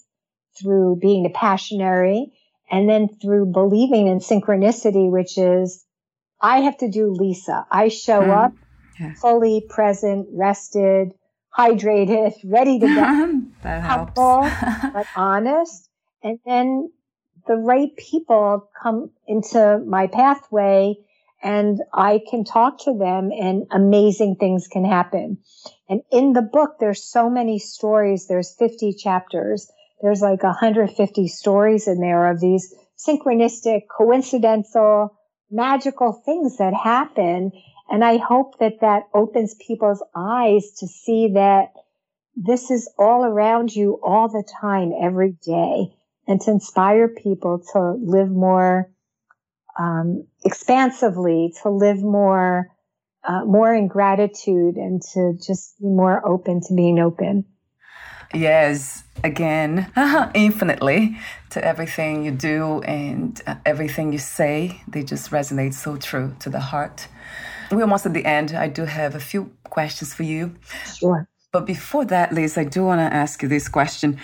through 0.60 0.98
being 1.02 1.26
a 1.26 1.30
passionary, 1.30 2.32
and 2.70 2.90
then 2.90 3.08
through 3.22 3.52
believing 3.52 4.08
in 4.08 4.20
synchronicity, 4.20 5.10
which 5.10 5.38
is 5.38 5.86
I 6.42 6.62
have 6.62 6.78
to 6.80 6.90
do 6.90 7.12
Lisa. 7.12 7.66
I 7.72 7.88
show 7.88 8.22
mm. 8.22 8.46
up 8.46 8.54
yeah. 9.00 9.14
fully 9.14 9.66
present, 9.70 10.28
rested, 10.34 11.14
hydrated, 11.58 12.34
ready 12.44 12.80
to 12.80 12.88
go. 12.96 13.42
that 13.62 13.82
humble, 13.82 14.50
but 14.94 15.08
honest. 15.16 15.90
And 16.24 16.40
then 16.46 16.92
the 17.48 17.56
right 17.56 17.96
people 17.98 18.70
come 18.82 19.12
into 19.28 19.80
my 19.86 20.08
pathway 20.08 20.96
and 21.44 21.82
I 21.94 22.22
can 22.30 22.46
talk 22.46 22.80
to 22.86 22.98
them 22.98 23.32
and 23.32 23.68
amazing 23.72 24.38
things 24.40 24.68
can 24.68 24.86
happen. 24.86 25.40
And 25.90 26.02
in 26.12 26.32
the 26.32 26.42
book, 26.42 26.78
there's 26.80 27.04
so 27.04 27.30
many 27.30 27.60
stories. 27.60 28.28
There's 28.28 28.56
50 28.56 28.94
chapters. 28.94 29.70
There's 30.02 30.22
like 30.22 30.42
150 30.42 31.28
stories 31.28 31.88
in 31.88 32.00
there 32.00 32.32
of 32.32 32.40
these 32.40 32.74
synchronistic, 32.98 33.82
coincidental, 33.96 35.18
magical 35.52 36.14
things 36.14 36.58
that 36.58 36.74
happen. 36.74 37.52
And 37.90 38.04
I 38.04 38.18
hope 38.18 38.60
that 38.60 38.82
that 38.82 39.04
opens 39.14 39.56
people's 39.56 40.04
eyes 40.16 40.72
to 40.80 40.88
see 40.88 41.34
that 41.34 41.74
this 42.36 42.72
is 42.72 42.90
all 42.98 43.24
around 43.24 43.76
you 43.76 44.00
all 44.04 44.28
the 44.28 44.44
time, 44.62 44.92
every 45.00 45.36
day, 45.46 45.94
and 46.28 46.42
to 46.42 46.52
inspire 46.52 47.08
people 47.08 47.62
to 47.74 47.92
live 48.02 48.30
more 48.30 48.90
um, 49.78 50.28
expansively, 50.44 51.54
to 51.62 51.70
live 51.70 52.02
more, 52.02 52.70
uh, 53.24 53.44
more 53.46 53.74
in 53.74 53.88
gratitude, 53.88 54.76
and 54.76 55.02
to 55.14 55.34
just 55.46 55.80
be 55.80 55.88
more 55.88 56.26
open 56.28 56.62
to 56.62 56.74
being 56.74 57.00
open. 57.00 57.46
Yes, 58.34 59.04
again, 59.24 59.92
infinitely 60.34 61.18
to 61.52 61.64
everything 61.64 62.26
you 62.26 62.32
do 62.32 62.82
and 62.82 63.40
uh, 63.46 63.56
everything 63.66 64.12
you 64.12 64.18
say. 64.18 64.82
They 64.88 65.04
just 65.04 65.30
resonate 65.30 65.76
so 65.76 65.98
true 65.98 66.36
to 66.40 66.50
the 66.50 66.60
heart. 66.60 67.08
We're 67.76 67.84
almost 67.84 68.06
at 68.06 68.14
the 68.14 68.26
end. 68.26 68.54
I 68.54 68.68
do 68.68 68.86
have 68.86 69.16
a 69.16 69.20
few 69.20 69.52
questions 69.64 70.14
for 70.14 70.24
you. 70.24 70.56
Sure. 71.00 71.28
But 71.52 71.66
before 71.66 72.06
that, 72.06 72.34
Liz, 72.34 72.58
I 72.58 72.64
do 72.64 72.86
want 72.86 73.00
to 73.00 73.16
ask 73.16 73.42
you 73.42 73.48
this 73.48 73.68
question 73.70 74.20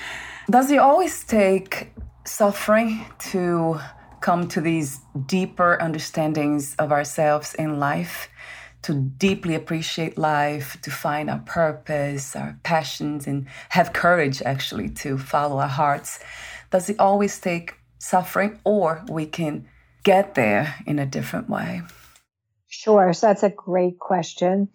Does 0.49 0.71
it 0.71 0.79
always 0.79 1.23
take 1.23 1.91
suffering 2.25 3.05
to 3.31 3.79
come 4.21 4.47
to 4.49 4.61
these 4.61 4.99
deeper 5.25 5.77
understandings 5.81 6.75
of 6.77 6.91
ourselves 6.91 7.53
in 7.55 7.79
life? 7.79 8.29
to 8.81 8.93
deeply 8.93 9.55
appreciate 9.55 10.17
life, 10.17 10.77
to 10.81 10.89
find 10.89 11.29
our 11.29 11.39
purpose, 11.39 12.35
our 12.35 12.57
passions, 12.63 13.27
and 13.27 13.45
have 13.69 13.91
courage 13.91 14.41
actually 14.43 14.89
to 14.89 15.17
follow 15.17 15.59
our 15.59 15.67
hearts? 15.67 16.19
Does 16.71 16.89
it 16.89 16.99
always 16.99 17.39
take 17.39 17.75
suffering, 17.97 18.59
or 18.63 19.03
we 19.09 19.25
can 19.25 19.67
get 20.03 20.35
there 20.35 20.75
in 20.85 20.97
a 20.97 21.05
different 21.05 21.49
way? 21.49 21.81
Sure. 22.69 23.13
So 23.13 23.27
that's 23.27 23.43
a 23.43 23.49
great 23.49 23.99
question. 23.99 24.69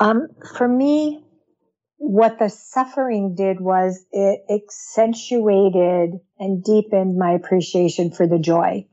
Um, 0.00 0.28
for 0.56 0.66
me, 0.66 1.24
what 1.96 2.38
the 2.38 2.48
suffering 2.48 3.34
did 3.34 3.60
was 3.60 4.04
it 4.12 4.40
accentuated 4.50 6.20
and 6.38 6.64
deepened 6.64 7.18
my 7.18 7.32
appreciation 7.32 8.12
for 8.12 8.26
the 8.26 8.38
joy 8.38 8.86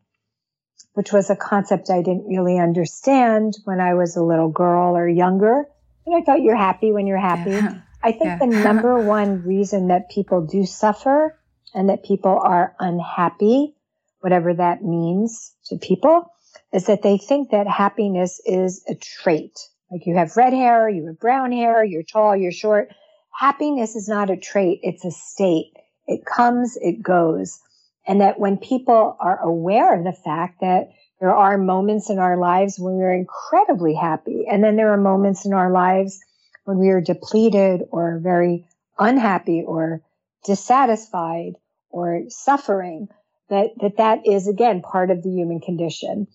which 0.93 1.13
was 1.13 1.29
a 1.29 1.35
concept 1.35 1.89
I 1.89 2.01
didn't 2.01 2.27
really 2.27 2.59
understand 2.59 3.57
when 3.63 3.79
I 3.79 3.93
was 3.93 4.15
a 4.15 4.23
little 4.23 4.49
girl 4.49 4.97
or 4.97 5.07
younger. 5.07 5.65
And 6.05 6.15
I 6.15 6.21
thought 6.21 6.41
you're 6.41 6.55
happy 6.55 6.91
when 6.91 7.07
you're 7.07 7.17
happy. 7.17 7.51
Yeah. 7.51 7.81
I 8.03 8.11
think 8.11 8.25
yeah. 8.25 8.39
the 8.39 8.47
number 8.63 8.99
one 8.99 9.43
reason 9.43 9.87
that 9.87 10.09
people 10.09 10.45
do 10.45 10.65
suffer 10.65 11.37
and 11.73 11.89
that 11.89 12.03
people 12.03 12.37
are 12.41 12.75
unhappy, 12.79 13.75
whatever 14.19 14.53
that 14.53 14.83
means 14.83 15.55
to 15.65 15.77
people, 15.77 16.25
is 16.73 16.85
that 16.85 17.01
they 17.01 17.17
think 17.17 17.51
that 17.51 17.67
happiness 17.67 18.41
is 18.45 18.83
a 18.87 18.95
trait. 18.95 19.59
Like 19.91 20.05
you 20.05 20.15
have 20.15 20.37
red 20.37 20.53
hair, 20.53 20.89
you 20.89 21.07
have 21.07 21.19
brown 21.19 21.51
hair, 21.51 21.83
you're 21.83 22.03
tall, 22.03 22.35
you're 22.35 22.51
short. 22.51 22.89
Happiness 23.37 23.95
is 23.95 24.07
not 24.07 24.29
a 24.29 24.37
trait, 24.37 24.79
it's 24.83 25.03
a 25.03 25.11
state. 25.11 25.73
It 26.07 26.25
comes, 26.25 26.77
it 26.81 27.01
goes. 27.01 27.59
And 28.07 28.21
that 28.21 28.39
when 28.39 28.57
people 28.57 29.17
are 29.19 29.39
aware 29.41 29.97
of 29.97 30.03
the 30.03 30.13
fact 30.13 30.61
that 30.61 30.91
there 31.19 31.33
are 31.33 31.57
moments 31.57 32.09
in 32.09 32.19
our 32.19 32.37
lives 32.37 32.79
when 32.79 32.95
we're 32.95 33.13
incredibly 33.13 33.93
happy, 33.93 34.45
and 34.49 34.63
then 34.63 34.75
there 34.75 34.91
are 34.91 34.97
moments 34.97 35.45
in 35.45 35.53
our 35.53 35.71
lives 35.71 36.19
when 36.63 36.79
we 36.79 36.89
are 36.89 37.01
depleted 37.01 37.81
or 37.91 38.19
very 38.23 38.65
unhappy 38.97 39.63
or 39.65 40.01
dissatisfied 40.45 41.53
or 41.89 42.23
suffering, 42.29 43.07
that, 43.49 43.69
that 43.81 43.97
that 43.97 44.25
is 44.25 44.47
again 44.47 44.81
part 44.81 45.11
of 45.11 45.21
the 45.21 45.29
human 45.29 45.59
condition. 45.59 46.27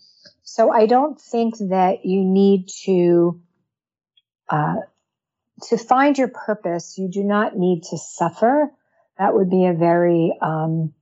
So 0.49 0.71
I 0.71 0.87
don't 0.87 1.21
think 1.21 1.57
that 1.59 2.05
you 2.05 2.25
need 2.25 2.69
to 2.85 3.41
uh, 4.49 4.77
to 5.65 5.77
find 5.77 6.17
your 6.17 6.29
purpose. 6.29 6.97
You 6.97 7.09
do 7.09 7.25
not 7.25 7.57
need 7.57 7.83
to 7.91 7.99
suffer. 7.99 8.71
That 9.19 9.35
would 9.35 9.51
be 9.51 9.67
a 9.67 9.73
very 9.73 10.39
um, 10.41 10.95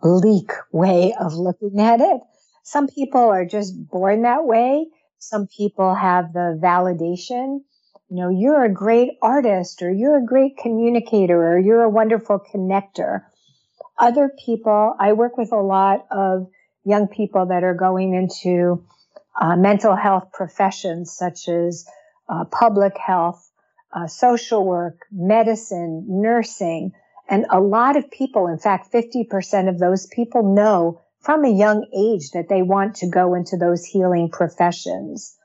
bleak 0.00 0.50
way 0.72 1.14
of 1.20 1.34
looking 1.34 1.78
at 1.78 2.00
it. 2.00 2.20
Some 2.62 2.88
people 2.88 3.20
are 3.20 3.44
just 3.44 3.74
born 3.90 4.22
that 4.22 4.46
way. 4.46 4.86
Some 5.18 5.46
people 5.46 5.94
have 5.94 6.32
the 6.32 6.58
validation. 6.60 7.60
You 8.08 8.16
know, 8.16 8.30
you're 8.30 8.64
a 8.64 8.72
great 8.72 9.18
artist 9.20 9.82
or 9.82 9.90
you're 9.90 10.16
a 10.16 10.24
great 10.24 10.56
communicator 10.56 11.52
or 11.52 11.58
you're 11.58 11.82
a 11.82 11.90
wonderful 11.90 12.40
connector. 12.40 13.24
Other 13.98 14.30
people, 14.42 14.94
I 14.98 15.12
work 15.12 15.36
with 15.36 15.52
a 15.52 15.60
lot 15.60 16.06
of 16.10 16.48
young 16.86 17.08
people 17.08 17.46
that 17.46 17.64
are 17.64 17.74
going 17.74 18.14
into 18.14 18.82
uh, 19.38 19.56
mental 19.56 19.94
health 19.94 20.30
professions 20.32 21.12
such 21.12 21.48
as 21.48 21.84
uh, 22.28 22.44
public 22.44 22.96
health, 22.96 23.50
uh, 23.92 24.06
social 24.06 24.64
work, 24.64 25.00
medicine, 25.10 26.06
nursing, 26.08 26.92
and 27.28 27.44
a 27.50 27.60
lot 27.60 27.96
of 27.96 28.10
people, 28.10 28.46
in 28.46 28.58
fact, 28.58 28.92
50% 28.92 29.68
of 29.68 29.78
those 29.78 30.06
people 30.06 30.54
know 30.54 31.02
from 31.20 31.44
a 31.44 31.50
young 31.50 31.84
age 31.92 32.30
that 32.30 32.48
they 32.48 32.62
want 32.62 32.96
to 32.96 33.08
go 33.08 33.34
into 33.34 33.56
those 33.56 33.84
healing 33.84 34.30
professions. 34.30 35.36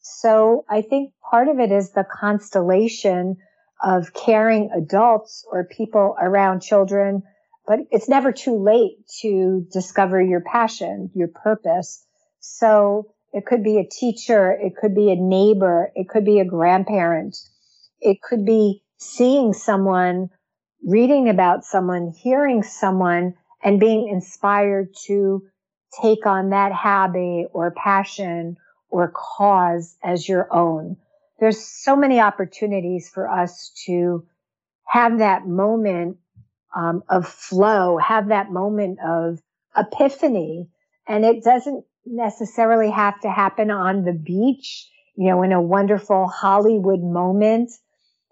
So 0.00 0.64
I 0.68 0.82
think 0.82 1.12
part 1.28 1.48
of 1.48 1.58
it 1.58 1.72
is 1.72 1.90
the 1.90 2.04
constellation 2.04 3.36
of 3.82 4.14
caring 4.14 4.70
adults 4.70 5.44
or 5.50 5.64
people 5.64 6.14
around 6.20 6.62
children, 6.62 7.24
but 7.66 7.80
it's 7.90 8.08
never 8.08 8.32
too 8.32 8.56
late 8.56 8.96
to 9.20 9.66
discover 9.72 10.20
your 10.20 10.40
passion, 10.40 11.10
your 11.14 11.28
purpose. 11.28 12.04
So 12.40 13.14
it 13.32 13.46
could 13.46 13.64
be 13.64 13.78
a 13.78 13.88
teacher. 13.88 14.52
It 14.52 14.76
could 14.76 14.94
be 14.94 15.10
a 15.10 15.16
neighbor. 15.16 15.90
It 15.94 16.08
could 16.08 16.24
be 16.24 16.40
a 16.40 16.44
grandparent. 16.44 17.36
It 18.00 18.20
could 18.22 18.44
be 18.44 18.82
seeing 18.98 19.52
someone 19.52 20.30
reading 20.86 21.28
about 21.28 21.64
someone, 21.64 22.12
hearing 22.16 22.62
someone, 22.62 23.34
and 23.62 23.80
being 23.80 24.08
inspired 24.08 24.94
to 25.06 25.42
take 26.02 26.26
on 26.26 26.50
that 26.50 26.72
hobby 26.72 27.46
or 27.52 27.70
passion 27.70 28.56
or 28.90 29.12
cause 29.14 29.96
as 30.02 30.28
your 30.28 30.52
own. 30.52 30.96
There's 31.40 31.64
so 31.64 31.96
many 31.96 32.20
opportunities 32.20 33.08
for 33.08 33.28
us 33.28 33.72
to 33.86 34.26
have 34.86 35.18
that 35.18 35.46
moment 35.46 36.18
um, 36.74 37.02
of 37.08 37.26
flow, 37.26 37.98
have 37.98 38.28
that 38.28 38.50
moment 38.50 38.98
of 39.04 39.40
epiphany. 39.76 40.68
And 41.06 41.24
it 41.24 41.44
doesn't 41.44 41.84
necessarily 42.06 42.90
have 42.90 43.20
to 43.20 43.30
happen 43.30 43.70
on 43.70 44.04
the 44.04 44.12
beach, 44.12 44.88
you 45.16 45.28
know, 45.28 45.42
in 45.42 45.52
a 45.52 45.60
wonderful 45.60 46.26
Hollywood 46.28 47.02
moment 47.02 47.70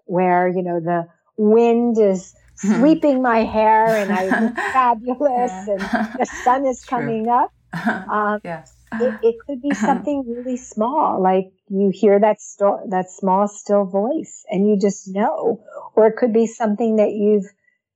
where, 0.05 0.47
you 0.47 0.63
know, 0.63 0.79
the 0.79 1.07
wind 1.37 1.97
is 1.97 2.33
sweeping 2.55 3.21
my 3.21 3.43
hair 3.43 3.95
and 3.95 4.11
I 4.11 4.25
look 4.25 4.55
fabulous 4.73 5.51
and 5.67 5.79
the 6.19 6.25
sun 6.43 6.65
is 6.65 6.83
coming 6.83 7.27
up. 7.29 7.51
Um, 7.73 8.39
yes. 8.43 8.71
It, 8.99 9.15
it, 9.23 9.35
could 9.47 9.59
be 9.61 9.73
something 9.73 10.23
really 10.27 10.57
small, 10.57 11.19
like 11.19 11.45
you 11.67 11.89
hear 11.91 12.19
that 12.19 12.39
sto- 12.39 12.85
that 12.89 13.09
small 13.09 13.47
still 13.47 13.85
voice 13.85 14.45
and 14.47 14.69
you 14.69 14.77
just 14.79 15.07
know, 15.07 15.63
or 15.95 16.05
it 16.05 16.17
could 16.17 16.33
be 16.33 16.45
something 16.45 16.97
that 16.97 17.09
you've 17.09 17.47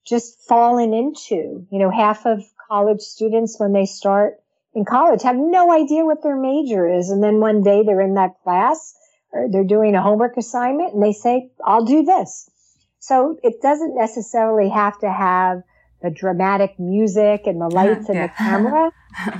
just 0.07 0.39
fallen 0.47 0.93
into. 0.93 1.65
You 1.69 1.79
know, 1.79 1.91
half 1.91 2.25
of 2.25 2.43
college 2.69 3.01
students 3.01 3.59
when 3.59 3.73
they 3.73 3.85
start 3.85 4.39
in 4.73 4.85
college 4.85 5.23
have 5.23 5.35
no 5.35 5.71
idea 5.71 6.05
what 6.05 6.23
their 6.23 6.37
major 6.37 6.87
is, 6.87 7.09
and 7.09 7.23
then 7.23 7.39
one 7.39 7.63
day 7.63 7.83
they're 7.83 8.01
in 8.01 8.15
that 8.15 8.41
class 8.43 8.95
or 9.31 9.47
they're 9.51 9.63
doing 9.63 9.95
a 9.95 10.01
homework 10.01 10.37
assignment 10.37 10.93
and 10.93 11.03
they 11.03 11.13
say, 11.13 11.51
"I'll 11.63 11.85
do 11.85 12.03
this." 12.03 12.49
So 12.99 13.37
it 13.43 13.61
doesn't 13.61 13.95
necessarily 13.95 14.69
have 14.69 14.99
to 14.99 15.11
have 15.11 15.63
the 16.01 16.09
dramatic 16.09 16.79
music 16.79 17.47
and 17.47 17.59
the 17.59 17.69
lights 17.69 18.09
and 18.09 18.17
yeah. 18.17 18.27
the 18.27 18.33
camera, 18.37 18.91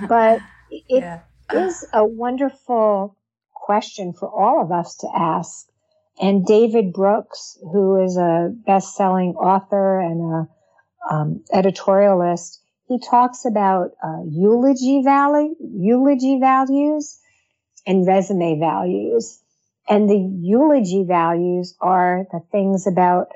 but 0.07 0.41
it 0.72 1.03
yeah. 1.03 1.22
is 1.53 1.86
a 1.93 2.05
wonderful 2.05 3.15
question 3.53 4.13
for 4.13 4.30
all 4.30 4.61
of 4.61 4.72
us 4.72 4.95
to 4.97 5.07
ask. 5.15 5.68
And 6.20 6.45
David 6.45 6.93
Brooks, 6.93 7.59
who 7.61 8.03
is 8.03 8.18
a 8.18 8.51
best-selling 8.65 9.36
author 9.36 9.99
and 9.99 10.34
a 10.34 10.47
um, 11.10 11.43
editorialist, 11.53 12.60
he 12.88 12.99
talks 12.99 13.45
about 13.45 13.91
uh, 14.03 14.24
eulogy 14.30 15.01
value, 15.03 15.55
eulogy 15.60 16.39
values, 16.39 17.20
and 17.86 18.08
resume 18.08 18.60
values. 18.60 19.39
And 19.89 20.10
the 20.10 20.18
eulogy 20.18 21.05
values 21.08 21.76
are 21.80 22.26
the 22.32 22.41
things 22.51 22.88
about 22.88 23.28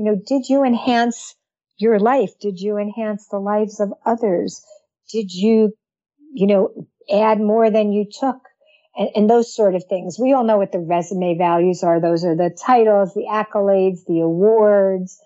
you 0.00 0.06
know, 0.06 0.16
did 0.26 0.48
you 0.48 0.64
enhance 0.64 1.34
your 1.76 1.98
life? 1.98 2.30
Did 2.40 2.58
you 2.58 2.78
enhance 2.78 3.28
the 3.28 3.38
lives 3.38 3.80
of 3.80 3.92
others? 4.06 4.64
Did 5.12 5.30
you, 5.30 5.74
you 6.32 6.46
know, 6.46 6.86
add 7.12 7.38
more 7.38 7.70
than 7.70 7.92
you 7.92 8.06
took? 8.10 8.38
And, 8.96 9.10
and 9.14 9.30
those 9.30 9.54
sort 9.54 9.74
of 9.74 9.84
things. 9.84 10.18
We 10.18 10.32
all 10.32 10.44
know 10.44 10.56
what 10.56 10.72
the 10.72 10.78
resume 10.78 11.36
values 11.36 11.82
are. 11.82 12.00
Those 12.00 12.24
are 12.24 12.34
the 12.34 12.48
titles, 12.48 13.12
the 13.12 13.26
accolades, 13.30 14.06
the 14.06 14.20
awards. 14.20 15.20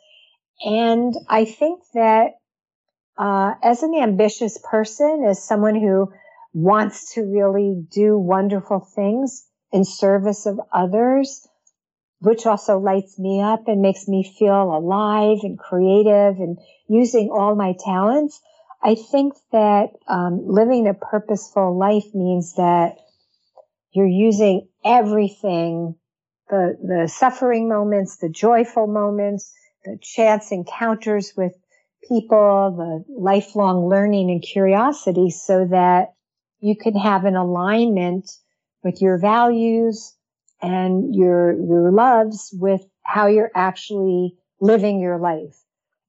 And 0.62 1.14
I 1.28 1.44
think 1.44 1.82
that 1.94 2.32
uh, 3.18 3.54
as 3.62 3.82
an 3.82 3.94
ambitious 3.94 4.58
person, 4.62 5.24
as 5.28 5.42
someone 5.42 5.76
who 5.76 6.12
wants 6.52 7.14
to 7.14 7.22
really 7.22 7.84
do 7.90 8.18
wonderful 8.18 8.80
things 8.80 9.46
in 9.72 9.84
service 9.84 10.46
of 10.46 10.60
others, 10.72 11.46
which 12.20 12.46
also 12.46 12.78
lights 12.78 13.18
me 13.18 13.40
up 13.40 13.68
and 13.68 13.82
makes 13.82 14.08
me 14.08 14.22
feel 14.38 14.62
alive 14.76 15.38
and 15.42 15.58
creative 15.58 16.38
and 16.38 16.58
using 16.88 17.30
all 17.30 17.54
my 17.54 17.74
talents. 17.84 18.40
I 18.82 18.94
think 18.94 19.34
that 19.52 19.90
um, 20.08 20.42
living 20.46 20.88
a 20.88 20.94
purposeful 20.94 21.76
life 21.76 22.14
means 22.14 22.54
that 22.54 22.96
you're 23.92 24.06
using 24.06 24.68
everything 24.84 25.96
the, 26.50 26.76
the 26.82 27.08
suffering 27.08 27.68
moments, 27.68 28.18
the 28.18 28.28
joyful 28.28 28.86
moments, 28.86 29.52
the 29.84 29.98
chance 30.00 30.50
encounters 30.50 31.32
with 31.36 31.52
people, 32.08 32.74
the 32.76 33.20
lifelong 33.20 33.88
learning 33.88 34.30
and 34.30 34.42
curiosity 34.42 35.30
so 35.30 35.66
that 35.66 36.14
you 36.60 36.76
can 36.76 36.96
have 36.96 37.24
an 37.24 37.36
alignment 37.36 38.30
with 38.82 39.00
your 39.00 39.18
values 39.18 40.14
and 40.62 41.14
your, 41.14 41.52
your 41.52 41.90
loves 41.90 42.54
with 42.58 42.82
how 43.02 43.26
you're 43.26 43.50
actually 43.54 44.36
living 44.60 45.00
your 45.00 45.18
life. 45.18 45.56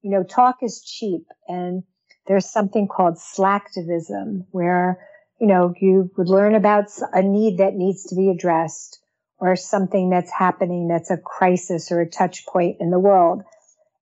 You 0.02 0.12
know, 0.12 0.24
talk 0.24 0.58
is 0.62 0.82
cheap 0.82 1.26
and 1.48 1.84
there's 2.28 2.50
something 2.50 2.88
called 2.88 3.16
slacktivism 3.16 4.46
where, 4.52 5.00
you 5.40 5.48
know, 5.48 5.74
you 5.80 6.10
would 6.18 6.30
learn 6.30 6.56
about 6.56 6.86
a 7.14 7.22
need 7.22 7.58
that 7.58 7.76
needs 7.76 8.06
to 8.06 8.16
be 8.16 8.30
addressed 8.30 9.00
or 9.38 9.56
something 9.56 10.10
that's 10.10 10.32
happening 10.32 10.88
that's 10.88 11.12
a 11.12 11.18
crisis 11.18 11.92
or 11.92 12.02
a 12.02 12.10
touch 12.10 12.46
point 12.46 12.78
in 12.80 12.90
the 12.90 13.00
world. 13.00 13.44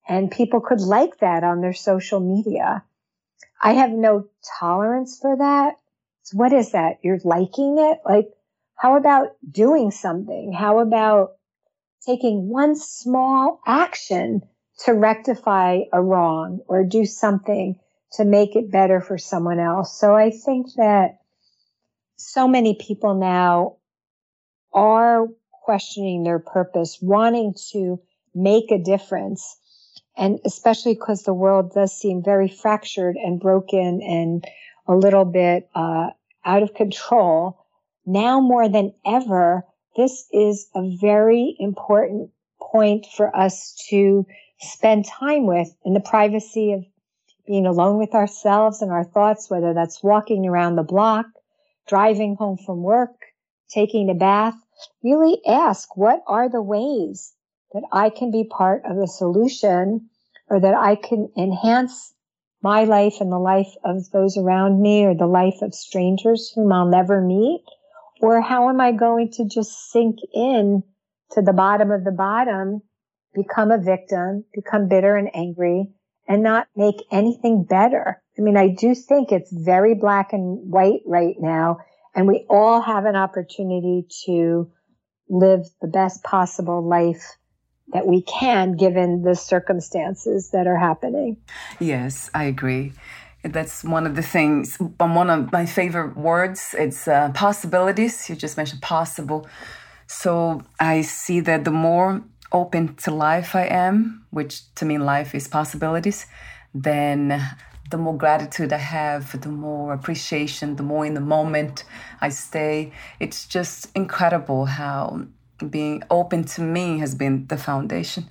And 0.07 0.31
people 0.31 0.59
could 0.61 0.81
like 0.81 1.19
that 1.19 1.43
on 1.43 1.61
their 1.61 1.73
social 1.73 2.19
media. 2.19 2.83
I 3.61 3.73
have 3.73 3.91
no 3.91 4.27
tolerance 4.59 5.17
for 5.19 5.37
that. 5.37 5.75
So 6.23 6.37
what 6.37 6.53
is 6.53 6.71
that? 6.71 6.99
You're 7.01 7.19
liking 7.23 7.77
it? 7.79 7.99
Like, 8.05 8.29
how 8.75 8.97
about 8.97 9.35
doing 9.49 9.91
something? 9.91 10.51
How 10.51 10.79
about 10.79 11.33
taking 12.05 12.49
one 12.49 12.75
small 12.75 13.61
action 13.65 14.41
to 14.85 14.93
rectify 14.93 15.81
a 15.93 16.01
wrong 16.01 16.59
or 16.67 16.83
do 16.83 17.05
something 17.05 17.79
to 18.13 18.25
make 18.25 18.55
it 18.55 18.71
better 18.71 18.99
for 18.99 19.17
someone 19.17 19.59
else? 19.59 19.97
So 19.97 20.13
I 20.15 20.31
think 20.31 20.67
that 20.75 21.19
so 22.17 22.47
many 22.47 22.75
people 22.75 23.15
now 23.15 23.77
are 24.73 25.27
questioning 25.63 26.23
their 26.23 26.39
purpose, 26.39 26.97
wanting 27.01 27.53
to 27.71 28.01
make 28.35 28.71
a 28.71 28.83
difference. 28.83 29.57
And 30.15 30.39
especially 30.45 30.93
because 30.93 31.23
the 31.23 31.33
world 31.33 31.73
does 31.73 31.97
seem 31.97 32.23
very 32.23 32.47
fractured 32.47 33.15
and 33.15 33.39
broken 33.39 34.01
and 34.01 34.45
a 34.87 34.95
little 34.95 35.25
bit 35.25 35.69
uh, 35.73 36.09
out 36.45 36.63
of 36.63 36.73
control. 36.73 37.65
Now 38.05 38.39
more 38.39 38.69
than 38.69 38.93
ever, 39.05 39.63
this 39.95 40.27
is 40.31 40.69
a 40.75 40.95
very 40.97 41.55
important 41.59 42.31
point 42.61 43.05
for 43.15 43.35
us 43.35 43.75
to 43.89 44.25
spend 44.59 45.05
time 45.05 45.45
with 45.45 45.69
in 45.85 45.93
the 45.93 45.99
privacy 45.99 46.73
of 46.73 46.85
being 47.45 47.65
alone 47.65 47.97
with 47.97 48.13
ourselves 48.13 48.81
and 48.81 48.91
our 48.91 49.03
thoughts, 49.03 49.49
whether 49.49 49.73
that's 49.73 50.03
walking 50.03 50.47
around 50.47 50.75
the 50.75 50.83
block, 50.83 51.25
driving 51.87 52.35
home 52.35 52.57
from 52.57 52.81
work, 52.81 53.15
taking 53.69 54.09
a 54.09 54.13
bath, 54.13 54.55
really 55.03 55.39
ask 55.45 55.95
what 55.97 56.21
are 56.27 56.49
the 56.49 56.61
ways 56.61 57.33
that 57.73 57.83
I 57.91 58.09
can 58.09 58.31
be 58.31 58.43
part 58.43 58.83
of 58.85 58.97
the 58.97 59.07
solution 59.07 60.09
or 60.49 60.59
that 60.59 60.75
I 60.75 60.95
can 60.95 61.31
enhance 61.37 62.13
my 62.61 62.83
life 62.83 63.15
and 63.19 63.31
the 63.31 63.39
life 63.39 63.73
of 63.83 64.09
those 64.11 64.37
around 64.37 64.81
me 64.81 65.05
or 65.05 65.15
the 65.15 65.27
life 65.27 65.61
of 65.61 65.73
strangers 65.73 66.51
whom 66.53 66.71
I'll 66.71 66.87
never 66.87 67.21
meet? 67.21 67.63
Or 68.21 68.39
how 68.41 68.69
am 68.69 68.79
I 68.79 68.91
going 68.91 69.31
to 69.33 69.45
just 69.45 69.91
sink 69.91 70.17
in 70.33 70.83
to 71.31 71.41
the 71.41 71.51
bottom 71.51 71.91
of 71.91 72.05
the 72.05 72.11
bottom, 72.11 72.81
become 73.33 73.71
a 73.71 73.77
victim, 73.77 74.45
become 74.53 74.87
bitter 74.87 75.17
and 75.17 75.29
angry, 75.35 75.91
and 76.27 76.41
not 76.41 76.67
make 76.75 77.03
anything 77.11 77.63
better? 77.63 78.21
I 78.37 78.41
mean, 78.41 78.55
I 78.55 78.69
do 78.69 78.95
think 78.95 79.31
it's 79.31 79.51
very 79.51 79.93
black 79.93 80.31
and 80.31 80.71
white 80.71 81.01
right 81.05 81.35
now 81.39 81.79
and 82.15 82.27
we 82.27 82.45
all 82.49 82.81
have 82.81 83.05
an 83.05 83.15
opportunity 83.15 84.05
to 84.25 84.71
live 85.29 85.65
the 85.81 85.87
best 85.87 86.23
possible 86.23 86.87
life 86.87 87.37
that 87.91 88.07
we 88.07 88.21
can 88.21 88.75
given 88.75 89.23
the 89.23 89.35
circumstances 89.35 90.51
that 90.51 90.67
are 90.67 90.77
happening. 90.77 91.37
Yes, 91.79 92.29
I 92.33 92.45
agree. 92.45 92.93
That's 93.43 93.83
one 93.83 94.07
of 94.07 94.15
the 94.15 94.21
things, 94.21 94.77
um, 94.99 95.15
one 95.15 95.29
of 95.29 95.51
my 95.51 95.65
favorite 95.65 96.15
words. 96.15 96.73
It's 96.77 97.07
uh, 97.07 97.31
possibilities. 97.33 98.29
You 98.29 98.35
just 98.35 98.55
mentioned 98.55 98.81
possible. 98.81 99.47
So 100.07 100.63
I 100.79 101.01
see 101.01 101.41
that 101.41 101.65
the 101.65 101.71
more 101.71 102.23
open 102.53 102.95
to 102.95 103.11
life 103.11 103.55
I 103.55 103.65
am, 103.65 104.25
which 104.29 104.73
to 104.75 104.85
me 104.85 104.97
life 104.97 105.35
is 105.35 105.47
possibilities, 105.47 106.25
then 106.73 107.43
the 107.89 107.97
more 107.97 108.17
gratitude 108.17 108.71
I 108.71 108.77
have, 108.77 109.39
the 109.41 109.49
more 109.49 109.93
appreciation, 109.93 110.77
the 110.77 110.83
more 110.83 111.05
in 111.05 111.15
the 111.15 111.21
moment 111.21 111.83
I 112.21 112.29
stay. 112.29 112.93
It's 113.19 113.45
just 113.45 113.89
incredible 113.95 114.65
how 114.65 115.25
being 115.69 116.03
open 116.09 116.43
to 116.43 116.61
me 116.61 116.99
has 116.99 117.15
been 117.15 117.47
the 117.47 117.57
foundation 117.57 118.29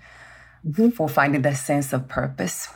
mm-hmm. 0.67 0.91
for 0.91 1.09
finding 1.09 1.43
that 1.43 1.57
sense 1.57 1.93
of 1.93 2.09
purpose. 2.09 2.69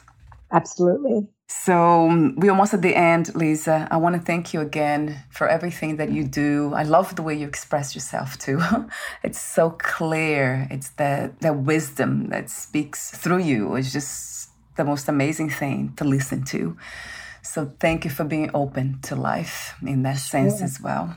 Absolutely. 0.53 1.29
So 1.49 2.09
um, 2.09 2.35
we're 2.37 2.51
almost 2.51 2.75
at 2.75 2.83
the 2.83 2.97
end, 2.97 3.35
Lisa. 3.35 3.87
I 3.91 3.99
want 3.99 4.17
to 4.17 4.21
thank 4.21 4.53
you 4.53 4.61
again 4.61 5.23
for 5.31 5.49
everything 5.49 5.97
that 5.97 6.11
you 6.11 6.25
do. 6.25 6.73
I 6.75 6.83
love 6.83 7.15
the 7.15 7.23
way 7.23 7.35
you 7.35 7.47
express 7.47 7.95
yourself 7.95 8.37
too. 8.37 8.61
it's 9.23 9.41
so 9.41 9.71
clear. 9.71 10.67
It's 10.71 10.91
the 10.91 11.33
the 11.41 11.53
wisdom 11.53 12.31
that 12.31 12.51
speaks 12.51 13.11
through 13.11 13.43
you. 13.43 13.77
It's 13.77 13.93
just 13.93 14.51
the 14.77 14.85
most 14.85 15.09
amazing 15.09 15.51
thing 15.51 15.93
to 15.97 16.05
listen 16.05 16.45
to. 16.47 16.77
So 17.43 17.73
thank 17.79 18.05
you 18.05 18.11
for 18.11 18.25
being 18.25 18.51
open 18.53 18.99
to 19.03 19.15
life 19.15 19.75
in 19.87 20.03
that 20.03 20.19
sense 20.19 20.61
as 20.61 20.81
well. 20.81 21.17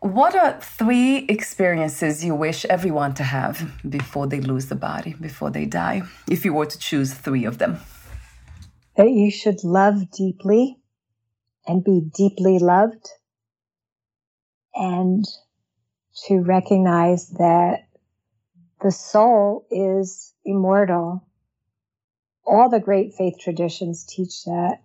What 0.00 0.34
are 0.34 0.60
three 0.60 1.18
experiences 1.28 2.24
you 2.24 2.34
wish 2.34 2.64
everyone 2.66 3.14
to 3.14 3.22
have 3.22 3.70
before 3.88 4.26
they 4.26 4.40
lose 4.40 4.66
the 4.66 4.74
body, 4.74 5.14
before 5.20 5.50
they 5.50 5.64
die, 5.64 6.02
if 6.30 6.44
you 6.44 6.52
were 6.52 6.66
to 6.66 6.78
choose 6.78 7.14
three 7.14 7.44
of 7.44 7.58
them? 7.58 7.78
That 8.96 9.10
you 9.10 9.30
should 9.30 9.64
love 9.64 10.10
deeply 10.10 10.78
and 11.66 11.82
be 11.82 12.00
deeply 12.14 12.58
loved, 12.58 13.08
and 14.74 15.24
to 16.26 16.40
recognize 16.40 17.28
that 17.30 17.88
the 18.80 18.92
soul 18.92 19.66
is 19.70 20.32
immortal 20.44 21.26
all 22.46 22.70
the 22.70 22.80
great 22.80 23.14
faith 23.14 23.34
traditions 23.40 24.04
teach 24.04 24.44
that. 24.44 24.78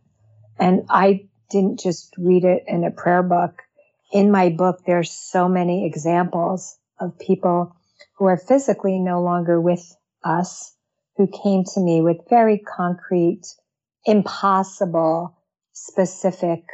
And 0.58 0.86
I 0.90 1.28
didn't 1.50 1.80
just 1.80 2.14
read 2.18 2.44
it 2.44 2.64
in 2.68 2.84
a 2.84 2.92
prayer 2.92 3.24
book. 3.24 3.61
In 4.12 4.32
my 4.32 4.50
book, 4.50 4.84
there's 4.86 5.12
so 5.12 5.48
many 5.48 5.86
examples 5.86 6.78
of 7.00 7.18
people 7.18 7.76
who 8.18 8.26
are 8.26 8.38
physically 8.38 9.00
no 9.00 9.22
longer 9.22 9.60
with 9.60 9.96
us, 10.24 10.76
who 11.18 11.28
came 11.28 11.64
to 11.74 11.80
me 11.80 12.02
with 12.02 12.30
very 12.30 12.58
concrete, 12.58 13.44
impossible, 14.06 15.38
specific 15.72 16.66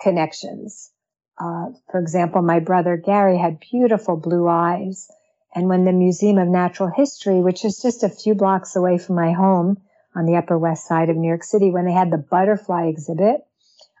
connections. 0.00 0.90
Uh, 1.38 1.66
for 1.90 2.00
example, 2.00 2.42
my 2.42 2.60
brother 2.60 2.96
Gary 2.96 3.36
had 3.36 3.60
beautiful 3.60 4.16
blue 4.16 4.48
eyes. 4.48 5.08
And 5.54 5.68
when 5.68 5.84
the 5.84 5.92
Museum 5.92 6.38
of 6.38 6.48
Natural 6.48 6.90
History, 6.90 7.40
which 7.40 7.64
is 7.64 7.80
just 7.80 8.02
a 8.02 8.08
few 8.08 8.34
blocks 8.34 8.74
away 8.74 8.98
from 8.98 9.16
my 9.16 9.32
home, 9.32 9.78
on 10.14 10.26
the 10.26 10.36
Upper 10.36 10.58
West 10.58 10.86
Side 10.86 11.10
of 11.10 11.16
New 11.16 11.28
York 11.28 11.44
City 11.44 11.70
when 11.70 11.84
they 11.84 11.92
had 11.92 12.10
the 12.10 12.18
butterfly 12.18 12.86
exhibit. 12.86 13.46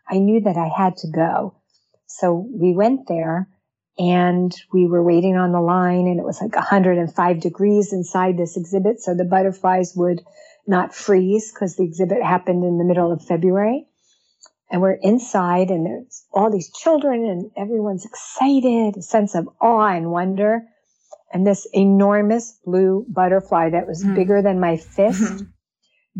I 0.08 0.18
knew 0.18 0.40
that 0.40 0.56
I 0.56 0.68
had 0.68 0.96
to 0.98 1.08
go. 1.08 1.54
So 2.08 2.48
we 2.52 2.74
went 2.74 3.06
there 3.06 3.48
and 3.98 4.52
we 4.72 4.86
were 4.86 5.02
waiting 5.02 5.36
on 5.36 5.52
the 5.52 5.60
line 5.60 6.06
and 6.06 6.18
it 6.18 6.24
was 6.24 6.40
like 6.40 6.54
105 6.54 7.40
degrees 7.40 7.92
inside 7.92 8.36
this 8.36 8.56
exhibit. 8.56 9.00
So 9.00 9.14
the 9.14 9.24
butterflies 9.24 9.92
would 9.94 10.22
not 10.66 10.94
freeze 10.94 11.52
because 11.52 11.76
the 11.76 11.84
exhibit 11.84 12.22
happened 12.22 12.64
in 12.64 12.78
the 12.78 12.84
middle 12.84 13.12
of 13.12 13.24
February. 13.24 13.86
And 14.70 14.82
we're 14.82 14.98
inside 15.00 15.70
and 15.70 15.86
there's 15.86 16.26
all 16.32 16.50
these 16.50 16.70
children 16.70 17.24
and 17.24 17.50
everyone's 17.56 18.04
excited, 18.04 18.96
a 18.98 19.02
sense 19.02 19.34
of 19.34 19.48
awe 19.60 19.88
and 19.88 20.10
wonder. 20.10 20.62
And 21.32 21.46
this 21.46 21.66
enormous 21.72 22.58
blue 22.64 23.06
butterfly 23.08 23.70
that 23.70 23.86
was 23.86 24.04
mm. 24.04 24.14
bigger 24.14 24.42
than 24.42 24.60
my 24.60 24.76
fist 24.76 25.22
mm-hmm 25.22 25.44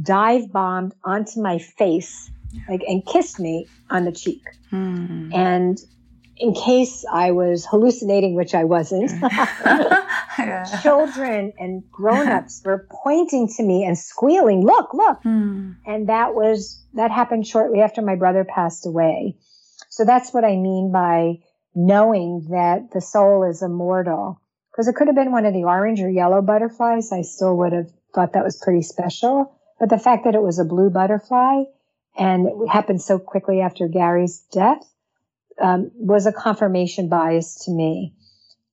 dive 0.00 0.52
bombed 0.52 0.94
onto 1.04 1.40
my 1.40 1.58
face 1.58 2.30
like 2.68 2.82
and 2.86 3.04
kissed 3.06 3.38
me 3.40 3.66
on 3.90 4.04
the 4.04 4.12
cheek. 4.12 4.42
Hmm. 4.70 5.30
and 5.32 5.78
in 6.36 6.54
case 6.54 7.04
i 7.10 7.30
was 7.30 7.66
hallucinating 7.66 8.34
which 8.34 8.54
i 8.54 8.64
wasn't 8.64 9.10
children 10.82 11.52
and 11.58 11.82
grown-ups 11.90 12.62
were 12.64 12.86
pointing 13.02 13.48
to 13.56 13.62
me 13.62 13.84
and 13.84 13.98
squealing 13.98 14.62
look 14.64 14.92
look. 14.94 15.22
Hmm. 15.22 15.72
and 15.86 16.08
that 16.08 16.34
was 16.34 16.84
that 16.94 17.10
happened 17.10 17.46
shortly 17.46 17.80
after 17.80 18.02
my 18.02 18.14
brother 18.16 18.44
passed 18.44 18.86
away. 18.86 19.36
So 19.88 20.04
that's 20.04 20.32
what 20.32 20.44
i 20.44 20.56
mean 20.56 20.90
by 20.92 21.38
knowing 21.78 22.46
that 22.50 22.90
the 22.92 23.00
soul 23.00 23.44
is 23.44 23.62
immortal. 23.62 24.40
Because 24.72 24.88
it 24.88 24.94
could 24.94 25.06
have 25.06 25.16
been 25.16 25.32
one 25.32 25.46
of 25.46 25.54
the 25.54 25.64
orange 25.64 26.00
or 26.00 26.10
yellow 26.10 26.42
butterflies. 26.42 27.12
I 27.12 27.22
still 27.22 27.56
would 27.58 27.72
have 27.72 27.90
thought 28.14 28.32
that 28.32 28.44
was 28.44 28.56
pretty 28.56 28.82
special. 28.82 29.54
But 29.78 29.90
the 29.90 29.98
fact 29.98 30.24
that 30.24 30.34
it 30.34 30.42
was 30.42 30.58
a 30.58 30.64
blue 30.64 30.90
butterfly 30.90 31.64
and 32.18 32.48
it 32.48 32.68
happened 32.68 33.00
so 33.00 33.18
quickly 33.18 33.60
after 33.60 33.88
Gary's 33.88 34.40
death, 34.52 34.84
um, 35.60 35.90
was 35.94 36.26
a 36.26 36.32
confirmation 36.32 37.08
bias 37.08 37.64
to 37.64 37.70
me. 37.70 38.14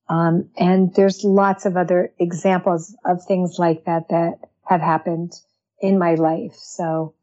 Um, 0.10 0.50
and 0.58 0.93
there's 0.96 1.24
lots 1.24 1.66
of 1.66 1.78
other 1.78 2.12
examples 2.20 2.96
of 3.06 3.24
things 3.24 3.58
like 3.58 3.86
that 3.86 4.10
that 4.10 4.39
have 4.66 4.82
happened 4.82 5.34
in 5.80 5.98
my 5.98 6.16
life. 6.16 6.56
So 6.56 7.14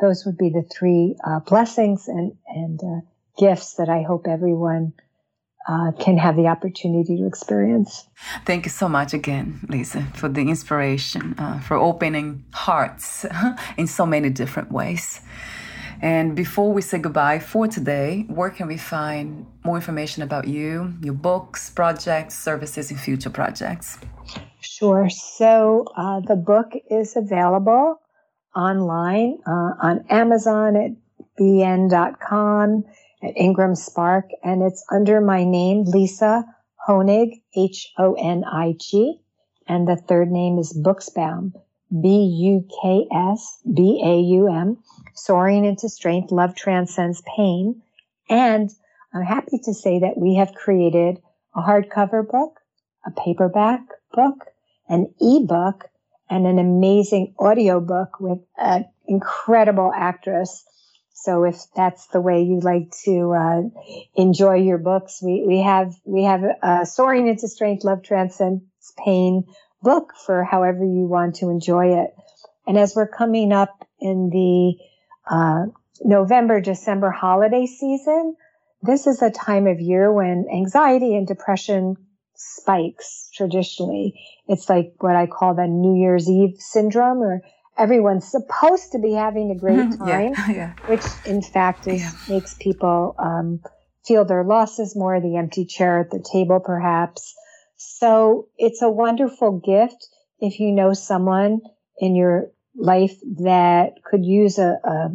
those 0.00 0.24
would 0.24 0.38
be 0.38 0.50
the 0.50 0.62
three 0.62 1.16
uh, 1.24 1.40
blessings 1.40 2.08
and 2.08 2.36
and 2.48 2.80
uh, 2.82 3.00
gifts 3.36 3.74
that 3.74 3.88
I 3.88 4.02
hope 4.02 4.26
everyone 4.28 4.92
uh, 5.68 5.92
can 5.98 6.16
have 6.16 6.36
the 6.36 6.46
opportunity 6.46 7.16
to 7.16 7.26
experience. 7.26 8.06
Thank 8.46 8.64
you 8.64 8.70
so 8.70 8.88
much 8.88 9.12
again, 9.12 9.60
Lisa, 9.68 10.02
for 10.14 10.28
the 10.28 10.40
inspiration, 10.40 11.34
uh, 11.38 11.60
for 11.60 11.76
opening 11.76 12.44
hearts 12.52 13.26
in 13.76 13.86
so 13.86 14.06
many 14.06 14.30
different 14.30 14.72
ways. 14.72 15.20
And 16.00 16.36
before 16.36 16.72
we 16.72 16.80
say 16.80 16.98
goodbye 16.98 17.40
for 17.40 17.66
today, 17.66 18.24
where 18.28 18.50
can 18.50 18.68
we 18.68 18.76
find 18.76 19.46
more 19.64 19.76
information 19.76 20.22
about 20.22 20.46
you, 20.46 20.94
your 21.02 21.14
books, 21.14 21.70
projects, 21.70 22.38
services, 22.38 22.90
and 22.90 23.00
future 23.00 23.30
projects? 23.30 23.98
Sure. 24.60 25.08
So 25.10 25.86
uh, 25.96 26.20
the 26.20 26.36
book 26.36 26.72
is 26.88 27.16
available 27.16 28.00
online 28.54 29.38
uh, 29.46 29.72
on 29.82 30.04
Amazon 30.08 30.76
at 30.76 30.90
bn.com 31.38 32.84
at 33.22 33.36
Ingram 33.36 33.74
Spark, 33.74 34.30
and 34.42 34.62
it's 34.62 34.84
under 34.90 35.20
my 35.20 35.44
name, 35.44 35.84
Lisa 35.84 36.44
Honig, 36.88 37.42
H 37.56 37.92
O 37.98 38.14
N 38.14 38.44
I 38.44 38.74
G, 38.78 39.20
and 39.66 39.86
the 39.86 39.96
third 39.96 40.30
name 40.30 40.58
is 40.58 40.72
Buksbaum, 40.72 41.52
B 41.90 42.08
U 42.08 42.66
K 42.82 43.06
S 43.12 43.60
B 43.72 44.00
A 44.04 44.20
U 44.20 44.48
M, 44.48 44.78
Soaring 45.14 45.64
into 45.64 45.88
Strength, 45.88 46.30
Love 46.30 46.54
Transcends 46.54 47.22
Pain. 47.36 47.82
And 48.30 48.70
I'm 49.12 49.22
happy 49.22 49.58
to 49.64 49.74
say 49.74 49.98
that 50.00 50.16
we 50.16 50.36
have 50.36 50.54
created 50.54 51.18
a 51.56 51.60
hardcover 51.60 52.28
book, 52.28 52.60
a 53.06 53.10
paperback 53.10 53.80
book, 54.12 54.46
an 54.88 55.12
ebook, 55.20 55.88
and 56.30 56.46
an 56.46 56.58
amazing 56.58 57.34
audiobook 57.38 58.20
with 58.20 58.38
an 58.58 58.84
incredible 59.06 59.92
actress 59.94 60.64
so 61.22 61.44
if 61.44 61.56
that's 61.74 62.06
the 62.08 62.20
way 62.20 62.42
you 62.42 62.60
like 62.60 62.92
to 63.04 63.32
uh, 63.32 63.62
enjoy 64.14 64.56
your 64.56 64.78
books, 64.78 65.20
we, 65.22 65.44
we 65.46 65.62
have 65.62 65.94
we 66.04 66.24
have 66.24 66.42
a 66.62 66.86
Soaring 66.86 67.26
into 67.26 67.48
Strength, 67.48 67.84
Love 67.84 68.02
Transcends 68.04 68.62
Pain 69.04 69.44
book 69.82 70.12
for 70.26 70.44
however 70.44 70.84
you 70.84 71.06
want 71.06 71.36
to 71.36 71.50
enjoy 71.50 72.00
it. 72.00 72.10
And 72.66 72.78
as 72.78 72.94
we're 72.94 73.08
coming 73.08 73.52
up 73.52 73.84
in 74.00 74.30
the 74.30 74.76
uh, 75.28 75.66
November 76.04 76.60
December 76.60 77.10
holiday 77.10 77.66
season, 77.66 78.36
this 78.82 79.08
is 79.08 79.20
a 79.20 79.30
time 79.30 79.66
of 79.66 79.80
year 79.80 80.12
when 80.12 80.46
anxiety 80.52 81.16
and 81.16 81.26
depression 81.26 81.96
spikes 82.36 83.28
traditionally. 83.34 84.14
It's 84.46 84.68
like 84.68 84.94
what 85.00 85.16
I 85.16 85.26
call 85.26 85.54
the 85.54 85.66
New 85.66 86.00
Year's 86.00 86.30
Eve 86.30 86.56
syndrome 86.58 87.18
or 87.18 87.42
everyone's 87.78 88.30
supposed 88.30 88.92
to 88.92 88.98
be 88.98 89.12
having 89.12 89.50
a 89.50 89.54
great 89.58 89.78
Mm-hmm. 89.78 90.04
time, 90.04 90.34
yeah, 90.36 90.50
yeah. 90.56 90.72
which 90.86 91.04
in 91.24 91.42
fact 91.42 91.86
is, 91.86 92.00
Yeah. 92.00 92.12
makes 92.28 92.54
people 92.60 93.14
um, 93.18 93.60
feel 94.06 94.24
their 94.24 94.44
losses 94.44 94.96
more, 94.96 95.20
the 95.20 95.36
empty 95.36 95.64
chair 95.64 96.00
at 96.00 96.10
the 96.10 96.24
table, 96.32 96.60
perhaps. 96.60 97.34
So 97.76 98.48
it's 98.58 98.82
a 98.82 98.90
wonderful 98.90 99.60
gift 99.64 100.08
if 100.40 100.60
you 100.60 100.72
know 100.72 100.92
someone 100.94 101.60
in 101.98 102.14
your 102.16 102.50
life 102.76 103.16
that 103.40 104.02
could 104.04 104.24
use 104.24 104.58
a, 104.58 104.78
a 104.84 105.10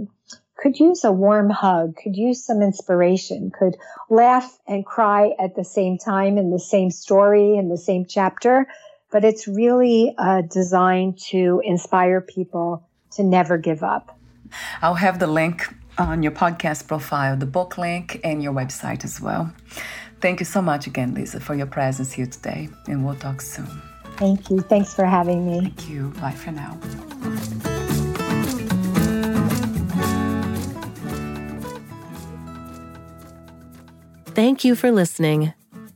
could 0.58 0.80
use 0.80 1.04
a 1.04 1.12
warm 1.12 1.50
hug, 1.50 1.96
could 1.98 2.16
use 2.16 2.46
some 2.46 2.62
inspiration, 2.62 3.52
could 3.58 3.76
laugh 4.10 4.58
and 4.68 4.86
cry 4.86 5.32
at 5.40 5.56
the 5.56 5.64
same 5.64 5.98
time 5.98 6.38
in 6.38 6.52
the 6.52 6.60
same 6.60 6.90
story 6.92 7.58
in 7.58 7.70
the 7.70 7.78
same 7.78 8.06
chapter. 8.08 8.68
But 9.14 9.24
it's 9.24 9.48
really 9.48 10.14
uh, 10.18 10.42
designed 10.42 11.20
to 11.30 11.62
inspire 11.64 12.20
people 12.20 12.90
to 13.12 13.24
never 13.24 13.60
give 13.60 13.84
up. 13.84 14.18
I'll 14.82 14.96
have 14.96 15.20
the 15.20 15.28
link 15.28 15.72
on 16.00 16.24
your 16.24 16.32
podcast 16.32 16.88
profile, 16.88 17.38
the 17.38 17.46
book 17.46 17.78
link, 17.78 18.20
and 18.24 18.42
your 18.42 18.54
website 18.54 19.06
as 19.06 19.22
well. 19.22 19.54
Thank 20.20 20.40
you 20.40 20.48
so 20.48 20.64
much 20.64 20.88
again, 20.88 21.14
Lisa, 21.14 21.40
for 21.40 21.54
your 21.54 21.68
presence 21.68 22.12
here 22.12 22.26
today, 22.26 22.70
and 22.88 23.06
we'll 23.06 23.16
talk 23.16 23.42
soon. 23.42 23.70
Thank 24.18 24.50
you. 24.50 24.62
Thanks 24.62 24.96
for 24.96 25.06
having 25.06 25.46
me. 25.46 25.60
Thank 25.62 25.90
you. 25.90 26.10
Bye 26.20 26.32
for 26.32 26.52
now. 26.52 26.80
Thank 34.34 34.64
you 34.64 34.74
for 34.76 34.92
listening. 34.92 35.54